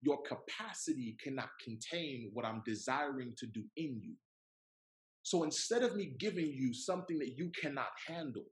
Your 0.03 0.19
capacity 0.23 1.17
cannot 1.23 1.51
contain 1.63 2.31
what 2.33 2.45
I'm 2.45 2.63
desiring 2.67 3.35
to 3.39 3.47
do 3.47 3.63
in 3.77 4.01
you. 4.03 4.15
So 5.29 5.43
instead 5.43 5.83
of 5.83 5.95
me 5.95 6.15
giving 6.19 6.47
you 6.47 6.73
something 6.73 7.19
that 7.19 7.37
you 7.37 7.53
cannot 7.61 7.91
handle, 8.07 8.47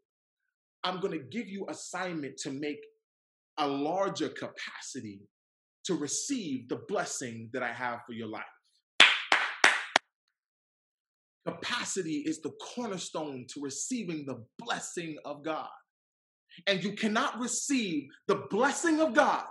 I'm 0.85 1.01
going 1.01 1.19
to 1.19 1.25
give 1.25 1.49
you 1.49 1.65
assignment 1.71 2.37
to 2.41 2.51
make 2.51 2.85
a 3.57 3.67
larger 3.67 4.29
capacity 4.29 5.23
to 5.87 5.95
receive 5.95 6.69
the 6.69 6.81
blessing 6.87 7.49
that 7.55 7.63
I 7.63 7.73
have 7.73 8.01
for 8.07 8.13
your 8.13 8.29
life. 8.29 8.43
Capacity 11.47 12.25
is 12.27 12.43
the 12.43 12.53
cornerstone 12.61 13.47
to 13.55 13.61
receiving 13.63 14.27
the 14.27 14.45
blessing 14.59 15.17
of 15.25 15.43
God. 15.43 15.71
And 16.67 16.85
you 16.85 16.93
cannot 16.93 17.41
receive 17.41 18.07
the 18.29 18.45
blessing 18.51 19.01
of 19.01 19.15
God 19.15 19.47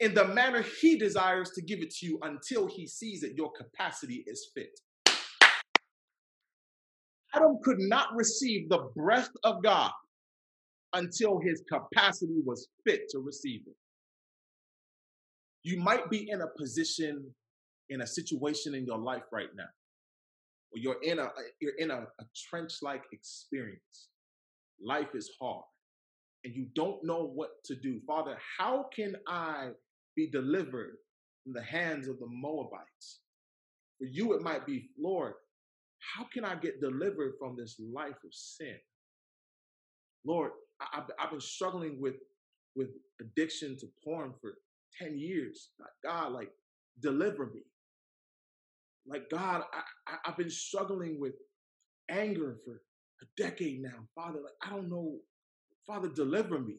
in 0.00 0.14
the 0.14 0.28
manner 0.28 0.64
He 0.80 0.96
desires 0.96 1.50
to 1.56 1.60
give 1.60 1.80
it 1.80 1.90
to 1.96 2.06
you 2.06 2.18
until 2.22 2.66
He 2.66 2.86
sees 2.86 3.20
that 3.20 3.36
your 3.36 3.52
capacity 3.52 4.24
is 4.26 4.50
fit. 4.54 4.80
Adam 7.34 7.58
could 7.62 7.78
not 7.80 8.14
receive 8.14 8.68
the 8.68 8.90
breath 8.94 9.30
of 9.42 9.62
God 9.62 9.90
until 10.92 11.38
his 11.38 11.62
capacity 11.70 12.40
was 12.44 12.68
fit 12.84 13.08
to 13.10 13.18
receive 13.18 13.62
it. 13.66 13.74
You 15.62 15.80
might 15.80 16.10
be 16.10 16.30
in 16.30 16.42
a 16.42 16.46
position, 16.58 17.24
in 17.88 18.02
a 18.02 18.06
situation 18.06 18.74
in 18.74 18.84
your 18.84 18.98
life 18.98 19.24
right 19.32 19.48
now, 19.56 19.64
where 20.70 20.82
you're 20.82 21.02
in 21.02 21.18
a 21.18 21.30
you're 21.60 21.76
in 21.78 21.90
a, 21.90 22.06
a 22.20 22.24
trench-like 22.48 23.04
experience. 23.12 24.08
Life 24.82 25.14
is 25.14 25.30
hard, 25.40 25.64
and 26.44 26.54
you 26.54 26.66
don't 26.74 27.02
know 27.04 27.24
what 27.24 27.50
to 27.64 27.74
do. 27.74 28.00
Father, 28.06 28.36
how 28.58 28.86
can 28.94 29.16
I 29.26 29.70
be 30.14 30.28
delivered 30.28 30.96
from 31.42 31.54
the 31.54 31.62
hands 31.62 32.08
of 32.08 32.18
the 32.18 32.26
Moabites? 32.28 33.20
For 33.98 34.06
you, 34.06 34.34
it 34.34 34.42
might 34.42 34.66
be, 34.66 34.90
Lord, 34.98 35.34
how 36.14 36.24
can 36.32 36.44
I 36.44 36.54
get 36.56 36.80
delivered 36.80 37.34
from 37.38 37.56
this 37.56 37.76
life 37.92 38.16
of 38.24 38.32
sin? 38.32 38.76
Lord, 40.24 40.52
I, 40.80 41.02
have 41.18 41.30
been 41.30 41.40
struggling 41.40 42.00
with 42.00 42.14
with 42.76 42.88
addiction 43.20 43.76
to 43.78 43.86
porn 44.04 44.34
for 44.40 44.54
10 45.00 45.18
years. 45.18 45.70
God, 46.02 46.32
like, 46.32 46.50
deliver 47.00 47.46
me. 47.46 47.62
Like, 49.06 49.30
God, 49.30 49.62
I, 49.72 50.16
I've 50.24 50.36
been 50.36 50.50
struggling 50.50 51.20
with 51.20 51.34
anger 52.10 52.56
for 52.64 52.82
a 53.22 53.26
decade 53.36 53.82
now. 53.82 54.08
Father, 54.14 54.40
like, 54.40 54.54
I 54.62 54.70
don't 54.70 54.90
know. 54.90 55.16
Father, 55.86 56.08
deliver 56.08 56.58
me. 56.58 56.76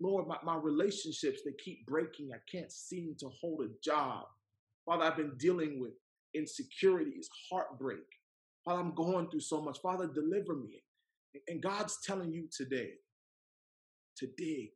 Lord, 0.00 0.28
my, 0.28 0.36
my 0.44 0.56
relationships, 0.56 1.40
they 1.44 1.52
keep 1.52 1.86
breaking. 1.86 2.30
I 2.34 2.38
can't 2.50 2.70
seem 2.70 3.14
to 3.20 3.30
hold 3.40 3.62
a 3.62 3.68
job. 3.82 4.24
Father, 4.84 5.04
I've 5.04 5.16
been 5.16 5.36
dealing 5.38 5.80
with 5.80 5.92
insecurities, 6.36 7.28
heartbreak. 7.50 8.06
while 8.66 8.78
I'm 8.78 8.94
going 8.94 9.30
through 9.30 9.40
so 9.40 9.62
much. 9.62 9.78
Father, 9.80 10.08
deliver 10.08 10.56
me. 10.56 10.82
And 11.46 11.62
God's 11.62 11.98
telling 12.04 12.32
you 12.32 12.48
today 12.54 12.94
to 14.16 14.26
dig, 14.36 14.70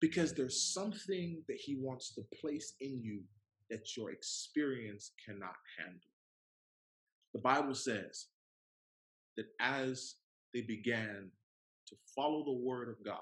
because 0.00 0.34
there's 0.34 0.74
something 0.74 1.42
that 1.48 1.58
He 1.58 1.76
wants 1.80 2.12
to 2.14 2.22
place 2.40 2.74
in 2.80 3.00
you 3.00 3.20
that 3.70 3.96
your 3.96 4.10
experience 4.10 5.12
cannot 5.24 5.54
handle. 5.78 6.00
The 7.34 7.40
Bible 7.40 7.74
says 7.74 8.26
that 9.36 9.46
as 9.60 10.16
they 10.52 10.62
began 10.62 11.30
to 11.86 11.96
follow 12.16 12.44
the 12.44 12.64
word 12.64 12.88
of 12.88 13.04
God, 13.04 13.18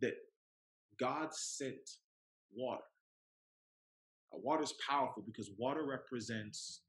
that 0.00 0.14
God 0.98 1.34
sent 1.34 1.90
water. 2.54 2.82
Now, 4.34 4.40
water 4.42 4.62
is 4.62 4.74
powerful 4.88 5.22
because 5.24 5.50
water 5.58 5.84
represents 5.84 6.82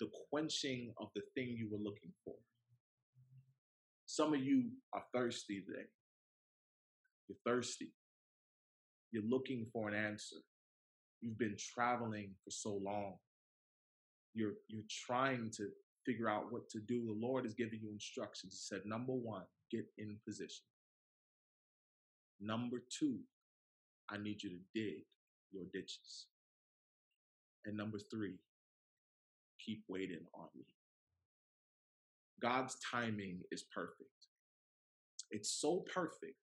the 0.00 0.08
quenching 0.30 0.92
of 1.00 1.08
the 1.14 1.22
thing 1.34 1.56
you 1.56 1.68
were 1.70 1.78
looking 1.78 2.12
for. 2.24 2.34
Some 4.06 4.34
of 4.34 4.40
you 4.40 4.70
are 4.92 5.02
thirsty 5.14 5.60
today. 5.60 5.86
You're 7.28 7.38
thirsty. 7.46 7.92
You're 9.12 9.24
looking 9.28 9.66
for 9.72 9.88
an 9.88 9.94
answer. 9.94 10.36
You've 11.20 11.38
been 11.38 11.56
traveling 11.58 12.34
for 12.44 12.50
so 12.50 12.78
long. 12.82 13.14
You're 14.34 14.54
you're 14.68 14.82
trying 15.06 15.50
to 15.56 15.68
figure 16.04 16.28
out 16.28 16.52
what 16.52 16.68
to 16.70 16.80
do. 16.80 17.06
The 17.06 17.26
Lord 17.26 17.46
is 17.46 17.54
giving 17.54 17.80
you 17.82 17.90
instructions. 17.92 18.52
He 18.68 18.74
said, 18.74 18.84
number 18.84 19.12
one, 19.12 19.44
get 19.70 19.86
in 19.96 20.16
position. 20.26 20.64
Number 22.40 22.82
two, 22.90 23.20
I 24.10 24.18
need 24.18 24.42
you 24.42 24.50
to 24.50 24.58
dig 24.74 25.04
your 25.52 25.64
ditches. 25.72 26.26
And 27.64 27.76
number 27.76 27.98
three, 28.10 28.38
keep 29.64 29.84
waiting 29.88 30.26
on 30.34 30.48
me. 30.54 30.64
God's 32.42 32.76
timing 32.90 33.40
is 33.50 33.64
perfect. 33.74 34.10
It's 35.30 35.50
so 35.60 35.84
perfect 35.92 36.36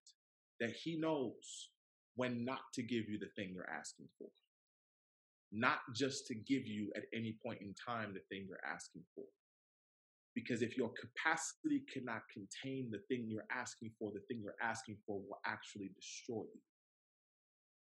that 0.59 0.71
He 0.71 0.97
knows 0.99 1.69
when 2.15 2.43
not 2.43 2.61
to 2.73 2.83
give 2.83 3.07
you 3.07 3.19
the 3.19 3.29
thing 3.35 3.51
you're 3.53 3.69
asking 3.69 4.07
for. 4.17 4.27
Not 5.51 5.79
just 5.95 6.27
to 6.27 6.35
give 6.35 6.65
you 6.65 6.91
at 6.95 7.03
any 7.13 7.37
point 7.45 7.61
in 7.61 7.73
time 7.73 8.13
the 8.13 8.21
thing 8.29 8.45
you're 8.47 8.65
asking 8.65 9.03
for. 9.15 9.25
Because 10.33 10.61
if 10.61 10.77
your 10.77 10.89
capacity 10.89 11.83
cannot 11.93 12.21
contain 12.31 12.89
the 12.89 13.01
thing 13.09 13.25
you're 13.27 13.47
asking 13.51 13.91
for, 13.99 14.11
the 14.13 14.21
thing 14.27 14.41
you're 14.41 14.55
asking 14.63 14.97
for 15.05 15.17
will 15.17 15.39
actually 15.45 15.91
destroy 15.93 16.43
you. 16.43 16.61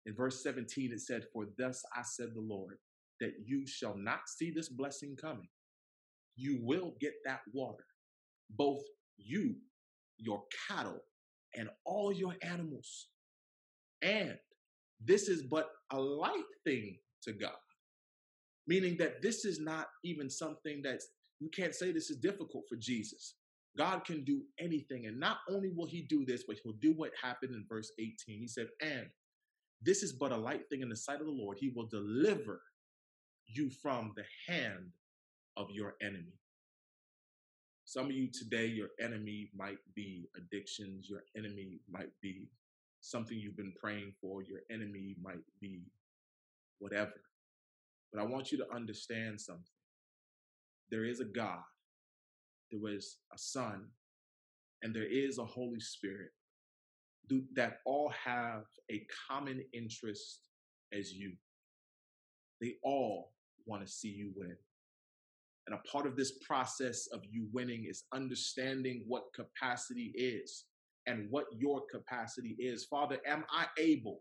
In 0.06 0.14
verse 0.14 0.42
17, 0.42 0.92
it 0.92 1.00
said, 1.00 1.24
For 1.32 1.46
thus 1.58 1.82
I 1.94 2.02
said 2.02 2.28
the 2.34 2.40
Lord, 2.40 2.78
that 3.20 3.34
you 3.44 3.66
shall 3.66 3.96
not 3.96 4.20
see 4.28 4.50
this 4.50 4.68
blessing 4.68 5.16
coming. 5.20 5.48
You 6.36 6.60
will 6.62 6.94
get 7.00 7.14
that 7.24 7.40
water, 7.52 7.84
both 8.50 8.82
you, 9.16 9.56
your 10.18 10.42
cattle, 10.68 11.00
and 11.56 11.68
all 11.84 12.12
your 12.12 12.34
animals. 12.42 13.08
And 14.02 14.36
this 15.04 15.28
is 15.28 15.42
but 15.42 15.70
a 15.92 15.98
light 15.98 16.44
thing 16.64 16.98
to 17.24 17.32
God. 17.32 17.52
Meaning 18.66 18.96
that 18.98 19.22
this 19.22 19.44
is 19.44 19.60
not 19.60 19.88
even 20.04 20.28
something 20.28 20.82
that's, 20.82 21.08
you 21.40 21.48
can't 21.48 21.74
say 21.74 21.90
this 21.90 22.10
is 22.10 22.18
difficult 22.18 22.64
for 22.68 22.76
Jesus. 22.76 23.34
God 23.76 24.04
can 24.04 24.24
do 24.24 24.42
anything. 24.58 25.06
And 25.06 25.18
not 25.18 25.38
only 25.48 25.70
will 25.74 25.86
he 25.86 26.02
do 26.02 26.24
this, 26.26 26.44
but 26.46 26.56
he'll 26.62 26.74
do 26.74 26.92
what 26.92 27.12
happened 27.20 27.54
in 27.54 27.64
verse 27.68 27.92
18. 27.98 28.14
He 28.26 28.48
said, 28.48 28.66
And 28.82 29.06
this 29.80 30.02
is 30.02 30.12
but 30.12 30.32
a 30.32 30.36
light 30.36 30.68
thing 30.68 30.82
in 30.82 30.88
the 30.88 30.96
sight 30.96 31.20
of 31.20 31.26
the 31.26 31.32
Lord. 31.32 31.58
He 31.60 31.70
will 31.74 31.86
deliver 31.86 32.60
you 33.48 33.70
from 33.70 34.12
the 34.16 34.24
hand 34.46 34.92
of 35.56 35.70
your 35.70 35.94
enemy. 36.02 36.38
Some 37.84 38.06
of 38.06 38.12
you 38.12 38.28
today, 38.30 38.66
your 38.66 38.88
enemy 39.00 39.50
might 39.56 39.78
be 39.94 40.28
addictions, 40.36 41.08
your 41.08 41.22
enemy 41.36 41.80
might 41.90 42.10
be 42.20 42.48
something 43.00 43.38
you've 43.38 43.56
been 43.56 43.72
praying 43.80 44.12
for, 44.20 44.42
your 44.42 44.60
enemy 44.70 45.16
might 45.22 45.42
be 45.60 45.82
whatever. 46.78 47.14
But 48.12 48.20
I 48.20 48.24
want 48.26 48.52
you 48.52 48.58
to 48.58 48.74
understand 48.74 49.40
something. 49.40 49.64
There 50.90 51.04
is 51.04 51.20
a 51.20 51.24
God, 51.24 51.62
there 52.70 52.92
is 52.92 53.16
a 53.32 53.38
Son, 53.38 53.86
and 54.82 54.94
there 54.94 55.10
is 55.10 55.38
a 55.38 55.44
Holy 55.44 55.80
Spirit 55.80 56.30
that 57.54 57.78
all 57.84 58.12
have 58.24 58.64
a 58.90 59.06
common 59.28 59.62
interest 59.72 60.48
as 60.92 61.12
you. 61.12 61.32
They 62.60 62.74
all 62.82 63.32
want 63.68 63.86
to 63.86 63.92
see 63.92 64.08
you 64.08 64.32
win. 64.34 64.56
And 65.66 65.76
a 65.76 65.88
part 65.88 66.06
of 66.06 66.16
this 66.16 66.32
process 66.46 67.08
of 67.12 67.20
you 67.30 67.46
winning 67.52 67.84
is 67.88 68.04
understanding 68.14 69.04
what 69.06 69.24
capacity 69.34 70.12
is 70.16 70.64
and 71.06 71.26
what 71.30 71.44
your 71.56 71.82
capacity 71.90 72.56
is. 72.58 72.86
Father, 72.86 73.18
am 73.26 73.44
I 73.50 73.66
able? 73.78 74.20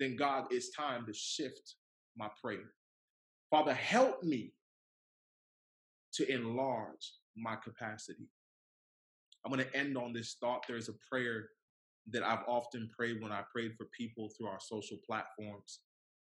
Then, 0.00 0.16
God, 0.16 0.46
it's 0.50 0.70
time 0.70 1.06
to 1.06 1.12
shift 1.12 1.76
my 2.16 2.28
prayer. 2.42 2.72
Father, 3.50 3.74
help 3.74 4.22
me 4.22 4.52
to 6.14 6.30
enlarge 6.32 7.12
my 7.36 7.56
capacity. 7.56 8.28
I'm 9.44 9.52
going 9.52 9.64
to 9.64 9.76
end 9.76 9.96
on 9.96 10.12
this 10.12 10.36
thought. 10.40 10.64
There's 10.66 10.88
a 10.88 10.94
prayer 11.10 11.48
that 12.10 12.22
I've 12.22 12.44
often 12.48 12.90
prayed 12.96 13.22
when 13.22 13.32
I 13.32 13.42
prayed 13.52 13.74
for 13.76 13.86
people 13.96 14.30
through 14.36 14.48
our 14.48 14.60
social 14.60 14.98
platforms. 15.06 15.80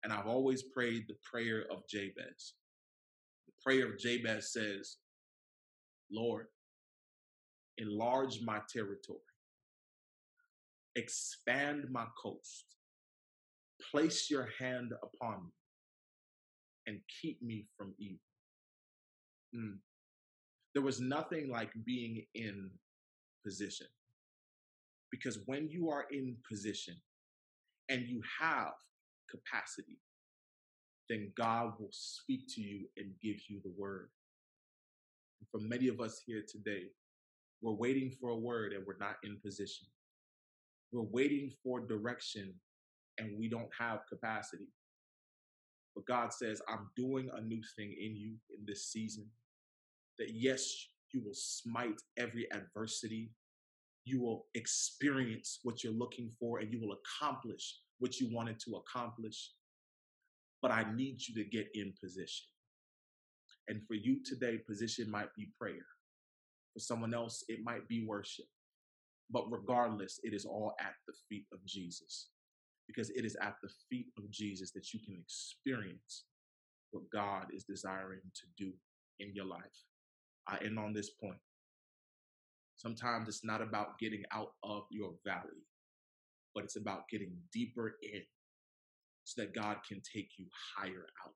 And 0.02 0.12
I've 0.12 0.26
always 0.26 0.62
prayed 0.62 1.04
the 1.08 1.16
prayer 1.30 1.64
of 1.70 1.86
Jabez. 1.88 2.54
The 3.46 3.52
prayer 3.62 3.92
of 3.92 3.98
Jabez 3.98 4.52
says, 4.52 4.96
Lord, 6.10 6.46
enlarge 7.78 8.40
my 8.42 8.60
territory, 8.72 9.20
expand 10.96 11.86
my 11.90 12.06
coast, 12.20 12.64
place 13.90 14.30
your 14.30 14.48
hand 14.58 14.92
upon 15.02 15.44
me, 15.44 15.52
and 16.86 17.00
keep 17.20 17.42
me 17.42 17.66
from 17.76 17.94
evil. 17.98 18.18
Mm. 19.54 19.78
There 20.74 20.82
was 20.82 21.00
nothing 21.00 21.50
like 21.50 21.70
being 21.84 22.24
in 22.34 22.70
position. 23.44 23.86
Because 25.10 25.40
when 25.46 25.68
you 25.68 25.90
are 25.90 26.04
in 26.10 26.36
position 26.48 26.94
and 27.88 28.02
you 28.06 28.20
have 28.40 28.74
capacity, 29.30 29.98
then 31.08 31.32
God 31.36 31.72
will 31.78 31.90
speak 31.90 32.46
to 32.54 32.60
you 32.60 32.86
and 32.96 33.12
give 33.22 33.36
you 33.48 33.60
the 33.62 33.72
word. 33.76 34.10
And 35.40 35.48
for 35.50 35.66
many 35.66 35.88
of 35.88 36.00
us 36.00 36.22
here 36.24 36.42
today, 36.46 36.84
we're 37.62 37.72
waiting 37.72 38.10
for 38.20 38.30
a 38.30 38.36
word 38.36 38.72
and 38.72 38.86
we're 38.86 38.98
not 38.98 39.16
in 39.24 39.38
position. 39.44 39.86
We're 40.92 41.02
waiting 41.02 41.52
for 41.62 41.80
direction 41.80 42.54
and 43.18 43.38
we 43.38 43.48
don't 43.48 43.70
have 43.78 44.06
capacity. 44.08 44.68
But 45.94 46.06
God 46.06 46.32
says, 46.32 46.62
I'm 46.68 46.88
doing 46.96 47.30
a 47.34 47.40
new 47.40 47.60
thing 47.76 47.94
in 48.00 48.16
you 48.16 48.34
in 48.56 48.64
this 48.64 48.86
season. 48.86 49.26
That 50.18 50.30
yes, 50.32 50.88
you 51.12 51.22
will 51.24 51.34
smite 51.34 52.00
every 52.16 52.46
adversity. 52.52 53.32
You 54.04 54.20
will 54.20 54.46
experience 54.54 55.60
what 55.62 55.82
you're 55.82 55.92
looking 55.92 56.30
for 56.38 56.60
and 56.60 56.72
you 56.72 56.80
will 56.80 56.96
accomplish 56.96 57.80
what 58.00 58.18
you 58.18 58.28
wanted 58.34 58.58
to 58.60 58.76
accomplish. 58.76 59.52
But 60.60 60.72
I 60.72 60.84
need 60.94 61.20
you 61.26 61.34
to 61.42 61.48
get 61.48 61.68
in 61.74 61.94
position. 62.02 62.46
And 63.68 63.80
for 63.86 63.94
you 63.94 64.22
today, 64.24 64.58
position 64.58 65.10
might 65.10 65.32
be 65.36 65.48
prayer. 65.58 65.86
For 66.74 66.80
someone 66.80 67.14
else, 67.14 67.44
it 67.48 67.60
might 67.62 67.86
be 67.88 68.04
worship. 68.06 68.46
But 69.30 69.50
regardless, 69.50 70.18
it 70.24 70.34
is 70.34 70.44
all 70.44 70.74
at 70.80 70.94
the 71.06 71.14
feet 71.28 71.46
of 71.52 71.64
Jesus. 71.64 72.30
Because 72.88 73.10
it 73.10 73.24
is 73.24 73.36
at 73.40 73.54
the 73.62 73.70
feet 73.88 74.08
of 74.18 74.28
Jesus 74.30 74.72
that 74.72 74.92
you 74.92 75.00
can 75.00 75.16
experience 75.22 76.24
what 76.90 77.08
God 77.12 77.46
is 77.54 77.64
desiring 77.64 78.20
to 78.34 78.64
do 78.64 78.72
in 79.20 79.32
your 79.34 79.44
life. 79.44 79.60
I 80.48 80.58
end 80.64 80.78
on 80.78 80.92
this 80.92 81.10
point. 81.10 81.38
Sometimes 82.74 83.28
it's 83.28 83.44
not 83.44 83.62
about 83.62 83.98
getting 83.98 84.24
out 84.32 84.52
of 84.64 84.84
your 84.90 85.12
valley, 85.24 85.62
but 86.54 86.64
it's 86.64 86.76
about 86.76 87.08
getting 87.10 87.32
deeper 87.52 87.96
in 88.02 88.22
so 89.24 89.42
that 89.42 89.54
God 89.54 89.78
can 89.86 90.00
take 90.00 90.30
you 90.38 90.46
higher 90.76 91.06
out. 91.26 91.34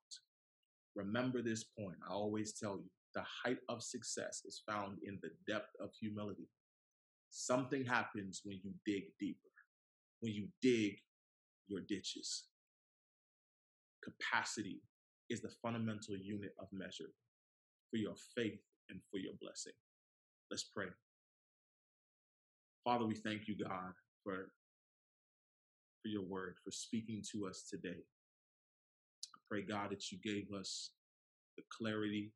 Remember 0.97 1.43
this 1.43 1.65
point. 1.79 1.97
I 2.09 2.13
always 2.13 2.55
tell 2.59 2.77
you 2.77 2.91
the 3.15 3.25
height 3.45 3.59
of 3.69 3.83
success 3.83 4.43
is 4.45 4.63
found 4.69 4.99
in 5.07 5.19
the 5.23 5.31
depth 5.47 5.71
of 5.81 5.91
humility. 6.01 6.49
Something 7.31 7.85
happens 7.85 8.43
when 8.45 8.61
you 8.63 8.73
dig 8.87 9.05
deeper, 9.19 9.39
when 10.21 10.33
you 10.33 10.49
dig 10.63 10.99
your 11.69 11.81
ditches. 11.81 12.45
Capacity 14.03 14.83
is 15.31 15.41
the 15.41 15.51
fundamental 15.63 16.17
unit 16.17 16.53
of 16.61 16.69
measure 16.73 17.11
for 17.91 17.97
your 17.97 18.15
faith 18.37 18.61
and 18.91 19.01
for 19.11 19.19
your 19.19 19.33
blessing. 19.41 19.73
Let's 20.51 20.65
pray. 20.65 20.87
Father, 22.85 23.07
we 23.07 23.15
thank 23.15 23.49
you, 23.49 23.57
God, 23.57 23.93
for, 24.23 24.51
for 26.05 26.11
your 26.11 26.23
word, 26.23 26.57
for 26.63 26.71
speaking 26.71 27.23
to 27.33 27.47
us 27.47 27.65
today. 27.69 28.05
I 29.35 29.39
pray, 29.49 29.63
God, 29.63 29.91
that 29.91 30.13
you 30.13 30.19
gave 30.23 30.53
us 30.53 30.91
the 31.57 31.63
clarity, 31.77 32.33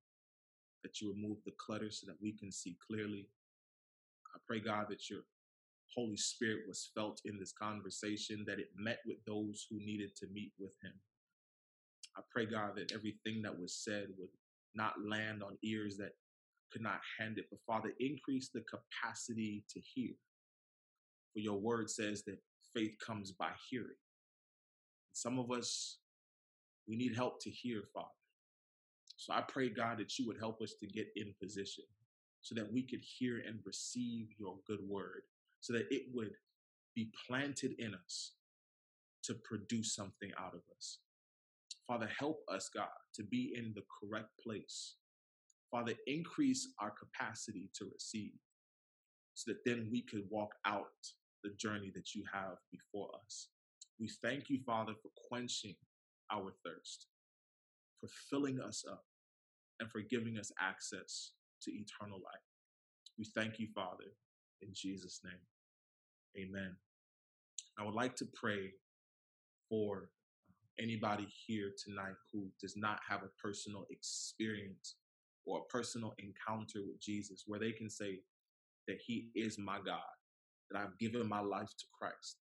that 0.83 1.01
you 1.01 1.13
removed 1.13 1.43
the 1.45 1.53
clutter 1.59 1.91
so 1.91 2.07
that 2.07 2.17
we 2.23 2.33
can 2.33 2.51
see 2.51 2.79
clearly. 2.87 3.29
I 4.35 4.39
pray, 4.47 4.61
God, 4.61 4.87
that 4.89 5.11
your 5.11 5.21
Holy 5.95 6.17
Spirit 6.17 6.61
was 6.67 6.91
felt 6.95 7.21
in 7.27 7.39
this 7.39 7.53
conversation, 7.53 8.45
that 8.47 8.59
it 8.59 8.71
met 8.75 9.01
with 9.07 9.19
those 9.27 9.67
who 9.71 9.79
needed 9.79 10.17
to 10.17 10.27
meet 10.33 10.53
with 10.59 10.73
him. 10.83 10.93
I 12.17 12.23
pray, 12.33 12.47
God, 12.47 12.77
that 12.77 12.93
everything 12.93 13.43
that 13.43 13.59
was 13.59 13.75
said 13.75 14.07
would 14.19 14.31
not 14.75 14.95
land 15.07 15.43
on 15.43 15.59
ears 15.63 15.99
that 15.99 16.13
could 16.73 16.83
not 16.83 17.01
hand 17.19 17.39
it. 17.39 17.47
But 17.51 17.61
Father, 17.67 17.93
increase 18.01 18.49
the 18.49 18.63
capacity 18.63 19.65
to 19.71 19.81
hear. 19.81 20.13
For 21.33 21.41
your 21.41 21.59
word 21.59 21.91
says 21.91 22.23
that 22.25 22.39
faith 22.79 22.97
comes 23.05 23.33
by 23.33 23.51
hearing. 23.71 23.89
Some 25.13 25.39
of 25.39 25.51
us, 25.51 25.99
we 26.89 26.97
need 26.97 27.17
help 27.17 27.43
to 27.43 27.51
hear, 27.51 27.83
Father. 27.95 28.09
So 29.17 29.35
I 29.35 29.43
pray, 29.43 29.71
God, 29.71 29.99
that 29.99 30.19
you 30.19 30.27
would 30.29 30.39
help 30.39 30.63
us 30.63 30.75
to 30.81 30.87
get 30.87 31.09
in 31.17 31.35
position 31.43 31.85
so 32.43 32.55
that 32.57 32.73
we 32.73 32.83
could 32.83 33.03
hear 33.19 33.43
and 33.47 33.61
receive 33.67 34.29
your 34.39 34.57
good 34.67 34.81
word, 34.89 35.23
so 35.61 35.75
that 35.75 35.87
it 35.91 36.05
would 36.15 36.33
be 36.97 37.11
planted 37.27 37.73
in 37.79 37.95
us 37.95 38.33
to 39.25 39.35
produce 39.35 39.95
something 39.95 40.33
out 40.39 40.55
of 40.55 40.63
us. 40.77 40.99
Father, 41.89 42.11
help 42.19 42.43
us, 42.53 42.71
God, 42.75 42.89
to 43.17 43.25
be 43.25 43.55
in 43.57 43.73
the 43.75 43.85
correct 44.01 44.31
place 44.45 44.97
Father, 45.71 45.95
increase 46.07 46.69
our 46.81 46.93
capacity 46.93 47.71
to 47.75 47.91
receive 47.93 48.33
so 49.35 49.53
that 49.53 49.65
then 49.67 49.89
we 49.93 50.03
could 50.03 50.25
walk 50.31 50.55
out 50.67 50.87
the 51.43 51.51
journey 51.59 51.91
that 51.95 52.15
you 52.15 52.25
have 52.33 52.57
before 52.71 53.11
us. 53.25 53.49
We 54.01 54.09
thank 54.23 54.49
you, 54.49 54.61
Father, 54.65 54.93
for 55.03 55.11
quenching 55.29 55.75
our 56.33 56.53
thirst, 56.65 57.07
for 58.01 58.09
filling 58.31 58.61
us 58.61 58.85
up, 58.91 59.05
and 59.81 59.91
for 59.91 60.01
giving 60.01 60.39
us 60.39 60.53
access 60.61 61.33
to 61.63 61.73
eternal 61.73 62.19
life. 62.19 62.49
We 63.19 63.25
thank 63.25 63.59
you, 63.59 63.69
Father, 63.75 64.13
in 64.63 64.69
Jesus' 64.73 65.21
name. 65.25 66.47
Amen. 66.47 66.77
I 67.79 67.85
would 67.85 67.95
like 67.95 68.15
to 68.17 68.27
pray 68.35 68.73
for 69.69 70.11
anybody 70.81 71.27
here 71.47 71.73
tonight 71.85 72.15
who 72.33 72.49
does 72.61 72.77
not 72.77 73.01
have 73.09 73.23
a 73.23 73.43
personal 73.43 73.87
experience 73.91 74.97
or 75.47 75.59
a 75.59 75.73
personal 75.73 76.15
encounter 76.19 76.81
with 76.87 77.01
Jesus 77.01 77.45
where 77.47 77.59
they 77.59 77.73
can 77.73 77.91
say 77.91 78.21
that 78.87 78.99
He 79.05 79.31
is 79.35 79.59
my 79.59 79.79
God, 79.85 80.01
that 80.71 80.81
I've 80.81 80.99
given 80.99 81.29
my 81.29 81.41
life 81.41 81.69
to 81.69 81.85
Christ. 81.99 82.37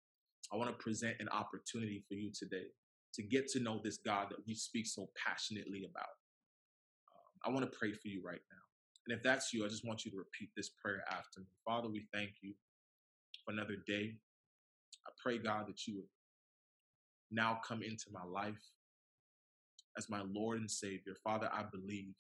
I 0.51 0.57
want 0.57 0.69
to 0.69 0.83
present 0.83 1.15
an 1.19 1.29
opportunity 1.29 2.03
for 2.07 2.15
you 2.15 2.31
today 2.37 2.67
to 3.15 3.23
get 3.23 3.47
to 3.49 3.59
know 3.59 3.79
this 3.83 3.97
God 3.97 4.27
that 4.29 4.45
we 4.47 4.55
speak 4.55 4.87
so 4.87 5.09
passionately 5.25 5.87
about. 5.89 6.13
Um, 7.09 7.33
I 7.45 7.49
want 7.53 7.69
to 7.69 7.77
pray 7.77 7.93
for 7.93 8.07
you 8.07 8.21
right 8.25 8.41
now. 8.51 8.63
And 9.07 9.17
if 9.17 9.23
that's 9.23 9.53
you, 9.53 9.65
I 9.65 9.67
just 9.67 9.85
want 9.85 10.05
you 10.05 10.11
to 10.11 10.17
repeat 10.17 10.49
this 10.55 10.71
prayer 10.83 11.03
after 11.09 11.41
me. 11.41 11.47
Father, 11.65 11.89
we 11.89 12.05
thank 12.13 12.31
you 12.41 12.53
for 13.45 13.51
another 13.51 13.75
day. 13.85 14.13
I 15.05 15.11
pray, 15.21 15.37
God, 15.37 15.67
that 15.67 15.85
you 15.85 15.97
would 15.97 16.07
now 17.31 17.59
come 17.67 17.83
into 17.83 18.05
my 18.11 18.23
life 18.23 18.61
as 19.97 20.09
my 20.09 20.23
Lord 20.33 20.59
and 20.59 20.71
Savior. 20.71 21.13
Father, 21.23 21.49
I 21.51 21.63
believe 21.71 22.15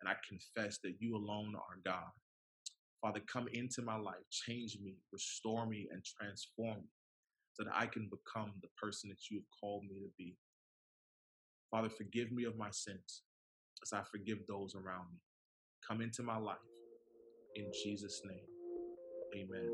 and 0.00 0.08
I 0.08 0.14
confess 0.28 0.78
that 0.82 0.94
you 0.98 1.16
alone 1.16 1.54
are 1.54 1.78
God. 1.84 2.10
Father, 3.02 3.20
come 3.30 3.48
into 3.52 3.82
my 3.82 3.96
life, 3.96 4.22
change 4.30 4.78
me, 4.82 4.94
restore 5.12 5.66
me, 5.66 5.88
and 5.92 6.04
transform 6.04 6.78
me 6.78 6.90
so 7.54 7.64
that 7.64 7.72
I 7.76 7.86
can 7.86 8.08
become 8.08 8.52
the 8.62 8.68
person 8.80 9.10
that 9.10 9.30
you 9.30 9.38
have 9.38 9.46
called 9.60 9.84
me 9.84 9.96
to 10.00 10.10
be. 10.16 10.36
Father, 11.70 11.90
forgive 11.90 12.32
me 12.32 12.44
of 12.44 12.56
my 12.56 12.70
sins 12.70 13.22
as 13.82 13.92
I 13.92 14.02
forgive 14.10 14.38
those 14.48 14.74
around 14.76 15.06
me. 15.12 15.18
Come 15.86 16.00
into 16.00 16.22
my 16.22 16.38
life. 16.38 16.56
In 17.56 17.70
Jesus' 17.84 18.22
name, 18.24 18.46
amen. 19.36 19.70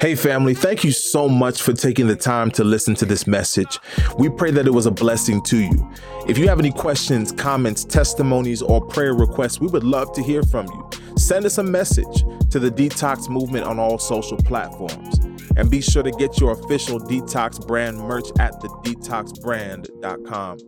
Hey, 0.00 0.14
family, 0.14 0.54
thank 0.54 0.84
you 0.84 0.90
so 0.90 1.28
much 1.28 1.62
for 1.62 1.72
taking 1.72 2.06
the 2.06 2.16
time 2.16 2.50
to 2.52 2.64
listen 2.64 2.94
to 2.96 3.04
this 3.04 3.26
message. 3.26 3.78
We 4.18 4.30
pray 4.30 4.50
that 4.50 4.66
it 4.66 4.72
was 4.72 4.86
a 4.86 4.90
blessing 4.90 5.42
to 5.42 5.58
you. 5.58 5.92
If 6.26 6.38
you 6.38 6.48
have 6.48 6.58
any 6.58 6.72
questions, 6.72 7.32
comments, 7.32 7.84
testimonies, 7.84 8.62
or 8.62 8.80
prayer 8.80 9.14
requests, 9.14 9.60
we 9.60 9.68
would 9.68 9.84
love 9.84 10.12
to 10.14 10.22
hear 10.22 10.42
from 10.42 10.66
you. 10.66 10.90
Send 11.16 11.44
us 11.44 11.58
a 11.58 11.62
message 11.62 12.24
to 12.50 12.58
the 12.58 12.70
Detox 12.70 13.28
Movement 13.28 13.64
on 13.64 13.78
all 13.78 13.98
social 13.98 14.36
platforms. 14.38 15.18
And 15.56 15.70
be 15.70 15.80
sure 15.80 16.02
to 16.02 16.10
get 16.12 16.40
your 16.40 16.52
official 16.52 16.98
Detox 16.98 17.64
brand 17.66 17.98
merch 17.98 18.28
at 18.38 18.54
thedetoxbrand.com. 18.54 20.58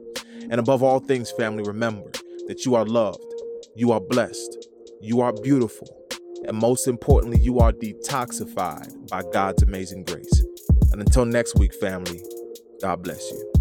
And 0.51 0.61
above 0.61 0.83
all 0.83 1.01
things, 1.01 1.31
family, 1.33 1.65
remember 1.65 2.11
that 2.47 2.67
you 2.67 2.75
are 2.75 2.85
loved, 2.85 3.25
you 3.75 3.93
are 3.93 4.01
blessed, 4.01 4.69
you 5.01 5.23
are 5.23 5.33
beautiful 5.33 6.04
and 6.47 6.57
most 6.57 6.87
importantly, 6.87 7.41
you 7.41 7.59
are 7.59 7.73
detoxified 7.73 9.09
by 9.09 9.23
God's 9.33 9.63
amazing 9.63 10.05
grace. 10.05 10.45
And 10.93 11.01
until 11.01 11.25
next 11.25 11.57
week, 11.57 11.75
family, 11.75 12.23
God 12.81 13.03
bless 13.03 13.31
you. 13.31 13.54